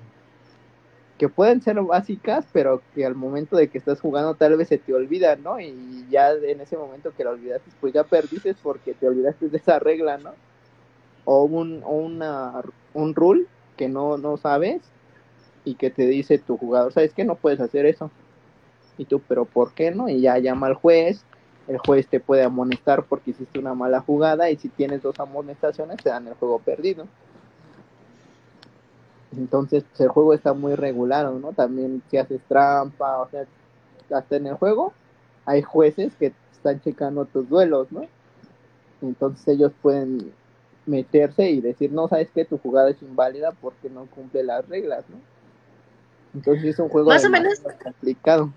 que 1.18 1.30
pueden 1.30 1.62
ser 1.62 1.80
básicas, 1.82 2.46
pero 2.52 2.82
que 2.96 3.06
al 3.06 3.16
momento 3.16 3.56
de 3.56 3.68
que 3.68 3.78
estás 3.78 4.00
jugando 4.00 4.34
tal 4.36 4.58
vez 4.58 4.70
se 4.70 4.80
te 4.80 4.94
olvidan, 4.94 5.44
¿no? 5.44 5.60
Y 5.60 6.08
ya 6.10 6.32
en 6.32 6.62
ese 6.62 6.78
momento 6.78 7.14
que 7.16 7.24
la 7.24 7.32
olvidaste, 7.32 7.72
pues 7.80 7.94
ya 7.94 8.04
perdiste 8.04 8.56
porque 8.62 8.94
te 8.94 9.08
olvidaste 9.08 9.50
de 9.50 9.58
esa 9.58 9.80
regla, 9.80 10.18
¿no? 10.18 10.32
O 11.26 11.44
un, 11.44 11.84
una, 11.86 12.62
un 12.94 13.16
rule 13.16 13.46
que 13.78 13.88
no, 13.90 14.18
no 14.18 14.38
sabes 14.38 14.82
y 15.64 15.76
que 15.76 15.90
te 15.90 16.08
dice 16.08 16.38
tu 16.40 16.58
jugador, 16.58 16.92
¿sabes 16.94 17.14
que 17.14 17.24
No 17.24 17.36
puedes 17.36 17.60
hacer 17.60 17.86
eso. 17.86 18.10
Y 18.98 19.06
tú, 19.06 19.22
pero 19.28 19.46
¿por 19.46 19.74
qué 19.74 19.92
no? 19.92 20.10
Y 20.10 20.22
ya 20.22 20.38
llama 20.38 20.68
al 20.68 20.76
juez, 20.76 21.24
el 21.68 21.78
juez 21.78 22.08
te 22.08 22.20
puede 22.20 22.44
amonestar 22.44 23.06
porque 23.06 23.32
hiciste 23.32 23.60
una 23.60 23.74
mala 23.74 24.02
jugada 24.02 24.50
y 24.50 24.58
si 24.58 24.70
tienes 24.70 25.02
dos 25.02 25.20
amonestaciones 25.20 25.98
te 25.98 26.10
dan 26.10 26.28
el 26.28 26.34
juego 26.36 26.60
perdido. 26.60 27.08
Entonces 29.36 29.86
el 29.98 30.10
juego 30.10 30.34
está 30.34 30.54
muy 30.54 30.76
regulado, 30.76 31.40
¿no? 31.40 31.54
También 31.54 32.02
si 32.10 32.18
haces 32.18 32.42
trampa, 32.48 33.20
o 33.20 33.30
sea, 33.30 33.46
hasta 34.14 34.36
en 34.36 34.48
el 34.48 34.56
juego 34.56 34.94
hay 35.46 35.62
jueces 35.62 36.14
que 36.16 36.34
están 36.52 36.82
checando 36.82 37.26
tus 37.26 37.48
duelos, 37.48 37.92
¿no? 37.92 38.06
Entonces 39.02 39.48
ellos 39.48 39.72
pueden 39.82 40.34
meterse 40.86 41.50
y 41.50 41.62
decir, 41.62 41.92
no, 41.92 42.08
sabes 42.08 42.30
que 42.32 42.46
tu 42.46 42.58
jugada 42.58 42.90
es 42.90 43.02
inválida 43.02 43.52
porque 43.52 43.90
no 43.90 44.06
cumple 44.08 44.44
las 44.44 44.68
reglas, 44.68 45.06
¿no? 45.10 45.18
Entonces 46.34 46.66
es 46.66 46.80
un 46.80 46.90
juego 46.90 47.10
más 47.10 47.26
o 47.26 47.30
menos 47.30 47.60
complicado. 47.84 48.52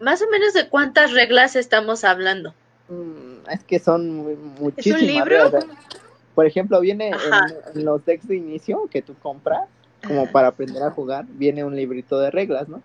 Más 0.00 0.22
o 0.22 0.28
menos 0.30 0.54
de 0.54 0.68
cuántas 0.68 1.12
reglas 1.12 1.56
estamos 1.56 2.04
hablando. 2.04 2.54
Mm, 2.88 3.50
es 3.50 3.62
que 3.64 3.78
son 3.78 4.16
muchísimas. 4.58 5.02
¿Es 5.02 5.08
un 5.08 5.14
libro? 5.14 5.50
por 6.34 6.46
ejemplo, 6.46 6.80
viene 6.80 7.10
en, 7.74 7.84
los 7.84 8.04
decks 8.04 8.26
de 8.26 8.36
inicio 8.36 8.88
que 8.90 9.02
tú 9.02 9.14
compras, 9.22 9.68
como 10.06 10.30
para 10.30 10.48
aprender 10.48 10.82
a 10.82 10.90
jugar, 10.90 11.26
viene 11.28 11.64
un 11.64 11.76
librito 11.76 12.18
de 12.18 12.30
reglas, 12.30 12.68
¿no? 12.68 12.82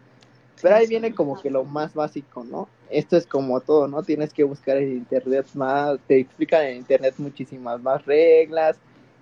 Pero 0.61 0.75
ahí 0.75 0.87
viene 0.87 1.13
como 1.13 1.39
que 1.39 1.49
lo 1.49 1.63
más 1.63 1.93
básico, 1.93 2.43
¿no? 2.43 2.67
Esto 2.89 3.17
es 3.17 3.27
como 3.27 3.59
todo, 3.61 3.87
¿no? 3.87 4.03
Tienes 4.03 4.33
que 4.33 4.43
buscar 4.43 4.77
en 4.77 4.91
internet 4.91 5.45
más, 5.53 5.99
te 6.07 6.19
explican 6.19 6.63
en 6.65 6.77
internet 6.77 7.15
muchísimas 7.17 7.81
más 7.81 8.05
reglas, 8.05 8.77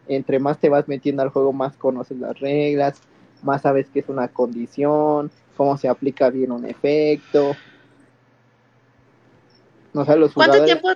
entre 0.07 0.39
más 0.39 0.59
te 0.59 0.69
vas 0.69 0.87
metiendo 0.87 1.23
al 1.23 1.29
juego, 1.29 1.51
más 1.51 1.75
conoces 1.75 2.17
las 2.19 2.39
reglas, 2.39 3.01
más 3.41 3.63
sabes 3.63 3.87
qué 3.93 3.99
es 3.99 4.09
una 4.09 4.27
condición, 4.27 5.31
cómo 5.57 5.77
se 5.77 5.87
aplica 5.87 6.29
bien 6.29 6.51
un 6.51 6.65
efecto. 6.65 7.55
No 9.93 10.05
sé, 10.05 10.15
los 10.15 10.33
¿Cuánto 10.33 10.63
tiempo, 10.63 10.89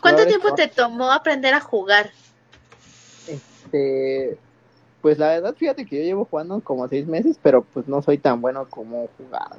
¿Cuánto 0.00 0.26
tiempo 0.26 0.54
te 0.54 0.68
tomó 0.68 1.10
aprender 1.12 1.54
a 1.54 1.60
jugar? 1.60 2.10
Este, 3.26 4.38
pues 5.02 5.18
la 5.18 5.28
verdad, 5.28 5.54
fíjate 5.56 5.84
que 5.84 5.98
yo 5.98 6.02
llevo 6.02 6.24
jugando 6.24 6.60
como 6.60 6.88
seis 6.88 7.06
meses, 7.06 7.38
pero 7.42 7.62
pues 7.62 7.88
no 7.88 8.00
soy 8.02 8.18
tan 8.18 8.40
bueno 8.40 8.66
como 8.70 9.08
jugador. 9.18 9.58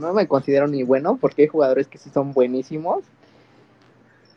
No 0.00 0.14
me 0.14 0.26
considero 0.26 0.66
ni 0.66 0.82
bueno 0.82 1.18
porque 1.20 1.42
hay 1.42 1.48
jugadores 1.48 1.88
que 1.88 1.98
sí 1.98 2.08
son 2.08 2.32
buenísimos. 2.32 3.04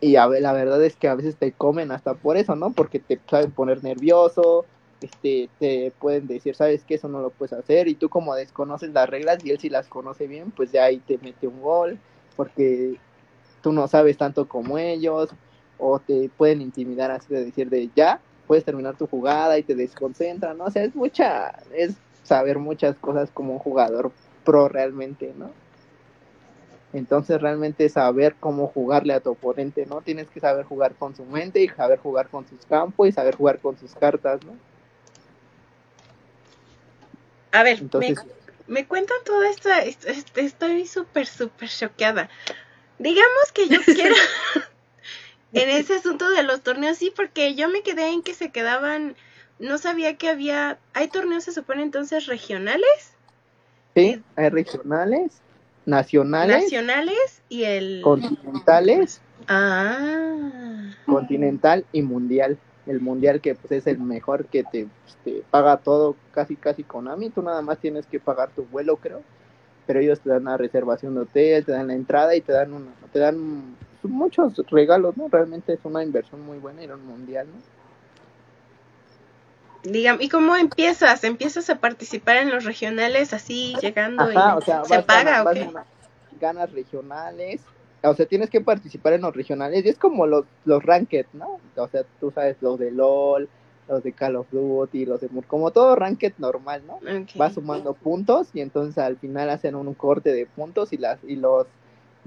Y 0.01 0.18
a 0.18 0.28
la 0.28 0.53
verdad 0.53 0.84
es 0.84 0.95
que 0.95 1.08
a 1.08 1.16
veces 1.16 1.38
te 1.38 1.51
comen 1.51 1.91
hasta 1.91 2.16
por 2.16 2.38
eso, 2.38 2.55
¿no? 2.55 2.72
Porque 2.72 2.99
te 2.99 3.20
saben 3.30 3.51
poner 3.51 3.84
nervioso, 3.84 4.66
este, 5.01 5.49
te 5.60 5.91
pueden 5.99 6.28
decir, 6.28 6.55
sabes 6.55 6.84
que 6.84 6.95
eso 6.95 7.08
no 7.08 7.22
lo 7.22 7.30
puedes 7.30 7.53
hacer, 7.53 7.88
y 7.88 7.95
tú 7.95 8.10
como 8.10 8.36
desconoces 8.36 8.91
las 8.91 9.10
reglas 9.10 9.43
y 9.43 9.51
él 9.51 9.60
sí 9.60 9.70
las 9.70 9.88
conoce 9.88 10.28
bien, 10.28 10.51
pues 10.51 10.72
ya 10.72 10.86
ahí 10.86 10.97
te 10.97 11.18
mete 11.20 11.47
un 11.47 11.62
gol, 11.62 11.99
porque 12.36 12.97
tú 13.62 13.72
no 13.72 13.88
sabes 13.88 14.18
tanto 14.18 14.47
como 14.47 14.78
ellos, 14.78 15.30
o 15.80 15.99
te 15.99 16.30
pueden 16.36 16.62
intimidar 16.62 17.12
así 17.12 17.34
de 17.34 17.45
decir 17.45 17.70
de 17.70 17.89
ya, 17.95 18.20
puedes 18.48 18.64
terminar 18.64 18.95
tu 18.95 19.08
jugada 19.08 19.58
y 19.58 19.64
te 19.64 19.76
desconcentra, 19.76 20.54
¿no? 20.54 20.66
O 20.66 20.72
sea, 20.72 20.84
es 20.84 20.95
mucha, 20.95 21.50
es 21.74 21.95
saber 22.24 22.58
muchas 22.58 22.95
cosas 22.98 23.30
como 23.32 23.54
un 23.54 23.60
jugador 23.60 24.12
pro 24.43 24.70
realmente, 24.70 25.34
¿no? 25.38 25.52
Entonces 26.93 27.41
realmente 27.41 27.89
saber 27.89 28.36
cómo 28.39 28.68
jugarle 28.68 29.14
a 29.14 29.20
tu 29.20 29.32
oponente, 29.32 29.86
¿no? 29.86 30.02
Tienes 30.02 30.30
que 30.30 30.39
saber 30.39 30.66
jugar 30.66 30.95
con 30.95 31.16
su 31.16 31.26
mente 31.26 31.62
y 31.62 31.68
saber 31.68 32.00
jugar 32.00 32.30
con 32.30 32.48
sus 32.48 32.66
campos 32.66 33.10
y 33.10 33.12
saber 33.12 33.36
jugar 33.36 33.60
con 33.60 33.78
sus 33.78 33.93
cartas, 33.93 34.39
¿no? 34.45 34.54
A 37.52 37.64
ver, 37.64 37.80
Entonces, 37.80 38.18
me, 38.68 38.82
me 38.82 38.88
cuentan 38.88 39.18
todo 39.26 39.43
esto, 39.43 39.70
estoy 40.36 40.86
súper, 40.86 41.26
súper 41.26 41.70
choqueada. 41.70 42.30
Digamos 43.00 43.52
que 43.54 43.68
yo 43.68 43.80
quiero 43.86 44.16
en 45.54 45.70
ese 45.70 45.95
asunto 45.95 46.30
de 46.30 46.43
los 46.43 46.62
torneos, 46.62 46.98
sí, 46.98 47.12
porque 47.16 47.56
yo 47.56 47.70
me 47.70 47.82
quedé 47.82 48.10
en 48.10 48.22
que 48.22 48.34
se 48.34 48.52
quedaban, 48.52 49.16
no 49.60 49.78
sabía 49.78 50.18
que 50.18 50.30
había, 50.30 50.78
¿hay 50.93 51.08
torneos 51.08 51.45
se 51.45 51.52
supone 51.52 51.84
entonces 51.84 52.26
regionales? 52.26 53.14
Sí, 53.95 54.22
hay 54.36 54.50
regionales, 54.50 55.41
nacionales. 55.86 56.64
Nacionales 56.64 57.41
y 57.50 57.64
el... 57.64 58.02
Continentales. 58.04 59.22
Ah. 59.48 60.91
Continental 61.06 61.86
y 61.91 62.02
mundial. 62.02 62.58
El 62.86 63.02
mundial 63.02 63.41
que 63.41 63.56
pues 63.56 63.72
es 63.72 63.88
el 63.88 64.00
mejor 64.00 64.45
que 64.45 64.64
te, 64.64 64.88
te 65.24 65.43
paga 65.50 65.78
todo 65.78 66.16
casi 66.32 66.56
casi 66.56 66.84
con 66.84 67.08
AMI, 67.08 67.32
tú 67.32 67.41
nada 67.41 67.62
más 67.62 67.80
tienes 67.80 68.06
que 68.06 68.20
pagar 68.20 68.50
tu 68.52 68.64
vuelo 68.66 68.98
creo, 68.98 69.24
pero 69.86 70.00
ellos 70.00 70.22
te 70.22 70.30
dan 70.30 70.45
la 70.45 70.56
reservación 70.58 71.16
de 71.16 71.22
hotel, 71.22 71.66
te 71.66 71.74
dan 71.74 71.88
la 71.88 71.95
entrada 71.95 72.36
y 72.36 72.41
te 72.41 72.54
dan 72.54 72.74
una, 72.74 72.91
te 73.12 73.20
dan 73.20 73.76
muchos 74.04 74.54
regalos, 74.70 75.18
¿no? 75.18 75.28
Realmente 75.28 75.74
es 75.74 75.80
una 75.84 76.04
inversión 76.04 76.41
muy 76.41 76.58
buena 76.58 76.84
ir 76.84 76.91
a 76.91 76.95
un 76.95 77.06
mundial, 77.06 77.48
¿no? 77.48 77.78
Dígame, 79.91 80.24
¿y 80.24 80.30
cómo 80.30 80.56
empiezas? 80.56 81.24
¿Empiezas 81.24 81.70
a 81.70 81.80
participar 81.80 82.38
en 82.38 82.50
los 82.50 82.66
regionales 82.66 83.34
así 83.34 83.76
llegando 83.82 84.30
y 84.32 84.36
se 84.88 85.04
paga 85.04 85.43
o 85.43 85.54
qué? 85.54 85.70
ganas 86.39 86.72
regionales, 86.72 87.62
o 88.04 88.14
sea, 88.14 88.26
tienes 88.26 88.50
que 88.50 88.62
participar 88.62 89.14
en 89.14 89.22
los 89.22 89.36
regionales 89.36 89.86
y 89.86 89.89
es 89.89 89.98
como 89.98 90.28
los, 90.28 90.45
los 90.66 90.84
ranked, 90.84 91.26
¿no? 91.34 91.60
O 91.76 91.88
sea, 91.88 92.04
tú 92.20 92.32
sabes, 92.32 92.58
los 92.62 92.78
de 92.80 92.91
LOL, 92.91 93.50
los 93.88 94.04
de 94.04 94.12
Call 94.12 94.36
of 94.36 94.48
Duty, 94.52 95.06
los 95.06 95.22
de 95.22 95.30
como 95.48 95.72
todo 95.72 95.95
ranked 95.95 96.34
normal, 96.38 96.84
¿no? 96.86 97.00
Va 97.39 97.50
sumando 97.50 97.93
puntos 97.93 98.50
y 98.54 98.62
entonces 98.62 98.98
al 98.98 99.18
final 99.18 99.50
hacen 99.50 99.76
un 99.76 99.93
corte 99.93 100.34
de 100.34 100.45
puntos 100.45 100.93
y 100.93 100.98
las 100.98 101.20
y 101.24 101.36
los 101.36 101.68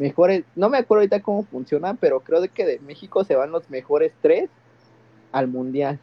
mejores, 0.01 0.45
no 0.57 0.71
me 0.71 0.79
acuerdo 0.79 1.03
ahorita 1.03 1.21
cómo 1.21 1.45
funciona, 1.45 1.93
pero 1.93 2.21
creo 2.21 2.41
de 2.41 2.49
que 2.49 2.65
de 2.65 2.79
México 2.81 3.23
se 3.23 3.37
van 3.37 3.53
los 3.53 3.69
mejores 3.69 4.13
tres 4.23 4.49
al 5.31 5.47
mundial. 5.47 5.99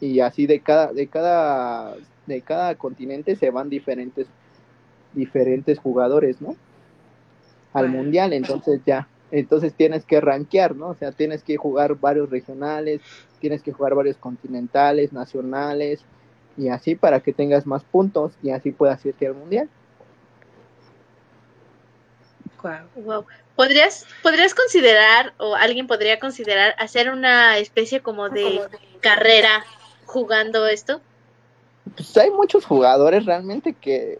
Y 0.00 0.20
así 0.20 0.46
de 0.46 0.60
cada 0.60 0.92
de 0.92 1.08
cada 1.08 1.96
de 2.26 2.40
cada 2.40 2.76
continente 2.76 3.34
se 3.34 3.50
van 3.50 3.68
diferentes 3.68 4.28
diferentes 5.12 5.80
jugadores, 5.80 6.40
¿no? 6.40 6.54
Al 7.72 7.88
mundial, 7.88 8.32
entonces 8.32 8.80
ya 8.86 9.08
entonces 9.32 9.74
tienes 9.74 10.04
que 10.04 10.20
rankear, 10.20 10.76
¿no? 10.76 10.90
O 10.90 10.94
sea, 10.94 11.10
tienes 11.10 11.42
que 11.42 11.56
jugar 11.56 11.96
varios 11.96 12.30
regionales, 12.30 13.00
tienes 13.40 13.60
que 13.62 13.72
jugar 13.72 13.96
varios 13.96 14.16
continentales, 14.18 15.12
nacionales, 15.12 16.04
y 16.56 16.68
así 16.68 16.94
para 16.94 17.18
que 17.18 17.32
tengas 17.32 17.66
más 17.66 17.82
puntos 17.82 18.34
y 18.40 18.50
así 18.50 18.70
puedas 18.70 19.04
irte 19.04 19.26
al 19.26 19.34
mundial. 19.34 19.68
Wow. 22.96 23.26
¿Podrías, 23.56 24.06
¿Podrías 24.22 24.54
considerar, 24.54 25.32
o 25.38 25.54
alguien 25.54 25.86
podría 25.86 26.18
considerar, 26.18 26.74
hacer 26.78 27.10
una 27.10 27.58
especie 27.58 28.00
como 28.00 28.28
de 28.30 28.60
carrera 29.00 29.64
jugando 30.06 30.66
esto? 30.66 31.00
Pues 31.94 32.16
hay 32.16 32.30
muchos 32.30 32.64
jugadores 32.64 33.26
realmente 33.26 33.74
que 33.74 34.18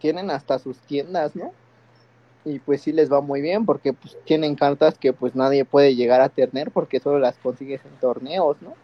tienen 0.00 0.30
hasta 0.30 0.58
sus 0.58 0.78
tiendas, 0.78 1.36
¿no? 1.36 1.52
y 2.46 2.60
pues 2.60 2.80
sí 2.80 2.92
les 2.92 3.12
va 3.12 3.20
muy 3.20 3.42
bien 3.42 3.66
porque 3.66 3.92
pues 3.92 4.16
tienen 4.24 4.54
cartas 4.54 4.96
que 4.96 5.12
pues 5.12 5.34
nadie 5.34 5.64
puede 5.64 5.96
llegar 5.96 6.20
a 6.20 6.28
tener 6.28 6.70
porque 6.70 7.00
solo 7.00 7.18
las 7.18 7.36
consigues 7.38 7.84
en 7.84 7.90
torneos, 8.00 8.56
¿no? 8.62 8.74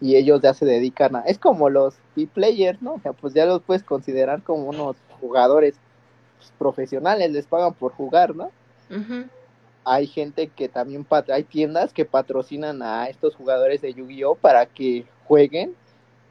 Y 0.00 0.16
ellos 0.16 0.40
ya 0.40 0.54
se 0.54 0.64
dedican 0.64 1.14
a... 1.14 1.20
Es 1.20 1.38
como 1.38 1.68
los 1.68 1.94
e-players, 2.16 2.80
¿no? 2.80 2.94
O 2.94 3.00
sea, 3.00 3.12
pues 3.12 3.34
ya 3.34 3.44
los 3.44 3.60
puedes 3.60 3.82
considerar 3.82 4.42
como 4.42 4.64
unos 4.64 4.96
jugadores 5.20 5.74
pues, 6.40 6.52
profesionales, 6.58 7.30
les 7.30 7.46
pagan 7.46 7.74
por 7.74 7.92
jugar, 7.92 8.34
¿no? 8.34 8.50
Hay 9.84 10.06
gente 10.06 10.48
que 10.48 10.68
también, 10.68 11.06
hay 11.32 11.44
tiendas 11.44 11.92
que 11.92 12.04
patrocinan 12.04 12.82
a 12.82 13.08
estos 13.08 13.36
jugadores 13.36 13.80
de 13.82 13.94
Yu-Gi-Oh 13.94 14.34
para 14.34 14.66
que 14.66 15.06
jueguen 15.26 15.74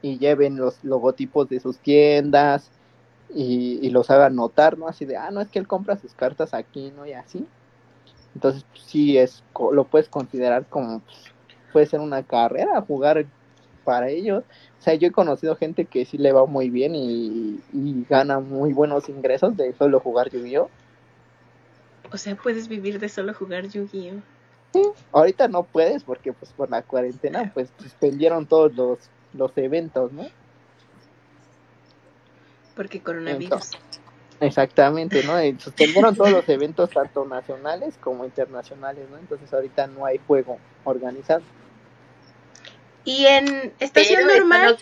y 0.02 0.18
lleven 0.18 0.58
los 0.58 0.84
logotipos 0.84 1.48
de 1.48 1.60
sus 1.60 1.78
tiendas, 1.78 2.72
y, 3.34 3.90
los 3.92 4.10
hagan 4.10 4.36
notar, 4.36 4.78
¿no? 4.78 4.88
Así 4.88 5.06
de, 5.06 5.18
ah, 5.18 5.32
no 5.32 5.42
es 5.42 5.50
que 5.50 5.60
él 5.60 5.68
compra 5.68 5.98
sus 5.98 6.14
cartas 6.14 6.54
aquí, 6.54 6.92
¿no? 6.96 7.06
Y 7.06 7.14
así. 7.14 7.46
Entonces, 8.34 8.66
pues, 8.72 8.84
sí, 8.84 9.18
es, 9.18 9.44
lo 9.72 9.84
puedes 9.86 10.10
considerar 10.10 10.66
como, 10.68 11.00
pues, 11.02 11.18
puede 11.72 11.86
ser 11.86 12.00
una 12.00 12.24
carrera, 12.24 12.82
jugar 12.82 13.26
para 13.84 14.10
ellos. 14.10 14.44
O 14.80 14.82
sea, 14.82 14.94
yo 14.94 15.08
he 15.08 15.12
conocido 15.12 15.56
gente 15.56 15.86
que 15.86 16.06
sí 16.06 16.18
le 16.18 16.32
va 16.32 16.46
muy 16.46 16.70
bien 16.70 16.94
y, 16.96 17.60
gana 18.10 18.40
muy 18.40 18.74
buenos 18.74 19.10
ingresos 19.10 19.56
de 19.58 19.74
solo 19.74 20.00
jugar 20.00 20.30
Yu-Gi-Oh! 20.30 20.70
O 22.12 22.18
sea, 22.18 22.36
puedes 22.36 22.68
vivir 22.68 23.00
de 23.00 23.10
solo 23.10 23.34
jugar 23.34 23.68
Yu-Gi-Oh! 23.68 24.22
Sí, 24.74 24.84
ahorita 25.12 25.48
no 25.48 25.64
puedes 25.64 26.04
porque 26.04 26.32
pues 26.32 26.52
por 26.52 26.70
la 26.70 26.84
cuarentena 26.84 27.52
pues 27.54 27.70
suspendieron 27.82 28.46
todos 28.46 28.74
los, 28.76 29.00
los 29.34 29.52
eventos, 29.58 30.12
¿no? 30.12 30.28
Porque 32.76 33.02
coronavirus. 33.02 33.72
exactamente, 34.40 35.24
¿no? 35.24 35.34
suspendieron 35.60 36.16
todos 36.16 36.32
los 36.32 36.48
eventos, 36.48 36.92
tanto 36.92 37.26
nacionales 37.26 37.98
como 38.00 38.24
internacionales, 38.26 39.10
¿no? 39.10 39.18
Entonces 39.18 39.52
ahorita 39.52 39.88
no 39.88 40.06
hay 40.06 40.20
juego 40.26 40.60
organizado. 40.84 41.42
Y 43.10 43.26
en 43.26 43.74
estación 43.80 44.28
normal. 44.28 44.78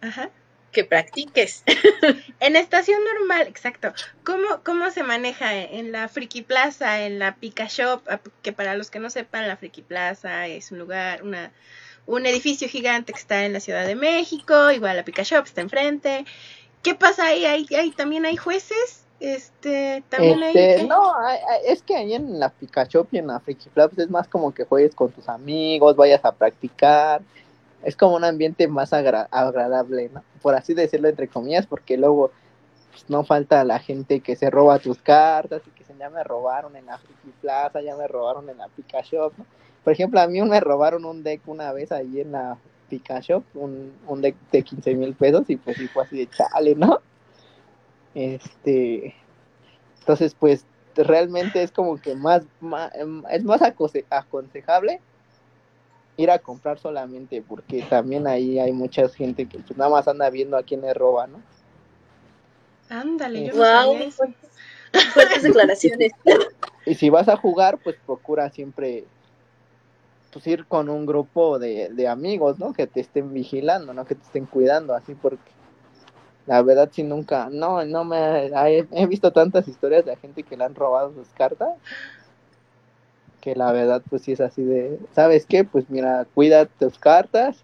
Ajá. 0.00 0.28
Que 0.72 0.82
practiques. 0.82 1.62
en 2.40 2.56
estación 2.56 2.98
normal, 3.04 3.46
exacto. 3.46 3.92
¿Cómo, 4.24 4.60
¿Cómo 4.64 4.90
se 4.90 5.04
maneja 5.04 5.54
en 5.54 5.92
la 5.92 6.08
Friki 6.08 6.42
Plaza, 6.42 7.02
en 7.02 7.20
la 7.20 7.36
Pika 7.36 7.66
Shop? 7.68 8.02
Ah, 8.08 8.18
que 8.42 8.52
para 8.52 8.74
los 8.74 8.90
que 8.90 8.98
no 8.98 9.08
sepan, 9.08 9.46
la 9.46 9.56
Friki 9.56 9.82
Plaza 9.82 10.48
es 10.48 10.72
un 10.72 10.80
lugar, 10.80 11.22
una, 11.22 11.52
un 12.06 12.26
edificio 12.26 12.68
gigante 12.68 13.12
que 13.12 13.20
está 13.20 13.44
en 13.44 13.52
la 13.52 13.60
Ciudad 13.60 13.86
de 13.86 13.94
México. 13.94 14.72
Igual 14.72 14.96
la 14.96 15.04
Pika 15.04 15.22
Shop 15.22 15.44
está 15.44 15.60
enfrente. 15.60 16.24
¿Qué 16.82 16.96
pasa 16.96 17.26
ahí? 17.26 17.44
¿Hay, 17.44 17.92
también 17.92 18.26
hay 18.26 18.36
jueces? 18.36 19.04
Este, 19.20 20.02
también 20.08 20.42
hay... 20.42 20.56
Este, 20.56 20.84
no, 20.88 21.14
es 21.64 21.82
que 21.82 21.94
ahí 21.94 22.14
en 22.14 22.40
la 22.40 22.48
Pikachu 22.48 23.06
y 23.12 23.18
en 23.18 23.28
la 23.28 23.38
Freaky 23.38 23.70
Flaps 23.70 23.96
es 23.96 24.10
más 24.10 24.26
como 24.26 24.52
que 24.52 24.64
juegues 24.64 24.92
con 24.96 25.12
tus 25.12 25.28
amigos, 25.28 25.94
vayas 25.94 26.24
a 26.24 26.32
practicar. 26.32 27.22
Es 27.84 27.96
como 27.96 28.16
un 28.16 28.24
ambiente 28.24 28.66
más 28.68 28.92
agradable, 28.92 30.10
¿no? 30.12 30.22
Por 30.42 30.54
así 30.54 30.74
decirlo, 30.74 31.08
entre 31.08 31.28
comillas, 31.28 31.66
porque 31.66 31.96
luego 31.96 32.30
pues, 32.90 33.08
no 33.08 33.24
falta 33.24 33.64
la 33.64 33.78
gente 33.78 34.20
que 34.20 34.36
se 34.36 34.50
roba 34.50 34.78
tus 34.78 34.98
cartas 34.98 35.62
y 35.66 35.70
que 35.70 35.84
se 35.84 35.94
ya 35.98 36.10
me 36.10 36.24
robaron 36.24 36.76
en 36.76 36.86
la 36.86 36.98
Friki 36.98 37.32
Plaza, 37.40 37.80
ya 37.80 37.96
me 37.96 38.06
robaron 38.06 38.48
en 38.50 38.58
la 38.58 38.68
Pikachu, 38.68 39.16
¿no? 39.36 39.46
Por 39.82 39.92
ejemplo, 39.92 40.20
a 40.20 40.26
mí 40.26 40.40
me 40.42 40.60
robaron 40.60 41.04
un 41.04 41.22
deck 41.22 41.42
una 41.46 41.72
vez 41.72 41.92
ahí 41.92 42.20
en 42.20 42.32
la 42.32 42.56
Pikachu, 42.88 43.44
un, 43.54 43.92
un 44.06 44.22
deck 44.22 44.36
de 44.50 44.62
15 44.62 44.94
mil 44.94 45.14
pesos 45.14 45.48
y 45.48 45.56
pues 45.56 45.76
sí 45.76 45.88
fue 45.88 46.04
así 46.04 46.18
de 46.18 46.28
chale, 46.28 46.74
¿no? 46.74 47.00
Este, 48.14 49.14
entonces 50.00 50.34
pues 50.34 50.66
realmente 50.94 51.62
es 51.62 51.72
como 51.72 52.00
que 52.00 52.14
más, 52.14 52.44
es 53.30 53.44
más 53.44 53.60
aconsejable 53.62 55.00
ir 56.16 56.30
a 56.30 56.38
comprar 56.38 56.78
solamente 56.78 57.42
porque 57.42 57.82
también 57.82 58.26
ahí 58.26 58.58
hay 58.58 58.72
mucha 58.72 59.08
gente 59.08 59.46
que 59.46 59.58
pues 59.58 59.76
nada 59.76 59.90
más 59.90 60.06
anda 60.08 60.30
viendo 60.30 60.56
a 60.56 60.62
quién 60.62 60.82
le 60.82 60.94
roba, 60.94 61.26
¿no? 61.26 61.40
Ándale, 62.88 63.46
yo 63.46 63.54
wow, 63.54 63.96
fuertes 65.12 65.42
declaraciones. 65.42 66.12
Y 66.86 66.96
si 66.96 67.08
vas 67.08 67.30
a 67.30 67.36
jugar, 67.38 67.78
pues 67.78 67.96
procura 68.04 68.50
siempre 68.50 69.06
pues 70.30 70.46
ir 70.46 70.66
con 70.66 70.90
un 70.90 71.06
grupo 71.06 71.58
de, 71.58 71.88
de 71.88 72.08
amigos, 72.08 72.58
¿no? 72.58 72.74
Que 72.74 72.86
te 72.86 73.00
estén 73.00 73.32
vigilando, 73.32 73.94
¿no? 73.94 74.04
Que 74.04 74.16
te 74.16 74.22
estén 74.22 74.44
cuidando, 74.44 74.92
así 74.92 75.14
porque 75.14 75.50
la 76.46 76.60
verdad 76.62 76.90
sí 76.92 77.02
nunca, 77.02 77.48
no, 77.50 77.84
no 77.84 78.04
me, 78.04 78.46
he, 78.46 79.06
visto 79.06 79.32
tantas 79.32 79.66
historias 79.66 80.04
de 80.04 80.16
gente 80.16 80.42
que 80.42 80.56
le 80.56 80.64
han 80.64 80.74
robado 80.74 81.14
sus 81.14 81.28
cartas, 81.28 81.70
que 83.44 83.54
la 83.54 83.72
verdad 83.72 84.02
pues 84.08 84.22
sí 84.22 84.32
es 84.32 84.40
así 84.40 84.64
de, 84.64 84.98
¿sabes 85.14 85.44
qué? 85.44 85.64
Pues 85.64 85.90
mira, 85.90 86.26
cuida 86.34 86.64
tus 86.64 86.98
cartas, 86.98 87.62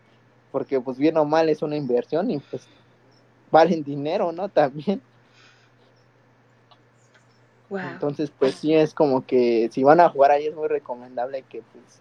porque 0.53 0.79
pues 0.79 0.99
bien 0.99 1.17
o 1.17 1.25
mal 1.25 1.49
es 1.49 1.63
una 1.63 1.75
inversión 1.75 2.31
y 2.31 2.39
pues 2.39 2.69
valen 3.51 3.83
dinero, 3.83 4.31
¿no? 4.31 4.49
También. 4.51 5.01
Entonces 7.71 8.31
pues 8.39 8.57
sí 8.57 8.75
es 8.75 8.93
como 8.93 9.25
que 9.25 9.71
si 9.73 9.83
van 9.83 10.01
a 10.01 10.11
jugar 10.11 10.33
ahí 10.33 10.49
es 10.49 10.55
muy 10.55 10.69
recomendable 10.69 11.43
que 11.49 11.63
pues 11.73 12.01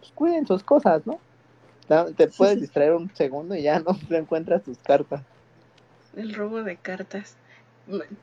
pues, 0.00 0.12
cuiden 0.12 0.46
sus 0.46 0.62
cosas, 0.62 1.02
¿no? 1.06 1.18
Te 2.16 2.28
puedes 2.28 2.60
distraer 2.60 2.92
un 2.92 3.10
segundo 3.14 3.54
y 3.54 3.62
ya 3.62 3.78
no 3.80 3.96
encuentras 4.10 4.62
tus 4.62 4.76
cartas. 4.78 5.22
El 6.14 6.34
robo 6.34 6.62
de 6.64 6.76
cartas. 6.76 7.36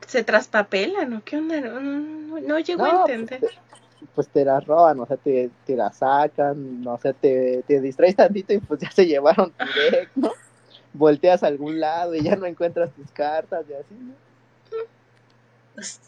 ¿Se 0.06 0.22
traspapelan 0.22 1.14
o 1.14 1.24
qué 1.24 1.36
onda? 1.36 1.60
No, 1.60 1.80
no, 1.80 2.58
llego 2.60 2.84
a 2.84 3.02
pues, 3.02 3.18
entender. 3.18 3.40
Pues 3.40 3.58
te, 4.32 4.44
las 4.44 4.64
roban, 4.66 5.00
o 5.00 5.06
sea, 5.06 5.16
te, 5.16 5.50
te 5.66 5.76
las 5.76 5.98
sacan, 5.98 6.86
o 6.86 6.98
sea, 6.98 7.12
te, 7.12 7.62
te 7.66 7.80
distraes 7.80 8.16
tantito 8.16 8.52
y 8.52 8.58
pues 8.58 8.80
ya 8.80 8.90
se 8.90 9.06
llevaron 9.06 9.52
tu 9.52 9.64
deck, 9.90 10.10
¿no? 10.14 10.32
Volteas 10.92 11.42
a 11.42 11.46
algún 11.46 11.80
lado 11.80 12.14
y 12.14 12.22
ya 12.22 12.36
no 12.36 12.46
encuentras 12.46 12.90
tus 12.92 13.10
cartas 13.12 13.64
y 13.68 13.74
así, 13.74 13.94
¿no? 13.94 14.14
Pues, 15.74 16.00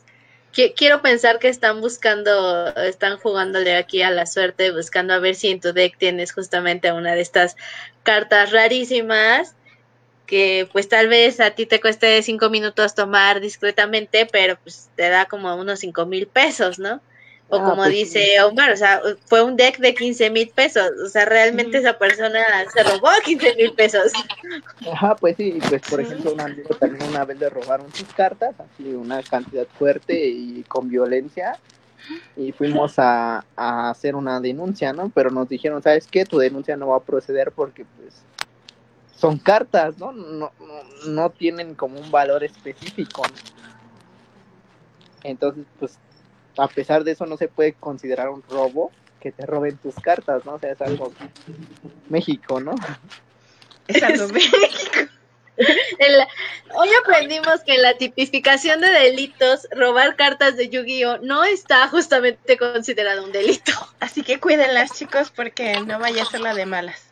quiero 0.77 1.01
pensar 1.03 1.39
que 1.39 1.49
están 1.49 1.81
buscando, 1.81 2.69
están 2.77 3.19
jugándole 3.19 3.77
aquí 3.77 4.03
a 4.03 4.11
la 4.11 4.27
suerte, 4.27 4.73
buscando 4.73 5.15
a 5.15 5.19
ver 5.19 5.35
si 5.35 5.49
en 5.49 5.61
tu 5.61 5.73
deck 5.73 5.97
tienes 5.97 6.33
justamente 6.33 6.93
una 6.93 7.15
de 7.15 7.21
estas 7.21 7.57
cartas 8.03 8.51
rarísimas 8.51 9.55
que 10.27 10.69
pues 10.71 10.89
tal 10.89 11.09
vez 11.09 11.41
a 11.41 11.51
ti 11.51 11.67
te 11.67 11.81
cueste 11.81 12.23
cinco 12.23 12.51
minutos 12.51 12.95
tomar 12.95 13.41
discretamente, 13.41 14.27
pero 14.31 14.57
pues 14.63 14.89
te 14.95 15.09
da 15.09 15.27
como 15.27 15.55
unos 15.57 15.81
cinco 15.81 16.07
mil 16.07 16.29
pesos, 16.29 16.79
¿no? 16.79 17.01
O 17.51 17.57
ah, 17.57 17.65
como 17.65 17.77
pues 17.77 17.91
dice 17.91 18.41
Omar, 18.43 18.73
o 18.73 18.77
sea, 18.77 19.03
fue 19.27 19.43
un 19.43 19.57
deck 19.57 19.79
de 19.79 19.95
15 19.95 20.31
mil 20.31 20.49
pesos. 20.51 20.91
O 21.05 21.09
sea, 21.09 21.25
realmente 21.25 21.79
esa 21.79 21.99
persona 21.99 22.41
se 22.73 22.83
robó 22.85 23.09
15 23.25 23.57
mil 23.57 23.73
pesos. 23.73 24.13
Ajá, 24.93 25.17
pues 25.17 25.37
sí, 25.37 25.59
pues 25.69 25.83
por 25.83 26.01
ejemplo, 26.01 26.33
un 26.33 26.41
amigo 26.41 26.75
también 26.77 27.09
una 27.09 27.25
vez 27.25 27.39
le 27.41 27.51
robaron 27.51 27.93
sus 27.93 28.09
cartas, 28.15 28.55
así 28.59 28.95
una 28.95 29.23
cantidad 29.23 29.67
fuerte 29.79 30.29
y 30.29 30.65
con 30.69 30.89
violencia. 30.89 31.59
Y 32.37 32.53
fuimos 32.53 32.99
a, 32.99 33.45
a 33.57 33.91
hacer 33.91 34.15
una 34.15 34.41
denuncia, 34.41 34.93
¿no? 34.93 35.11
Pero 35.15 35.31
nos 35.31 35.49
dijeron, 35.49 35.83
¿sabes 35.83 36.07
qué? 36.07 36.25
Tu 36.25 36.39
denuncia 36.39 36.77
no 36.77 36.89
va 36.89 36.97
a 36.97 37.03
proceder 37.03 37.53
porque, 37.53 37.85
pues, 37.99 38.15
son 39.17 39.39
cartas, 39.39 39.99
¿no? 39.99 40.13
No, 40.13 40.51
no, 40.59 40.83
no 41.09 41.31
tienen 41.31 41.75
como 41.75 42.01
un 42.01 42.11
valor 42.11 42.43
específico. 42.43 43.23
¿no? 43.23 43.35
Entonces, 45.23 45.65
pues 45.79 45.99
a 46.61 46.69
pesar 46.69 47.05
de 47.05 47.13
eso 47.13 47.27
no 47.27 47.37
se 47.37 47.49
puede 47.49 47.73
considerar 47.75 48.29
un 48.29 48.43
robo 48.49 48.91
que 49.21 49.33
te 49.33 49.47
roben 49.47 49.77
tus 49.77 49.95
cartas, 49.97 50.45
¿no? 50.45 50.55
O 50.55 50.59
sea, 50.59 50.73
es 50.73 50.81
algo 50.81 51.13
México, 52.09 52.61
¿no? 52.61 52.75
Es 53.87 54.03
algo 54.03 54.29
México. 54.33 55.11
hoy 56.75 56.89
aprendimos 57.03 57.63
que 57.65 57.75
en 57.75 57.83
la 57.83 57.95
tipificación 57.95 58.81
de 58.81 58.89
delitos, 58.89 59.69
robar 59.73 60.17
cartas 60.17 60.57
de 60.57 60.69
Yu-Gi-Oh 60.69 61.19
no 61.19 61.45
está 61.45 61.89
justamente 61.89 62.57
considerado 62.57 63.25
un 63.25 63.33
delito. 63.33 63.73
Así 64.01 64.23
que 64.23 64.41
cuídenlas, 64.41 64.93
chicos, 64.93 65.31
porque 65.31 65.81
no 65.81 65.99
vaya 65.99 66.23
a 66.23 66.27
ser 66.27 66.41
la 66.41 66.55
de 66.55 66.67
malas. 66.67 67.11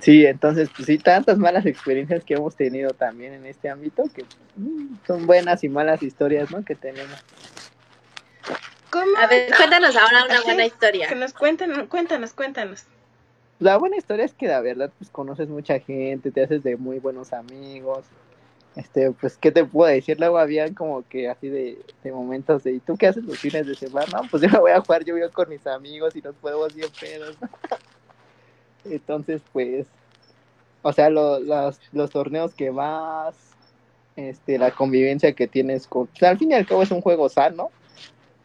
Sí, 0.00 0.26
entonces, 0.26 0.68
pues 0.74 0.86
sí, 0.86 0.98
tantas 0.98 1.38
malas 1.38 1.64
experiencias 1.66 2.22
que 2.24 2.34
hemos 2.34 2.54
tenido 2.54 2.90
también 2.90 3.32
en 3.32 3.46
este 3.46 3.70
ámbito, 3.70 4.04
que 4.14 4.24
mm, 4.56 4.98
son 5.06 5.26
buenas 5.26 5.64
y 5.64 5.68
malas 5.68 6.02
historias, 6.02 6.50
¿no? 6.50 6.64
Que 6.64 6.74
tenemos. 6.74 7.24
¿Cómo? 8.94 9.16
A 9.18 9.26
ver, 9.26 9.52
cuéntanos 9.56 9.96
ahora 9.96 10.24
una 10.24 10.40
buena 10.42 10.64
historia. 10.64 11.08
Que 11.08 11.16
nos 11.16 11.32
cuenten, 11.32 11.88
cuéntanos, 11.88 12.32
cuéntanos. 12.32 12.84
La 13.58 13.76
buena 13.76 13.96
historia 13.96 14.24
es 14.24 14.34
que 14.34 14.46
la 14.46 14.60
verdad, 14.60 14.92
pues 14.96 15.10
conoces 15.10 15.48
mucha 15.48 15.80
gente, 15.80 16.30
te 16.30 16.44
haces 16.44 16.62
de 16.62 16.76
muy 16.76 17.00
buenos 17.00 17.32
amigos. 17.32 18.04
Este, 18.76 19.10
pues, 19.10 19.36
¿qué 19.36 19.50
te 19.50 19.64
puedo 19.64 19.90
decir? 19.90 20.20
Luego 20.20 20.38
habían 20.38 20.74
como 20.74 21.02
que 21.08 21.28
así 21.28 21.48
de, 21.48 21.76
de 22.04 22.12
momentos 22.12 22.62
de, 22.62 22.74
¿y 22.74 22.78
tú 22.78 22.96
qué 22.96 23.08
haces 23.08 23.24
los 23.24 23.36
fines 23.36 23.66
de 23.66 23.74
semana? 23.74 24.22
pues 24.30 24.44
yo 24.44 24.48
me 24.48 24.58
voy 24.60 24.70
a 24.70 24.80
jugar 24.80 25.04
yo 25.04 25.16
voy 25.16 25.28
con 25.30 25.48
mis 25.48 25.66
amigos 25.66 26.14
y 26.14 26.22
nos 26.22 26.36
podemos 26.36 26.72
bien 26.72 26.90
pedos. 27.00 27.36
Entonces, 28.84 29.42
pues, 29.52 29.88
o 30.82 30.92
sea, 30.92 31.10
los, 31.10 31.42
los 31.90 32.10
torneos 32.10 32.54
que 32.54 32.70
vas, 32.70 33.34
este, 34.14 34.56
la 34.56 34.70
convivencia 34.70 35.32
que 35.32 35.48
tienes 35.48 35.88
con, 35.88 36.06
pues, 36.06 36.22
al 36.22 36.38
fin 36.38 36.52
y 36.52 36.54
al 36.54 36.64
cabo 36.64 36.82
es 36.84 36.92
un 36.92 37.00
juego 37.00 37.28
sano 37.28 37.72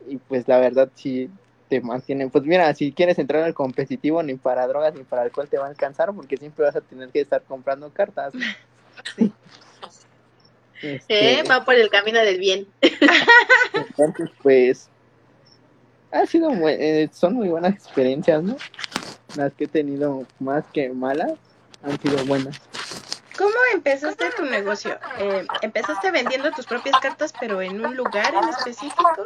y 0.09 0.17
pues 0.17 0.47
la 0.47 0.59
verdad 0.59 0.89
sí 0.95 1.29
te 1.69 1.81
mantienen, 1.81 2.31
pues 2.31 2.43
mira, 2.45 2.73
si 2.73 2.91
quieres 2.91 3.19
entrar 3.19 3.43
al 3.43 3.53
competitivo 3.53 4.23
ni 4.23 4.35
para 4.35 4.67
drogas 4.67 4.95
ni 4.95 5.03
para 5.03 5.21
alcohol 5.21 5.47
te 5.47 5.57
va 5.57 5.65
a 5.65 5.69
alcanzar 5.69 6.11
porque 6.13 6.35
siempre 6.37 6.65
vas 6.65 6.75
a 6.75 6.81
tener 6.81 7.09
que 7.09 7.21
estar 7.21 7.43
comprando 7.43 7.89
cartas. 7.91 8.33
Sí. 9.15 9.31
Este, 10.81 11.43
va 11.43 11.65
por 11.65 11.75
el 11.75 11.89
camino 11.89 12.19
del 12.19 12.39
bien. 12.39 12.65
Entonces, 13.75 14.29
pues, 14.41 14.89
ha 16.09 16.25
sido, 16.25 16.51
eh, 16.69 17.09
son 17.11 17.33
muy 17.35 17.49
buenas 17.49 17.73
experiencias, 17.73 18.41
¿no? 18.41 18.55
las 19.35 19.53
que 19.53 19.65
he 19.65 19.67
tenido 19.67 20.25
más 20.39 20.63
que 20.73 20.89
malas 20.89 21.33
han 21.83 21.99
sido 22.01 22.25
buenas. 22.25 22.59
¿Cómo 23.39 23.53
empezaste 23.73 24.25
tu 24.35 24.43
negocio? 24.43 24.99
Eh, 25.17 25.47
¿Empezaste 25.61 26.11
vendiendo 26.11 26.51
tus 26.51 26.65
propias 26.65 26.99
cartas, 26.99 27.33
pero 27.39 27.61
en 27.61 27.83
un 27.83 27.95
lugar 27.95 28.33
en 28.33 28.49
específico? 28.49 29.25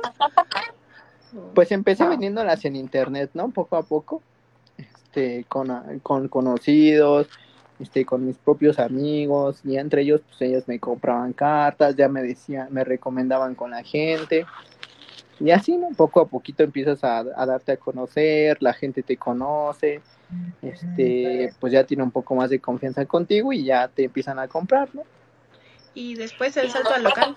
Pues 1.56 1.72
empecé 1.72 2.08
vendiéndolas 2.08 2.64
en 2.66 2.76
internet, 2.76 3.32
¿no? 3.34 3.50
Poco 3.50 3.76
a 3.76 3.82
poco, 3.82 4.22
este, 4.78 5.46
con, 5.50 6.00
con 6.04 6.28
conocidos, 6.28 7.28
este, 7.80 8.06
con 8.06 8.24
mis 8.28 8.38
propios 8.38 8.78
amigos, 8.78 9.62
y 9.64 9.78
entre 9.78 10.04
ellos, 10.04 10.22
pues 10.28 10.40
ellos 10.44 10.68
me 10.68 10.78
compraban 10.80 11.34
cartas, 11.34 11.96
ya 11.96 12.08
me 12.08 12.22
decían, 12.22 12.68
me 12.70 12.84
recomendaban 12.84 13.56
con 13.56 13.72
la 13.72 13.82
gente. 13.82 14.46
Y 15.40 15.50
así, 15.50 15.76
¿no? 15.76 15.90
Poco 15.90 16.22
a 16.22 16.28
poquito 16.28 16.62
empiezas 16.62 17.04
a, 17.04 17.24
darte 17.24 17.72
a 17.72 17.78
conocer, 17.78 18.58
la 18.62 18.74
gente 18.74 19.02
te 19.02 19.18
conoce, 19.18 20.02
este, 20.62 21.54
pues 21.60 21.74
ya 21.74 21.84
tiene 21.84 22.04
un 22.04 22.12
poco 22.12 22.36
más 22.36 22.50
de 22.50 22.60
confianza 22.60 23.06
contigo 23.06 23.52
y 23.52 23.66
ya 23.66 23.88
te 23.88 24.06
empiezan 24.06 24.40
a 24.40 24.48
comprar, 24.48 24.90
¿no? 24.94 25.04
Y 25.94 26.16
después 26.16 26.56
el 26.58 26.70
salto 26.70 26.94
al 26.94 27.04
local. 27.04 27.36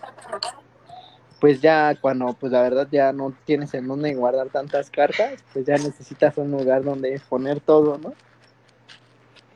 Pues 1.40 1.60
ya 1.60 1.94
cuando, 2.00 2.32
pues 2.32 2.52
la 2.52 2.62
verdad 2.62 2.88
ya 2.90 3.12
no 3.12 3.34
tienes 3.44 3.74
en 3.74 3.86
dónde 3.86 4.14
guardar 4.14 4.48
tantas 4.48 4.90
cartas, 4.90 5.44
pues 5.52 5.66
ya 5.66 5.74
necesitas 5.74 6.38
un 6.38 6.50
lugar 6.50 6.82
donde 6.82 7.20
poner 7.28 7.60
todo, 7.60 7.98
¿no? 7.98 8.14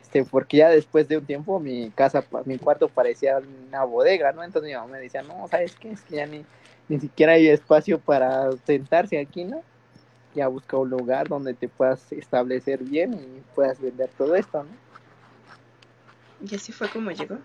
Este, 0.02 0.24
porque 0.24 0.58
ya 0.58 0.68
después 0.68 1.06
de 1.08 1.18
un 1.18 1.24
tiempo 1.24 1.60
mi 1.60 1.90
casa, 1.90 2.24
mi 2.44 2.58
cuarto 2.58 2.88
parecía 2.88 3.40
una 3.68 3.84
bodega, 3.84 4.32
¿no? 4.32 4.42
Entonces 4.42 4.68
mi 4.68 4.74
mamá 4.74 4.88
me 4.88 4.98
decía, 4.98 5.22
no, 5.22 5.46
¿sabes 5.48 5.76
qué? 5.76 5.92
Es 5.92 6.02
que 6.02 6.16
ya 6.16 6.26
ni, 6.26 6.44
ni 6.88 6.98
siquiera 6.98 7.34
hay 7.34 7.48
espacio 7.48 8.00
para 8.00 8.50
sentarse 8.66 9.18
aquí, 9.18 9.44
¿no? 9.44 9.62
Ya 10.34 10.48
busca 10.48 10.76
un 10.76 10.90
lugar 10.90 11.28
donde 11.28 11.54
te 11.54 11.68
puedas 11.68 12.12
establecer 12.12 12.82
bien 12.82 13.14
y 13.14 13.42
puedas 13.54 13.80
vender 13.80 14.10
todo 14.16 14.34
esto, 14.34 14.62
¿no? 14.62 14.70
Y 16.48 16.54
así 16.54 16.72
fue 16.72 16.88
como 16.88 17.10
llegó. 17.10 17.38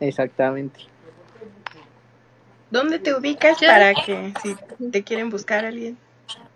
Exactamente. 0.00 0.80
¿Dónde 2.70 2.98
te 2.98 3.14
ubicas 3.14 3.58
para 3.60 3.94
que 3.94 4.32
si 4.42 4.56
te 4.90 5.02
quieren 5.02 5.30
buscar 5.30 5.64
alguien? 5.64 5.96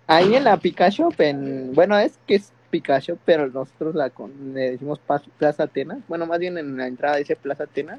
Ahí 0.06 0.34
en 0.34 0.44
la 0.44 0.56
Pikachu, 0.56 1.12
en, 1.18 1.74
bueno, 1.74 1.98
es 1.98 2.18
que 2.26 2.36
es 2.36 2.52
Pikachu, 2.70 3.18
pero 3.24 3.48
nosotros 3.48 3.94
la 3.94 4.10
le 4.54 4.72
decimos 4.72 5.00
Plaza 5.38 5.64
Atenas. 5.64 5.98
Bueno, 6.08 6.26
más 6.26 6.38
bien 6.38 6.58
en 6.58 6.76
la 6.76 6.86
entrada 6.86 7.16
dice 7.16 7.36
Plaza 7.36 7.64
Atenas 7.64 7.98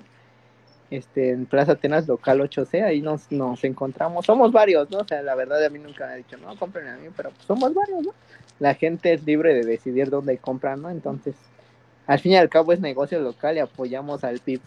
este, 0.90 1.32
en 1.32 1.46
Plaza 1.46 1.74
Atenas 1.74 2.08
local 2.08 2.40
8C, 2.40 2.84
ahí 2.84 3.02
nos, 3.02 3.32
nos 3.32 3.64
encontramos, 3.64 4.26
somos 4.26 4.52
varios, 4.52 4.90
¿no? 4.90 5.00
O 5.00 5.08
sea, 5.08 5.22
la 5.22 5.36
verdad 5.36 5.64
a 5.64 5.70
mí 5.70 5.80
nunca 5.80 6.08
me 6.08 6.14
ha 6.14 6.16
dicho, 6.16 6.38
no, 6.38 6.56
compren 6.58 6.88
a 6.88 6.98
mí, 6.98 7.10
pero 7.16 7.32
pues 7.32 7.46
somos 7.46 7.74
varios, 7.74 8.04
¿no? 8.04 8.14
La 8.60 8.74
gente 8.74 9.14
es 9.14 9.24
libre 9.24 9.54
de 9.54 9.64
decidir 9.64 10.10
dónde 10.10 10.38
compran, 10.38 10.82
¿no? 10.82 10.90
Entonces, 10.90 11.36
al 12.08 12.20
fin 12.20 12.32
y 12.34 12.38
al 12.38 12.50
cabo 12.50 12.72
es 12.74 12.80
negocio 12.80 13.20
local 13.20 13.58
y 13.58 13.60
apoyamos 13.60 14.24
al 14.24 14.40
PIB. 14.40 14.62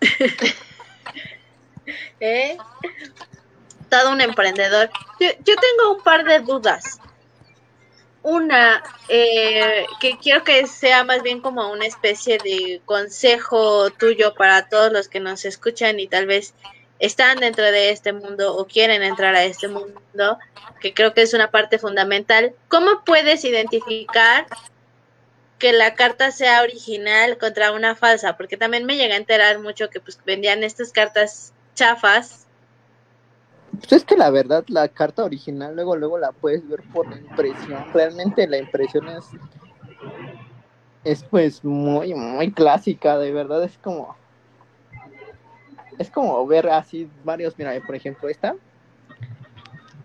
¿Eh? 2.20 2.56
Todo 3.88 4.12
un 4.12 4.20
emprendedor. 4.20 4.90
Yo, 5.20 5.28
yo 5.44 5.54
tengo 5.56 5.96
un 5.96 6.02
par 6.02 6.24
de 6.24 6.40
dudas. 6.40 7.00
Una, 8.28 8.82
eh, 9.08 9.86
que 10.00 10.18
quiero 10.18 10.42
que 10.42 10.66
sea 10.66 11.04
más 11.04 11.22
bien 11.22 11.40
como 11.40 11.70
una 11.70 11.86
especie 11.86 12.38
de 12.38 12.80
consejo 12.84 13.88
tuyo 13.90 14.34
para 14.34 14.68
todos 14.68 14.92
los 14.92 15.06
que 15.06 15.20
nos 15.20 15.44
escuchan 15.44 16.00
y 16.00 16.08
tal 16.08 16.26
vez 16.26 16.52
están 16.98 17.38
dentro 17.38 17.64
de 17.66 17.90
este 17.90 18.12
mundo 18.12 18.56
o 18.56 18.66
quieren 18.66 19.04
entrar 19.04 19.36
a 19.36 19.44
este 19.44 19.68
mundo, 19.68 20.38
que 20.80 20.92
creo 20.92 21.14
que 21.14 21.22
es 21.22 21.34
una 21.34 21.52
parte 21.52 21.78
fundamental. 21.78 22.52
¿Cómo 22.66 23.04
puedes 23.04 23.44
identificar 23.44 24.46
que 25.60 25.72
la 25.72 25.94
carta 25.94 26.32
sea 26.32 26.62
original 26.62 27.38
contra 27.38 27.70
una 27.70 27.94
falsa? 27.94 28.36
Porque 28.36 28.56
también 28.56 28.86
me 28.86 28.96
llega 28.96 29.14
a 29.14 29.18
enterar 29.18 29.60
mucho 29.60 29.88
que 29.88 30.00
pues 30.00 30.18
vendían 30.26 30.64
estas 30.64 30.90
cartas 30.90 31.52
chafas 31.76 32.45
pues 33.78 33.92
es 33.92 34.04
que 34.04 34.16
la 34.16 34.30
verdad, 34.30 34.64
la 34.68 34.88
carta 34.88 35.24
original 35.24 35.74
luego, 35.74 35.96
luego 35.96 36.18
la 36.18 36.32
puedes 36.32 36.66
ver 36.68 36.82
por 36.92 37.08
la 37.08 37.16
impresión. 37.16 37.84
Realmente 37.92 38.46
la 38.46 38.58
impresión 38.58 39.08
es, 39.08 39.24
es 41.04 41.22
pues 41.24 41.64
muy, 41.64 42.14
muy 42.14 42.52
clásica, 42.52 43.18
de 43.18 43.32
verdad. 43.32 43.64
Es 43.64 43.78
como, 43.78 44.16
es 45.98 46.10
como 46.10 46.46
ver 46.46 46.68
así 46.68 47.08
varios, 47.24 47.56
mira, 47.58 47.72
por 47.84 47.94
ejemplo, 47.94 48.28
esta, 48.28 48.54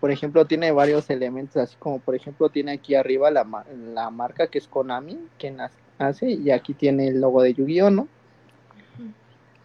por 0.00 0.10
ejemplo, 0.10 0.44
tiene 0.44 0.72
varios 0.72 1.08
elementos, 1.10 1.56
así 1.56 1.76
como, 1.78 2.00
por 2.00 2.14
ejemplo, 2.14 2.48
tiene 2.48 2.72
aquí 2.72 2.94
arriba 2.94 3.30
la, 3.30 3.46
la 3.94 4.10
marca 4.10 4.48
que 4.48 4.58
es 4.58 4.66
Konami, 4.66 5.16
que 5.38 5.54
hace, 5.98 6.30
y 6.30 6.50
aquí 6.50 6.74
tiene 6.74 7.08
el 7.08 7.20
logo 7.20 7.42
de 7.42 7.54
Yu-Gi-Oh, 7.54 7.90
¿no? 7.90 8.08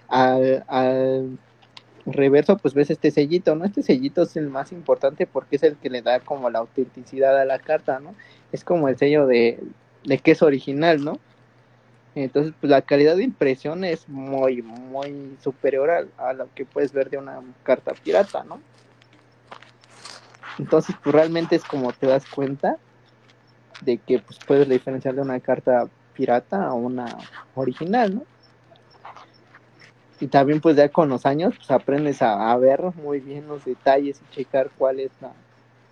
Al, 0.07 0.63
al 0.67 1.37
reverso 2.13 2.57
pues 2.57 2.73
ves 2.73 2.89
este 2.89 3.11
sellito, 3.11 3.55
¿no? 3.55 3.65
Este 3.65 3.83
sellito 3.83 4.23
es 4.23 4.35
el 4.37 4.49
más 4.49 4.71
importante 4.71 5.27
porque 5.27 5.57
es 5.57 5.63
el 5.63 5.75
que 5.77 5.89
le 5.89 6.01
da 6.01 6.19
como 6.19 6.49
la 6.49 6.59
autenticidad 6.59 7.39
a 7.39 7.45
la 7.45 7.59
carta, 7.59 7.99
¿no? 7.99 8.15
Es 8.51 8.63
como 8.63 8.87
el 8.87 8.97
sello 8.97 9.27
de, 9.27 9.59
de 10.05 10.17
que 10.19 10.31
es 10.31 10.41
original, 10.41 11.03
¿no? 11.03 11.19
Entonces, 12.15 12.53
pues 12.59 12.71
la 12.71 12.81
calidad 12.81 13.15
de 13.15 13.23
impresión 13.23 13.83
es 13.83 14.09
muy, 14.09 14.61
muy 14.63 15.37
superior 15.43 15.91
a, 15.91 16.29
a, 16.29 16.33
lo 16.33 16.47
que 16.55 16.65
puedes 16.65 16.91
ver 16.91 17.09
de 17.09 17.17
una 17.17 17.41
carta 17.63 17.93
pirata, 17.93 18.43
¿no? 18.43 18.59
Entonces, 20.57 20.95
pues 21.03 21.13
realmente 21.13 21.55
es 21.55 21.63
como 21.63 21.91
te 21.93 22.07
das 22.07 22.25
cuenta 22.25 22.77
de 23.81 23.97
que 23.97 24.19
pues 24.19 24.39
puedes 24.47 24.67
diferenciar 24.67 25.13
de 25.13 25.21
una 25.21 25.39
carta 25.39 25.87
pirata 26.13 26.65
a 26.65 26.73
una 26.73 27.05
original, 27.53 28.15
¿no? 28.15 28.36
Y 30.19 30.27
también 30.27 30.61
pues 30.61 30.75
ya 30.75 30.89
con 30.89 31.09
los 31.09 31.25
años 31.25 31.53
pues 31.55 31.69
aprendes 31.71 32.21
a, 32.21 32.55
ver 32.57 32.81
muy 33.03 33.19
bien 33.19 33.47
los 33.47 33.63
detalles 33.65 34.19
y 34.19 34.35
checar 34.35 34.69
cuál 34.77 34.99
es 34.99 35.11
la 35.21 35.31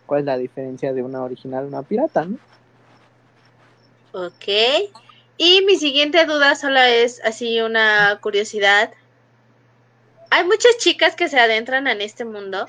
cuál 0.06 0.22
es 0.22 0.26
la 0.26 0.38
diferencia 0.38 0.94
de 0.94 1.04
una 1.04 1.24
original 1.24 1.66
a 1.66 1.68
una 1.68 1.84
pirata, 1.84 2.26
¿no? 2.26 2.38
Ok. 4.14 4.46
Y 5.38 5.64
mi 5.66 5.76
siguiente 5.76 6.26
duda 6.26 6.56
solo 6.56 6.80
es 6.80 7.22
así 7.26 7.60
una 7.62 8.20
curiosidad. 8.22 8.92
¿Hay 10.30 10.44
muchas 10.46 10.78
chicas 10.78 11.16
que 11.16 11.28
se 11.28 11.40
adentran 11.40 11.88
en 11.88 12.02
este 12.02 12.24
mundo? 12.24 12.68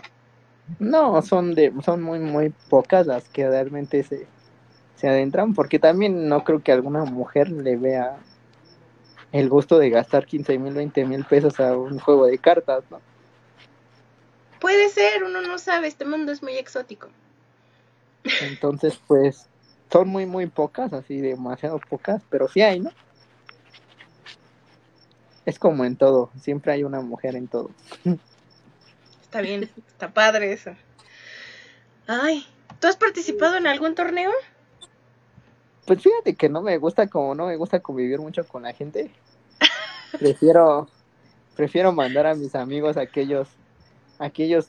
No, 0.79 1.23
son 1.23 1.55
de 1.55 1.73
son 1.85 2.03
muy 2.03 2.19
muy 2.19 2.53
pocas 2.69 3.07
las 3.07 3.29
que 3.29 3.49
realmente 3.49 4.03
se 4.03 4.27
se 4.97 5.09
adentran 5.09 5.55
porque 5.55 5.79
también 5.79 6.29
no 6.29 6.43
creo 6.43 6.63
que 6.63 6.73
alguna 6.73 7.05
mujer 7.05 7.51
le 7.51 7.77
vea 7.77 8.17
el 9.33 9.49
gusto 9.49 9.79
de 9.79 9.91
gastar 9.91 10.27
15 10.27 10.59
mil, 10.59 10.75
20 10.75 11.05
mil 11.05 11.25
pesos 11.25 11.59
a 11.61 11.77
un 11.77 11.99
juego 11.99 12.27
de 12.27 12.39
cartas, 12.39 12.85
¿no? 12.91 13.01
puede 14.67 14.89
ser, 14.89 15.23
uno 15.23 15.41
no 15.43 15.59
sabe, 15.59 15.87
este 15.87 16.05
mundo 16.05 16.33
es 16.33 16.43
muy 16.43 16.57
exótico. 16.57 17.09
Entonces, 18.41 18.99
pues, 19.07 19.47
son 19.93 20.09
muy, 20.09 20.27
muy 20.27 20.47
pocas, 20.47 20.93
así 20.93 21.21
demasiado 21.21 21.79
pocas, 21.79 22.23
pero 22.29 22.49
sí 22.49 22.63
hay, 22.63 22.81
¿no? 22.81 22.91
Es 25.45 25.61
como 25.61 25.85
en 25.85 25.95
todo, 25.97 26.31
siempre 26.41 26.73
hay 26.73 26.83
una 26.83 27.01
mujer 27.01 27.37
en 27.37 27.47
todo. 27.47 27.71
Está 29.23 29.41
bien, 29.41 29.71
está 29.87 30.13
padre 30.13 30.53
eso. 30.53 30.73
Ay, 32.09 32.45
¿tú 32.81 32.89
has 32.89 32.97
participado 32.97 33.57
en 33.57 33.69
algún 33.69 33.95
torneo? 33.95 34.33
Pues 35.87 36.03
fíjate 36.03 36.35
que 36.35 36.49
no 36.49 36.63
me 36.63 36.79
gusta 36.79 37.07
como 37.07 37.35
no 37.35 37.47
me 37.47 37.57
gusta 37.57 37.81
convivir 37.81 38.19
mucho 38.19 38.47
con 38.47 38.63
la 38.63 38.73
gente. 38.73 39.11
Prefiero 40.19 40.89
prefiero 41.55 41.93
mandar 41.93 42.27
a 42.27 42.35
mis 42.35 42.55
amigos 42.55 42.97
aquellos 42.97 43.49
aquellos 44.19 44.69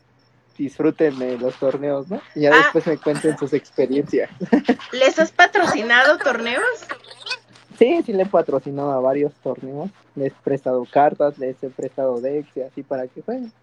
disfruten 0.57 1.19
de 1.19 1.37
los 1.37 1.55
torneos, 1.55 2.09
¿no? 2.09 2.21
Y 2.35 2.41
ya 2.41 2.51
ah. 2.53 2.57
después 2.57 2.87
me 2.87 2.97
cuenten 2.97 3.37
sus 3.37 3.53
experiencias. 3.53 4.29
¿Les 4.91 5.17
has 5.19 5.31
patrocinado 5.31 6.17
torneos? 6.17 6.63
Sí, 7.77 8.01
sí 8.03 8.13
le 8.13 8.23
he 8.23 8.25
patrocinado 8.25 8.91
a 8.91 8.99
varios 8.99 9.33
torneos. 9.35 9.91
Les 10.15 10.33
he 10.33 10.43
prestado 10.43 10.83
cartas, 10.91 11.37
les 11.37 11.61
he 11.63 11.69
prestado 11.69 12.19
decks 12.19 12.57
y 12.57 12.61
así 12.61 12.81
para 12.81 13.07
que 13.07 13.21
jueguen. 13.21 13.53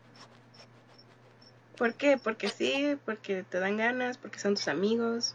¿Por 1.77 1.95
qué? 1.95 2.17
Porque 2.23 2.49
sí, 2.49 2.97
porque 3.05 3.43
te 3.43 3.59
dan 3.59 3.77
ganas, 3.77 4.17
porque 4.17 4.39
son 4.39 4.55
tus 4.55 4.69
amigos. 4.69 5.35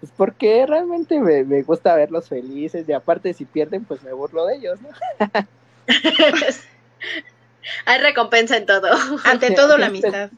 Pues 0.00 0.12
porque 0.16 0.66
realmente 0.66 1.20
me, 1.20 1.44
me 1.44 1.62
gusta 1.62 1.94
verlos 1.94 2.28
felices 2.28 2.88
y 2.88 2.92
aparte 2.92 3.34
si 3.34 3.44
pierden 3.44 3.84
pues 3.84 4.02
me 4.02 4.12
burlo 4.12 4.46
de 4.46 4.56
ellos, 4.56 4.80
¿no? 4.80 4.88
Hay 7.86 8.00
recompensa 8.00 8.56
en 8.56 8.66
todo. 8.66 8.88
Ante 9.24 9.50
todo 9.54 9.76
la 9.78 9.86
amistad. 9.86 10.30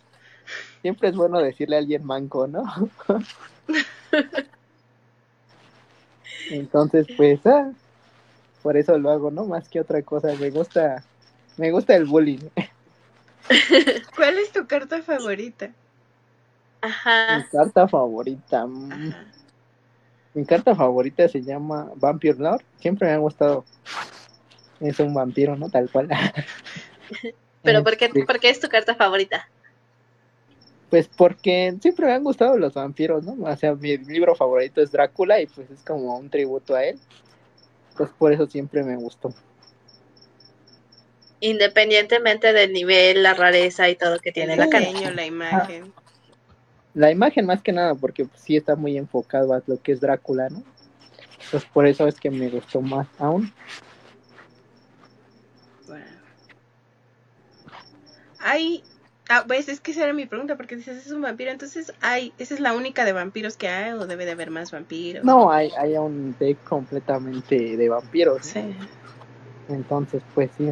Siempre 0.80 1.10
es 1.10 1.16
bueno 1.16 1.38
decirle 1.38 1.76
a 1.76 1.78
alguien 1.78 2.04
manco, 2.04 2.46
¿no? 2.48 2.64
Entonces, 6.50 7.06
pues, 7.16 7.38
ah, 7.46 7.70
por 8.62 8.76
eso 8.76 8.98
lo 8.98 9.10
hago, 9.10 9.30
¿no? 9.30 9.44
Más 9.44 9.68
que 9.68 9.80
otra 9.80 10.02
cosa, 10.02 10.34
me 10.40 10.50
gusta, 10.50 11.04
me 11.56 11.70
gusta 11.70 11.94
el 11.94 12.04
bullying. 12.04 12.40
¿Cuál 14.16 14.38
es 14.38 14.50
tu 14.52 14.66
carta 14.66 15.00
favorita? 15.02 15.70
Ajá. 16.80 17.38
Mi 17.38 17.44
carta 17.44 17.86
favorita. 17.86 18.66
Mm. 18.66 19.14
Mi 20.34 20.44
carta 20.44 20.74
favorita 20.74 21.28
se 21.28 21.42
llama 21.42 21.90
Vampire 21.96 22.38
Lord. 22.38 22.62
Siempre 22.78 23.08
me 23.08 23.14
ha 23.14 23.18
gustado. 23.18 23.64
Es 24.80 24.98
un 24.98 25.12
vampiro, 25.12 25.56
¿no? 25.56 25.68
Tal 25.68 25.90
cual. 25.90 26.08
Pero 27.62 27.84
¿por 27.84 27.96
qué, 27.96 28.06
este. 28.06 28.24
¿por 28.24 28.40
qué 28.40 28.50
es 28.50 28.60
tu 28.60 28.68
carta 28.68 28.94
favorita? 28.94 29.48
Pues 30.90 31.08
porque 31.08 31.74
siempre 31.80 32.06
me 32.06 32.12
han 32.12 32.24
gustado 32.24 32.58
los 32.58 32.74
vampiros, 32.74 33.24
¿no? 33.24 33.44
O 33.44 33.56
sea, 33.56 33.74
mi 33.74 33.96
libro 33.98 34.34
favorito 34.34 34.82
es 34.82 34.90
Drácula 34.90 35.40
y 35.40 35.46
pues 35.46 35.70
es 35.70 35.82
como 35.84 36.16
un 36.18 36.28
tributo 36.28 36.74
a 36.74 36.84
él. 36.84 36.98
Pues 37.96 38.10
por 38.18 38.32
eso 38.32 38.46
siempre 38.46 38.82
me 38.82 38.96
gustó. 38.96 39.32
Independientemente 41.40 42.52
del 42.52 42.72
nivel, 42.72 43.22
la 43.22 43.34
rareza 43.34 43.88
y 43.88 43.96
todo 43.96 44.18
que 44.18 44.32
tiene 44.32 44.56
la 44.56 44.68
carta. 44.68 45.10
la 45.12 45.26
imagen. 45.26 45.92
La 46.94 47.10
imagen 47.10 47.46
más 47.46 47.62
que 47.62 47.72
nada, 47.72 47.94
porque 47.94 48.24
pues, 48.24 48.40
sí 48.42 48.56
está 48.56 48.76
muy 48.76 48.96
enfocado 48.96 49.54
a 49.54 49.62
lo 49.66 49.80
que 49.80 49.92
es 49.92 50.00
Drácula, 50.00 50.48
¿no? 50.50 50.62
Pues 51.50 51.64
por 51.64 51.86
eso 51.86 52.06
es 52.06 52.18
que 52.18 52.30
me 52.30 52.48
gustó 52.48 52.80
más 52.80 53.06
aún. 53.18 53.52
Bueno. 55.86 56.06
Hay 58.38 58.82
Ah, 59.34 59.44
pues 59.46 59.68
es 59.70 59.80
que 59.80 59.92
esa 59.92 60.04
era 60.04 60.12
mi 60.12 60.26
pregunta, 60.26 60.56
porque 60.56 60.76
dices, 60.76 61.06
es 61.06 61.10
un 61.10 61.22
vampiro, 61.22 61.50
entonces 61.50 61.94
hay, 62.02 62.34
¿esa 62.36 62.52
es 62.52 62.60
la 62.60 62.74
única 62.74 63.06
de 63.06 63.14
vampiros 63.14 63.56
que 63.56 63.66
hay 63.66 63.92
o 63.92 64.06
debe 64.06 64.26
de 64.26 64.32
haber 64.32 64.50
más 64.50 64.72
vampiros? 64.72 65.24
No, 65.24 65.50
hay, 65.50 65.70
hay 65.78 65.96
un 65.96 66.36
deck 66.38 66.62
completamente 66.64 67.78
de 67.78 67.88
vampiros. 67.88 68.44
Sí. 68.44 68.76
Entonces, 69.68 70.22
pues 70.34 70.50
sí. 70.58 70.70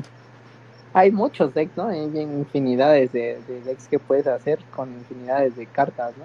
Hay 0.92 1.12
muchos 1.12 1.54
decks, 1.54 1.76
¿no? 1.76 1.88
Hay 1.88 2.00
infinidades 2.00 3.12
de, 3.12 3.38
decks 3.64 3.86
que 3.88 3.98
puedes 3.98 4.26
hacer 4.26 4.58
con 4.74 4.90
infinidades 4.92 5.56
de 5.56 5.66
cartas, 5.66 6.12
¿no? 6.16 6.24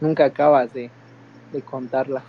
Nunca 0.00 0.26
acabas 0.26 0.72
de, 0.74 0.90
de 1.52 1.62
contarlas. 1.62 2.24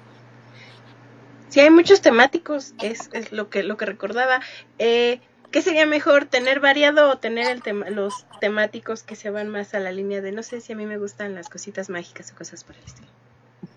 Sí, 1.50 1.60
hay 1.60 1.70
muchos 1.70 2.02
temáticos, 2.02 2.74
es, 2.82 3.10
es 3.14 3.32
lo 3.32 3.50
que 3.50 3.64
lo 3.64 3.78
que 3.78 3.86
recordaba. 3.86 4.42
Eh, 4.78 5.20
¿Qué 5.52 5.62
sería 5.62 5.86
mejor, 5.86 6.26
tener 6.26 6.60
variado 6.60 7.10
o 7.10 7.18
tener 7.18 7.50
el 7.50 7.62
tema, 7.62 7.90
los 7.90 8.26
temáticos 8.42 9.04
que 9.04 9.16
se 9.16 9.30
van 9.30 9.48
más 9.48 9.74
a 9.74 9.80
la 9.80 9.92
línea 9.92 10.22
de 10.22 10.34
no 10.34 10.44
sé 10.44 10.60
si 10.60 10.74
a 10.74 10.76
mí 10.76 10.86
me 10.86 10.98
gustan 10.98 11.34
las 11.34 11.48
cositas 11.48 11.90
mágicas 11.90 12.32
o 12.34 12.38
cosas 12.38 12.64
por 12.64 12.76
el 12.76 12.84
estilo? 12.84 13.08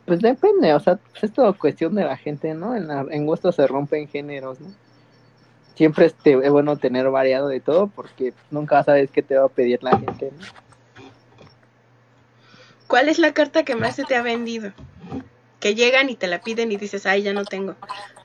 Pues 0.07 0.21
depende, 0.21 0.75
o 0.75 0.81
sea, 0.81 0.99
es 1.23 1.33
todo 1.33 1.57
cuestión 1.57 1.95
de 1.95 2.05
la 2.05 2.17
gente, 2.17 2.53
¿no? 2.55 2.75
En, 2.75 2.91
en 2.91 3.27
gusto 3.27 3.53
se 3.53 3.67
rompen 3.67 4.09
géneros, 4.09 4.59
¿no? 4.61 4.69
Siempre 5.79 6.07
es, 6.07 6.15
es, 6.25 6.51
bueno 6.51 6.77
tener 6.77 7.09
variado 7.09 7.47
de 7.47 7.61
todo 7.61 7.87
porque 7.87 8.35
nunca 8.51 8.83
sabes 8.83 9.13
qué 9.13 9.23
te 9.23 9.37
va 9.37 9.47
a 9.47 9.49
pedir 9.49 9.81
la 9.81 9.97
gente, 9.97 10.33
¿no? 10.37 10.45
¿Cuál 12.89 13.09
es 13.09 13.21
la 13.21 13.33
carta 13.33 13.63
que 13.63 13.77
más 13.77 13.95
se 13.95 14.03
te 14.03 14.17
ha 14.17 14.23
vendido? 14.23 14.73
Que 15.61 15.77
llegan 15.77 16.11
y 16.11 16.17
te 16.17 16.27
la 16.27 16.41
piden 16.41 16.73
y 16.73 16.77
dices, 16.79 17.07
ay, 17.07 17.23
ya 17.23 17.33
no 17.33 17.45
tengo. 17.45 17.77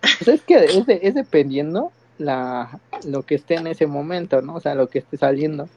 Pues 0.02 0.28
es 0.28 0.42
que 0.42 0.56
es, 0.56 0.84
es 0.88 1.14
dependiendo 1.14 1.92
la, 2.18 2.80
lo 3.06 3.22
que 3.22 3.36
esté 3.36 3.54
en 3.54 3.68
ese 3.68 3.86
momento, 3.86 4.42
¿no? 4.42 4.56
O 4.56 4.60
sea, 4.60 4.74
lo 4.74 4.90
que 4.90 5.00
esté 5.00 5.18
saliendo. 5.18 5.70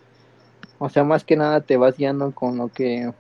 O 0.79 0.89
sea, 0.89 1.05
más 1.05 1.25
que 1.25 1.37
nada 1.37 1.61
te 1.61 1.77
vas 1.77 1.99
guiando 1.99 2.33
con 2.33 2.57
lo 2.57 2.69
que 2.69 3.13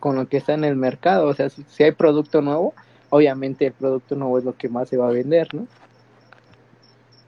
con 0.00 0.16
lo 0.16 0.28
que 0.28 0.36
está 0.36 0.52
en 0.52 0.64
el 0.64 0.76
mercado, 0.76 1.28
o 1.28 1.34
sea, 1.34 1.48
si, 1.48 1.82
hay 1.82 1.92
producto 1.92 2.42
nuevo, 2.42 2.74
obviamente 3.08 3.68
el 3.68 3.72
producto 3.72 4.16
nuevo 4.16 4.36
es 4.36 4.44
lo 4.44 4.54
que 4.54 4.68
más 4.68 4.90
se 4.90 4.98
va 4.98 5.06
a 5.08 5.12
vender, 5.12 5.54
¿no? 5.54 5.66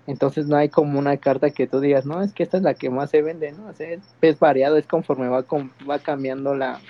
Entonces 0.06 0.46
no 0.46 0.56
hay 0.56 0.68
como 0.68 0.98
una 0.98 1.16
carta 1.16 1.50
que 1.50 1.66
tú 1.66 1.80
digas, 1.80 2.04
no, 2.04 2.22
es 2.22 2.32
que 2.32 2.42
esta 2.42 2.58
es 2.58 2.62
la 2.62 2.74
que 2.74 2.90
más 2.90 3.10
se 3.10 3.22
vende, 3.22 3.52
¿no? 3.52 3.68
O 3.68 3.72
sea, 3.72 3.88
es, 4.20 4.38
variado, 4.38 4.76
es 4.76 4.86
conforme 4.86 5.28
va, 5.28 5.44
va 5.88 5.98
cambiando 5.98 6.54
la, 6.54 6.80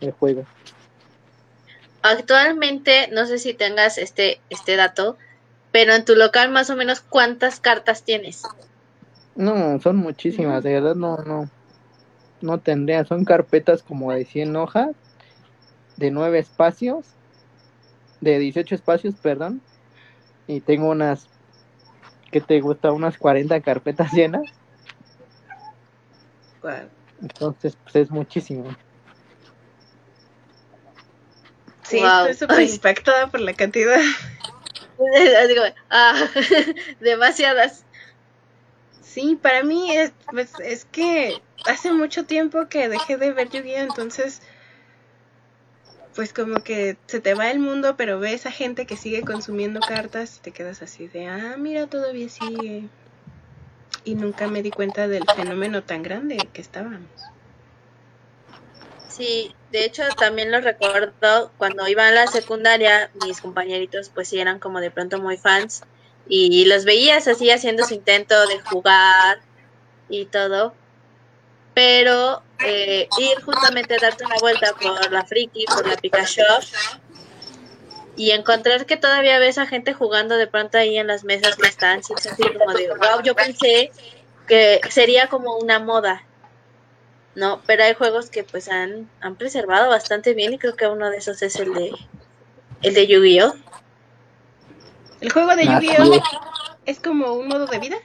el 0.00 0.12
juego. 0.12 0.44
Actualmente, 2.02 3.08
no 3.12 3.26
sé 3.26 3.38
si 3.38 3.54
tengas 3.54 3.98
este, 3.98 4.40
este 4.50 4.76
dato, 4.76 5.18
pero 5.72 5.94
en 5.94 6.04
tu 6.04 6.14
local 6.14 6.50
más 6.50 6.70
o 6.70 6.76
menos 6.76 7.00
cuántas 7.00 7.60
cartas 7.60 8.04
tienes. 8.04 8.42
No, 9.34 9.80
son 9.80 9.96
muchísimas, 9.96 10.62
de 10.62 10.74
verdad 10.74 10.94
no, 10.94 11.18
no, 11.18 11.50
no 12.40 12.58
tendría, 12.58 13.04
son 13.04 13.24
carpetas 13.24 13.82
como 13.82 14.12
de 14.12 14.24
100 14.24 14.56
hojas, 14.56 14.90
de 15.96 16.10
9 16.10 16.38
espacios, 16.38 17.06
de 18.20 18.38
18 18.38 18.74
espacios, 18.74 19.14
perdón, 19.16 19.60
y 20.46 20.60
tengo 20.60 20.88
unas, 20.90 21.28
¿qué 22.30 22.40
te 22.40 22.60
gusta? 22.60 22.92
Unas 22.92 23.18
40 23.18 23.60
carpetas 23.60 24.12
llenas. 24.12 24.42
Entonces, 27.20 27.76
pues 27.82 27.96
es 27.96 28.10
muchísimo. 28.10 28.74
Sí, 31.82 31.98
estoy 31.98 32.34
súper 32.34 32.60
impactada 32.60 33.26
por 33.26 33.40
la 33.40 33.52
cantidad. 33.52 34.00
Digo, 35.48 35.62
ah, 35.90 36.28
demasiadas. 37.00 37.84
Sí, 39.02 39.36
para 39.40 39.64
mí 39.64 39.96
es, 39.96 40.12
pues, 40.30 40.52
es 40.60 40.84
que 40.84 41.42
hace 41.66 41.92
mucho 41.92 42.26
tiempo 42.26 42.68
que 42.68 42.88
dejé 42.88 43.16
de 43.16 43.32
ver 43.32 43.48
yu 43.48 43.60
entonces 43.64 44.40
pues 46.14 46.32
como 46.32 46.62
que 46.62 46.96
se 47.06 47.20
te 47.20 47.34
va 47.34 47.50
el 47.50 47.58
mundo, 47.58 47.96
pero 47.96 48.18
ves 48.18 48.46
a 48.46 48.50
gente 48.50 48.86
que 48.86 48.96
sigue 48.96 49.22
consumiendo 49.22 49.80
cartas 49.80 50.36
y 50.36 50.40
te 50.40 50.50
quedas 50.52 50.82
así 50.82 51.08
de, 51.08 51.28
ah, 51.28 51.56
mira, 51.58 51.86
todavía 51.86 52.28
sigue. 52.28 52.88
Y 54.04 54.14
nunca 54.14 54.48
me 54.48 54.62
di 54.62 54.70
cuenta 54.70 55.08
del 55.08 55.24
fenómeno 55.36 55.82
tan 55.82 56.02
grande 56.02 56.36
que 56.52 56.60
estábamos. 56.60 57.08
Sí, 59.08 59.54
de 59.70 59.84
hecho 59.84 60.02
también 60.16 60.50
lo 60.50 60.60
recuerdo 60.60 61.52
cuando 61.58 61.86
iba 61.88 62.06
a 62.06 62.12
la 62.12 62.26
secundaria, 62.26 63.10
mis 63.26 63.40
compañeritos 63.40 64.08
pues 64.08 64.28
sí 64.28 64.40
eran 64.40 64.58
como 64.58 64.80
de 64.80 64.90
pronto 64.90 65.20
muy 65.20 65.36
fans 65.36 65.82
y 66.28 66.64
los 66.66 66.84
veías 66.84 67.26
así 67.28 67.50
haciendo 67.50 67.84
su 67.84 67.94
intento 67.94 68.46
de 68.46 68.60
jugar 68.60 69.40
y 70.08 70.26
todo, 70.26 70.74
pero 71.74 72.42
eh, 72.58 73.08
ir 73.18 73.42
justamente 73.42 73.94
a 73.94 73.98
darte 73.98 74.24
una 74.24 74.36
vuelta 74.40 74.72
por 74.74 75.10
la 75.12 75.24
Friki, 75.24 75.64
por 75.66 75.86
la 75.86 75.96
Pikachu 75.96 76.42
y 78.16 78.32
encontrar 78.32 78.86
que 78.86 78.96
todavía 78.96 79.38
ves 79.38 79.56
a 79.58 79.66
gente 79.66 79.94
jugando 79.94 80.36
de 80.36 80.46
pronto 80.46 80.76
ahí 80.78 80.98
en 80.98 81.06
las 81.06 81.24
mesas 81.24 81.56
que 81.56 81.68
están, 81.68 82.00
así 82.00 82.12
como 82.58 82.72
de, 82.74 82.88
wow, 82.88 83.22
yo 83.22 83.34
pensé 83.34 83.92
que 84.46 84.80
sería 84.90 85.28
como 85.28 85.56
una 85.56 85.78
moda 85.78 86.24
no, 87.34 87.62
pero 87.66 87.84
hay 87.84 87.94
juegos 87.94 88.28
que 88.28 88.42
pues 88.44 88.68
han, 88.68 89.08
han 89.20 89.36
preservado 89.36 89.88
bastante 89.88 90.34
bien 90.34 90.52
y 90.52 90.58
creo 90.58 90.74
que 90.76 90.86
uno 90.86 91.10
de 91.10 91.18
esos 91.18 91.40
es 91.42 91.56
el 91.56 91.72
de 91.72 91.92
el 92.82 92.94
de 92.94 93.06
Yu-Gi-Oh. 93.06 93.54
¿El 95.20 95.32
juego 95.32 95.54
de 95.54 95.66
Yu-Gi-Oh 95.66 96.22
es 96.86 96.98
como 96.98 97.34
un 97.34 97.48
modo 97.48 97.66
de 97.66 97.78
vida? 97.78 97.96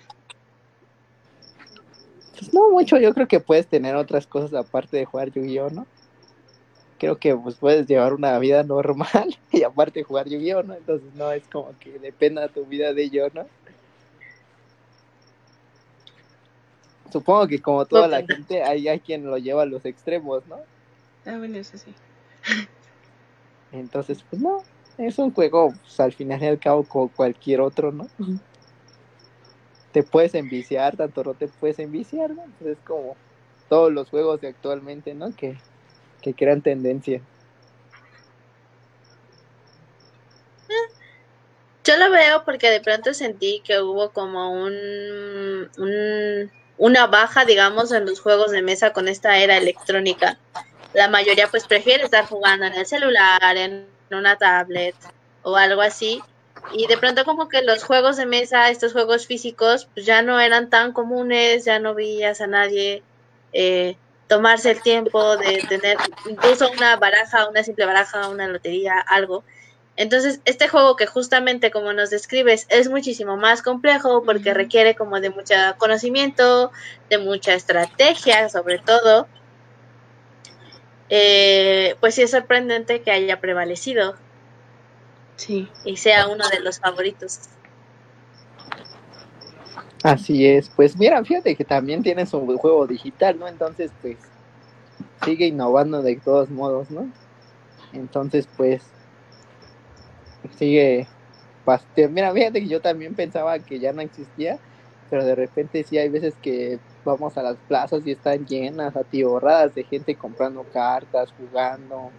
Pues 2.37 2.53
no 2.53 2.69
mucho, 2.69 2.97
yo 2.97 3.13
creo 3.13 3.27
que 3.27 3.39
puedes 3.39 3.67
tener 3.67 3.95
otras 3.95 4.27
cosas 4.27 4.53
aparte 4.53 4.97
de 4.97 5.05
jugar 5.05 5.31
Yu-Gi-Oh, 5.31 5.69
¿no? 5.69 5.87
Creo 6.97 7.17
que 7.17 7.35
pues 7.35 7.55
puedes 7.55 7.87
llevar 7.87 8.13
una 8.13 8.37
vida 8.39 8.63
normal 8.63 9.37
y 9.51 9.63
aparte 9.63 10.03
jugar 10.03 10.27
Yu-Gi-Oh, 10.27 10.63
¿no? 10.63 10.73
Entonces 10.73 11.13
no 11.15 11.31
es 11.31 11.43
como 11.47 11.77
que 11.79 11.97
dependa 11.99 12.47
tu 12.49 12.65
vida 12.65 12.93
de 12.93 13.03
ello, 13.03 13.27
¿no? 13.33 13.45
Supongo 17.11 17.47
que 17.47 17.61
como 17.61 17.85
toda 17.85 18.07
la 18.09 18.25
gente, 18.25 18.61
hay, 18.61 18.89
hay 18.89 18.99
quien 18.99 19.25
lo 19.25 19.37
lleva 19.37 19.63
a 19.63 19.65
los 19.65 19.85
extremos, 19.85 20.45
¿no? 20.47 20.57
Ah, 21.25 21.37
bueno, 21.37 21.57
eso 21.57 21.77
sí. 21.77 21.93
Entonces, 23.71 24.23
pues 24.29 24.41
no, 24.41 24.63
es 24.97 25.17
un 25.17 25.31
juego, 25.31 25.73
pues, 25.81 25.99
al 25.99 26.11
final 26.11 26.41
y 26.41 26.47
al 26.47 26.59
cabo, 26.59 26.83
como 26.83 27.09
cualquier 27.09 27.61
otro, 27.61 27.91
¿no? 27.91 28.07
Te 29.95 30.03
puedes 30.03 30.35
enviciar, 30.35 30.97
tanto 30.97 31.23
no 31.23 31.35
te 31.35 31.47
puedes 31.47 31.79
enviciar, 31.79 32.31
¿no? 32.31 32.43
Pues 32.59 32.71
es 32.77 32.83
como 32.85 33.15
todos 33.69 33.93
los 33.93 34.09
juegos 34.09 34.41
de 34.41 34.49
actualmente, 34.49 35.13
¿no? 35.13 35.33
Que, 35.33 35.57
que 36.21 36.33
crean 36.33 36.61
tendencia. 36.61 37.21
Yo 41.85 41.95
lo 41.95 42.11
veo 42.11 42.43
porque 42.43 42.69
de 42.69 42.81
pronto 42.81 43.13
sentí 43.13 43.61
que 43.63 43.79
hubo 43.79 44.09
como 44.09 44.51
un 44.51 45.69
una 46.77 47.07
baja, 47.07 47.45
digamos, 47.45 47.93
en 47.93 48.05
los 48.05 48.19
juegos 48.19 48.51
de 48.51 48.61
mesa 48.61 48.91
con 48.91 49.07
esta 49.07 49.37
era 49.37 49.55
electrónica. 49.55 50.37
La 50.93 51.07
mayoría 51.07 51.47
pues 51.47 51.65
prefiere 51.67 52.03
estar 52.03 52.25
jugando 52.25 52.65
en 52.65 52.73
el 52.73 52.85
celular, 52.85 53.55
en 53.55 53.87
una 54.11 54.35
tablet 54.35 54.95
o 55.41 55.55
algo 55.55 55.81
así. 55.81 56.21
Y 56.73 56.87
de 56.87 56.97
pronto 56.97 57.25
como 57.25 57.47
que 57.47 57.61
los 57.61 57.83
juegos 57.83 58.17
de 58.17 58.25
mesa, 58.25 58.69
estos 58.69 58.93
juegos 58.93 59.27
físicos, 59.27 59.87
pues 59.93 60.05
ya 60.05 60.21
no 60.21 60.39
eran 60.39 60.69
tan 60.69 60.93
comunes, 60.93 61.65
ya 61.65 61.79
no 61.79 61.93
veías 61.93 62.41
a 62.41 62.47
nadie 62.47 63.03
eh, 63.53 63.95
tomarse 64.27 64.71
el 64.71 64.81
tiempo 64.81 65.37
de 65.37 65.63
tener 65.69 65.97
incluso 66.29 66.69
una 66.71 66.95
baraja, 66.97 67.47
una 67.47 67.63
simple 67.63 67.85
baraja, 67.85 68.29
una 68.29 68.47
lotería, 68.47 68.99
algo. 68.99 69.43
Entonces, 69.97 70.41
este 70.43 70.67
juego 70.67 70.95
que 70.97 71.05
justamente 71.05 71.71
como 71.71 71.93
nos 71.93 72.09
describes 72.09 72.65
es 72.69 72.89
muchísimo 72.89 73.37
más 73.37 73.61
complejo 73.61 74.23
porque 74.23 74.53
requiere 74.53 74.95
como 74.95 75.21
de 75.21 75.29
mucho 75.29 75.55
conocimiento, 75.77 76.71
de 77.09 77.17
mucha 77.17 77.53
estrategia 77.53 78.49
sobre 78.49 78.79
todo, 78.79 79.27
eh, 81.09 81.95
pues 81.99 82.15
sí 82.15 82.23
es 82.23 82.31
sorprendente 82.31 83.01
que 83.01 83.11
haya 83.11 83.39
prevalecido. 83.39 84.15
Sí. 85.35 85.69
Y 85.83 85.97
sea 85.97 86.27
uno 86.27 86.47
de 86.49 86.59
los 86.61 86.79
favoritos. 86.79 87.39
Así 90.03 90.45
es, 90.45 90.69
pues 90.69 90.95
mira, 90.97 91.23
fíjate 91.23 91.55
que 91.55 91.65
también 91.65 92.03
tiene 92.03 92.25
su 92.25 92.39
juego 92.57 92.85
digital, 92.85 93.39
¿no? 93.39 93.47
Entonces, 93.47 93.91
pues 94.01 94.17
sigue 95.23 95.47
innovando 95.47 96.03
de 96.03 96.15
todos 96.17 96.51
modos, 96.51 96.91
¿no? 96.91 97.09
Entonces, 97.91 98.47
pues 98.55 98.83
sigue 100.57 101.07
Mira, 102.11 102.31
fíjate 102.31 102.61
que 102.61 102.67
yo 102.67 102.81
también 102.81 103.15
pensaba 103.15 103.57
que 103.59 103.79
ya 103.79 103.91
no 103.91 104.01
existía, 104.01 104.59
pero 105.09 105.25
de 105.25 105.35
repente 105.35 105.83
sí 105.83 105.97
hay 105.97 106.09
veces 106.09 106.35
que 106.41 106.79
vamos 107.03 107.37
a 107.37 107.43
las 107.43 107.57
plazas 107.67 108.05
y 108.05 108.11
están 108.11 108.45
llenas, 108.45 108.95
atiborradas 108.95 109.73
de 109.73 109.83
gente 109.83 110.15
comprando 110.15 110.63
cartas, 110.71 111.33
jugando, 111.37 112.11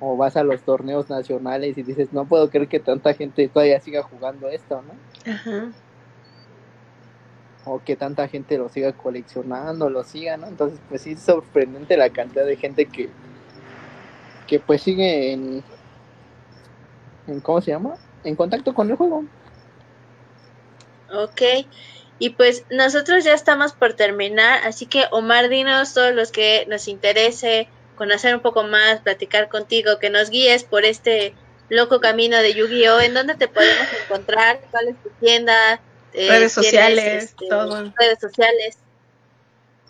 o 0.00 0.16
vas 0.16 0.36
a 0.36 0.42
los 0.42 0.62
torneos 0.62 1.10
nacionales 1.10 1.76
y 1.76 1.82
dices, 1.82 2.12
no 2.12 2.24
puedo 2.24 2.48
creer 2.48 2.68
que 2.68 2.80
tanta 2.80 3.12
gente 3.12 3.46
todavía 3.48 3.80
siga 3.80 4.02
jugando 4.02 4.48
esto, 4.48 4.82
¿no? 4.82 5.30
Ajá. 5.30 5.70
O 7.66 7.82
que 7.84 7.94
tanta 7.96 8.26
gente 8.26 8.56
lo 8.56 8.70
siga 8.70 8.92
coleccionando, 8.92 9.90
lo 9.90 10.02
siga, 10.02 10.38
¿no? 10.38 10.48
Entonces, 10.48 10.80
pues 10.88 11.02
sí 11.02 11.12
es 11.12 11.20
sorprendente 11.20 11.98
la 11.98 12.08
cantidad 12.08 12.46
de 12.46 12.56
gente 12.56 12.86
que, 12.86 13.10
que 14.46 14.58
pues 14.58 14.82
sigue 14.82 15.32
en, 15.32 15.62
¿cómo 17.42 17.60
se 17.60 17.72
llama? 17.72 17.96
En 18.24 18.34
contacto 18.36 18.74
con 18.74 18.90
el 18.90 18.96
juego. 18.96 19.24
Ok, 21.12 21.42
y 22.18 22.30
pues 22.30 22.64
nosotros 22.70 23.24
ya 23.24 23.34
estamos 23.34 23.72
por 23.72 23.92
terminar, 23.94 24.60
así 24.64 24.86
que 24.86 25.04
Omar, 25.10 25.50
dinos 25.50 25.92
todos 25.92 26.14
los 26.14 26.32
que 26.32 26.64
nos 26.68 26.88
interese 26.88 27.68
conocer 28.00 28.34
un 28.34 28.40
poco 28.40 28.62
más, 28.62 29.02
platicar 29.02 29.50
contigo, 29.50 29.98
que 30.00 30.08
nos 30.08 30.30
guíes 30.30 30.64
por 30.64 30.86
este 30.86 31.34
loco 31.68 32.00
camino 32.00 32.38
de 32.38 32.54
Yu-Gi-Oh! 32.54 32.98
¿En 32.98 33.12
dónde 33.12 33.34
te 33.34 33.46
podemos 33.46 33.88
encontrar? 34.04 34.58
¿Cuál 34.70 34.88
es 34.88 35.02
tu 35.02 35.10
tienda? 35.20 35.82
Eh, 36.14 36.30
redes 36.30 36.50
sociales, 36.50 37.24
este, 37.24 37.46
todo. 37.50 37.92
Redes 37.98 38.18
sociales. 38.18 38.78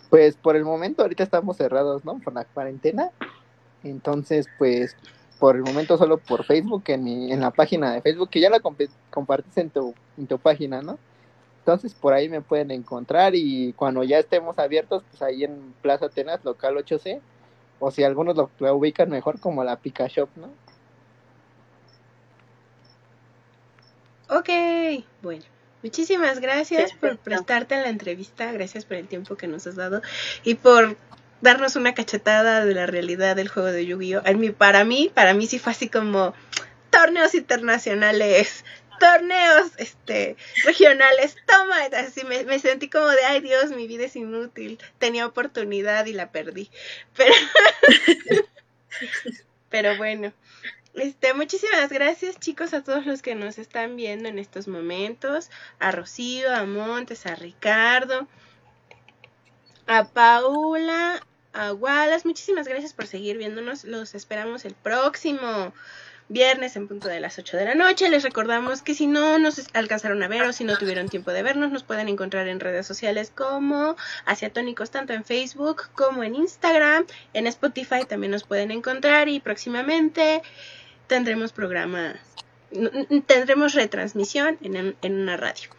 Pues 0.09 0.35
por 0.35 0.57
el 0.57 0.65
momento 0.65 1.03
ahorita 1.03 1.23
estamos 1.23 1.55
cerrados, 1.55 2.03
¿no? 2.03 2.19
Por 2.19 2.33
la 2.33 2.43
cuarentena. 2.43 3.11
Entonces, 3.81 4.45
pues 4.57 4.97
por 5.39 5.55
el 5.55 5.61
momento 5.61 5.97
solo 5.97 6.17
por 6.17 6.43
Facebook, 6.43 6.83
en, 6.87 7.05
mi, 7.05 7.31
en 7.31 7.39
la 7.39 7.51
página 7.51 7.93
de 7.93 8.01
Facebook, 8.01 8.29
que 8.29 8.41
ya 8.41 8.49
la 8.49 8.59
compartís 8.59 9.55
en 9.55 9.69
tu, 9.69 9.95
en 10.17 10.27
tu 10.27 10.37
página, 10.37 10.81
¿no? 10.81 10.99
Entonces 11.59 11.93
por 11.93 12.11
ahí 12.11 12.27
me 12.27 12.41
pueden 12.41 12.71
encontrar 12.71 13.35
y 13.35 13.71
cuando 13.71 14.03
ya 14.03 14.19
estemos 14.19 14.59
abiertos, 14.59 15.01
pues 15.09 15.21
ahí 15.21 15.45
en 15.45 15.73
Plaza 15.81 16.07
Atenas, 16.07 16.43
local 16.43 16.75
8C, 16.75 17.21
o 17.81 17.91
si 17.91 18.03
algunos 18.03 18.37
lo, 18.37 18.49
ubican 18.75 19.09
mejor 19.09 19.39
como 19.39 19.63
la 19.63 19.75
Pika 19.75 20.07
Shop, 20.07 20.29
¿no? 20.37 20.49
Ok, 24.29 24.49
bueno. 25.21 25.43
Muchísimas 25.83 26.39
gracias 26.39 26.93
por 26.93 27.17
prestarte 27.17 27.75
la 27.81 27.89
entrevista, 27.89 28.51
gracias 28.51 28.85
por 28.85 28.97
el 28.97 29.07
tiempo 29.07 29.35
que 29.35 29.47
nos 29.47 29.65
has 29.65 29.75
dado 29.75 30.03
y 30.43 30.53
por 30.53 30.95
darnos 31.41 31.75
una 31.75 31.95
cachetada 31.95 32.63
de 32.63 32.75
la 32.75 32.85
realidad 32.85 33.35
del 33.35 33.49
juego 33.49 33.69
de 33.69 33.87
Yu-Gi-Oh! 33.87 34.21
Para 34.59 34.85
mí, 34.85 35.11
para 35.11 35.33
mí 35.33 35.47
sí 35.47 35.57
fue 35.57 35.71
así 35.71 35.89
como 35.89 36.35
torneos 36.91 37.33
internacionales, 37.33 38.63
torneos 39.01 39.71
este 39.77 40.37
regionales, 40.63 41.35
toma, 41.47 41.77
así 41.97 42.23
me, 42.23 42.59
sentí 42.59 42.87
como 42.87 43.07
de, 43.07 43.23
ay 43.25 43.41
Dios, 43.41 43.71
mi 43.71 43.87
vida 43.87 44.05
es 44.05 44.15
inútil, 44.15 44.79
tenía 44.99 45.25
oportunidad 45.25 46.05
y 46.05 46.13
la 46.13 46.31
perdí. 46.31 46.69
Pero, 47.15 47.33
pero 49.69 49.97
bueno, 49.97 50.31
este, 50.93 51.33
muchísimas 51.33 51.91
gracias 51.91 52.39
chicos 52.39 52.75
a 52.75 52.83
todos 52.83 53.07
los 53.07 53.23
que 53.23 53.33
nos 53.33 53.57
están 53.57 53.95
viendo 53.95 54.29
en 54.29 54.37
estos 54.37 54.67
momentos, 54.67 55.49
a 55.79 55.91
Rocío, 55.91 56.53
a 56.53 56.65
Montes, 56.65 57.25
a 57.25 57.33
Ricardo, 57.33 58.27
a 59.87 60.05
Paula, 60.09 61.25
a 61.53 61.73
Wallace. 61.73 62.27
Muchísimas 62.27 62.67
gracias 62.67 62.93
por 62.93 63.07
seguir 63.07 63.39
viéndonos. 63.39 63.83
Los 63.83 64.13
esperamos 64.13 64.63
el 64.63 64.75
próximo 64.75 65.73
viernes 66.31 66.75
en 66.75 66.87
punto 66.87 67.07
de 67.07 67.19
las 67.19 67.37
8 67.37 67.57
de 67.57 67.65
la 67.65 67.75
noche. 67.75 68.09
Les 68.09 68.23
recordamos 68.23 68.81
que 68.81 68.95
si 68.95 69.07
no 69.07 69.37
nos 69.37 69.61
alcanzaron 69.73 70.23
a 70.23 70.27
ver 70.27 70.43
o 70.43 70.53
si 70.53 70.63
no 70.63 70.77
tuvieron 70.77 71.09
tiempo 71.09 71.31
de 71.31 71.43
vernos, 71.43 71.71
nos 71.71 71.83
pueden 71.83 72.07
encontrar 72.07 72.47
en 72.47 72.59
redes 72.59 72.87
sociales 72.87 73.31
como 73.35 73.95
Asiatónicos, 74.25 74.91
tanto 74.91 75.13
en 75.13 75.25
Facebook 75.25 75.89
como 75.93 76.23
en 76.23 76.35
Instagram. 76.35 77.05
En 77.33 77.47
Spotify 77.47 78.05
también 78.07 78.31
nos 78.31 78.43
pueden 78.43 78.71
encontrar 78.71 79.27
y 79.29 79.39
próximamente 79.39 80.41
tendremos 81.07 81.51
programas, 81.51 82.15
tendremos 83.27 83.73
retransmisión 83.73 84.57
en, 84.61 84.95
en 85.01 85.21
una 85.21 85.37
radio. 85.37 85.69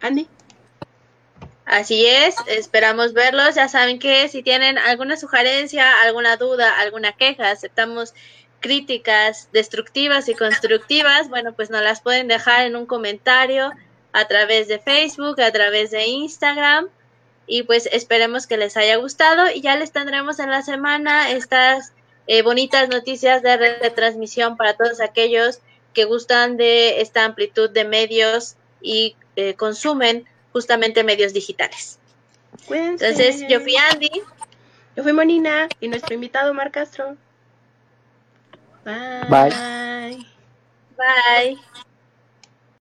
Andy. 0.00 0.28
Así 1.66 2.04
es, 2.04 2.34
esperamos 2.48 3.12
verlos. 3.12 3.54
Ya 3.54 3.68
saben 3.68 4.00
que 4.00 4.28
si 4.28 4.42
tienen 4.42 4.76
alguna 4.76 5.16
sugerencia, 5.16 6.00
alguna 6.02 6.36
duda, 6.36 6.80
alguna 6.80 7.12
queja, 7.12 7.50
aceptamos 7.50 8.12
críticas 8.60 9.48
destructivas 9.52 10.28
y 10.28 10.34
constructivas. 10.34 11.28
Bueno, 11.28 11.52
pues 11.54 11.70
nos 11.70 11.82
las 11.82 12.00
pueden 12.00 12.28
dejar 12.28 12.66
en 12.66 12.76
un 12.76 12.86
comentario 12.86 13.72
a 14.12 14.26
través 14.26 14.68
de 14.68 14.78
Facebook, 14.78 15.40
a 15.40 15.50
través 15.50 15.90
de 15.90 16.06
Instagram. 16.06 16.88
Y 17.46 17.64
pues 17.64 17.88
esperemos 17.90 18.46
que 18.46 18.56
les 18.56 18.76
haya 18.76 18.96
gustado 18.96 19.50
y 19.52 19.60
ya 19.60 19.76
les 19.76 19.90
tendremos 19.90 20.38
en 20.38 20.50
la 20.50 20.62
semana 20.62 21.30
estas 21.30 21.92
eh, 22.26 22.42
bonitas 22.42 22.88
noticias 22.88 23.42
de 23.42 23.56
retransmisión 23.56 24.56
para 24.56 24.76
todos 24.76 25.00
aquellos 25.00 25.60
que 25.94 26.04
gustan 26.04 26.56
de 26.56 27.00
esta 27.00 27.24
amplitud 27.24 27.68
de 27.70 27.84
medios 27.84 28.54
y 28.80 29.16
eh, 29.34 29.54
consumen 29.54 30.26
justamente 30.52 31.02
medios 31.02 31.32
digitales. 31.32 31.98
Entonces, 32.68 33.42
yo 33.48 33.60
fui 33.60 33.76
Andy. 33.76 34.10
Yo 34.96 35.02
fui 35.02 35.12
Monina 35.12 35.68
y 35.80 35.88
nuestro 35.88 36.14
invitado 36.14 36.52
Mar 36.52 36.70
Castro. 36.70 37.16
Bye. 38.84 40.24
Bye. 40.96 41.56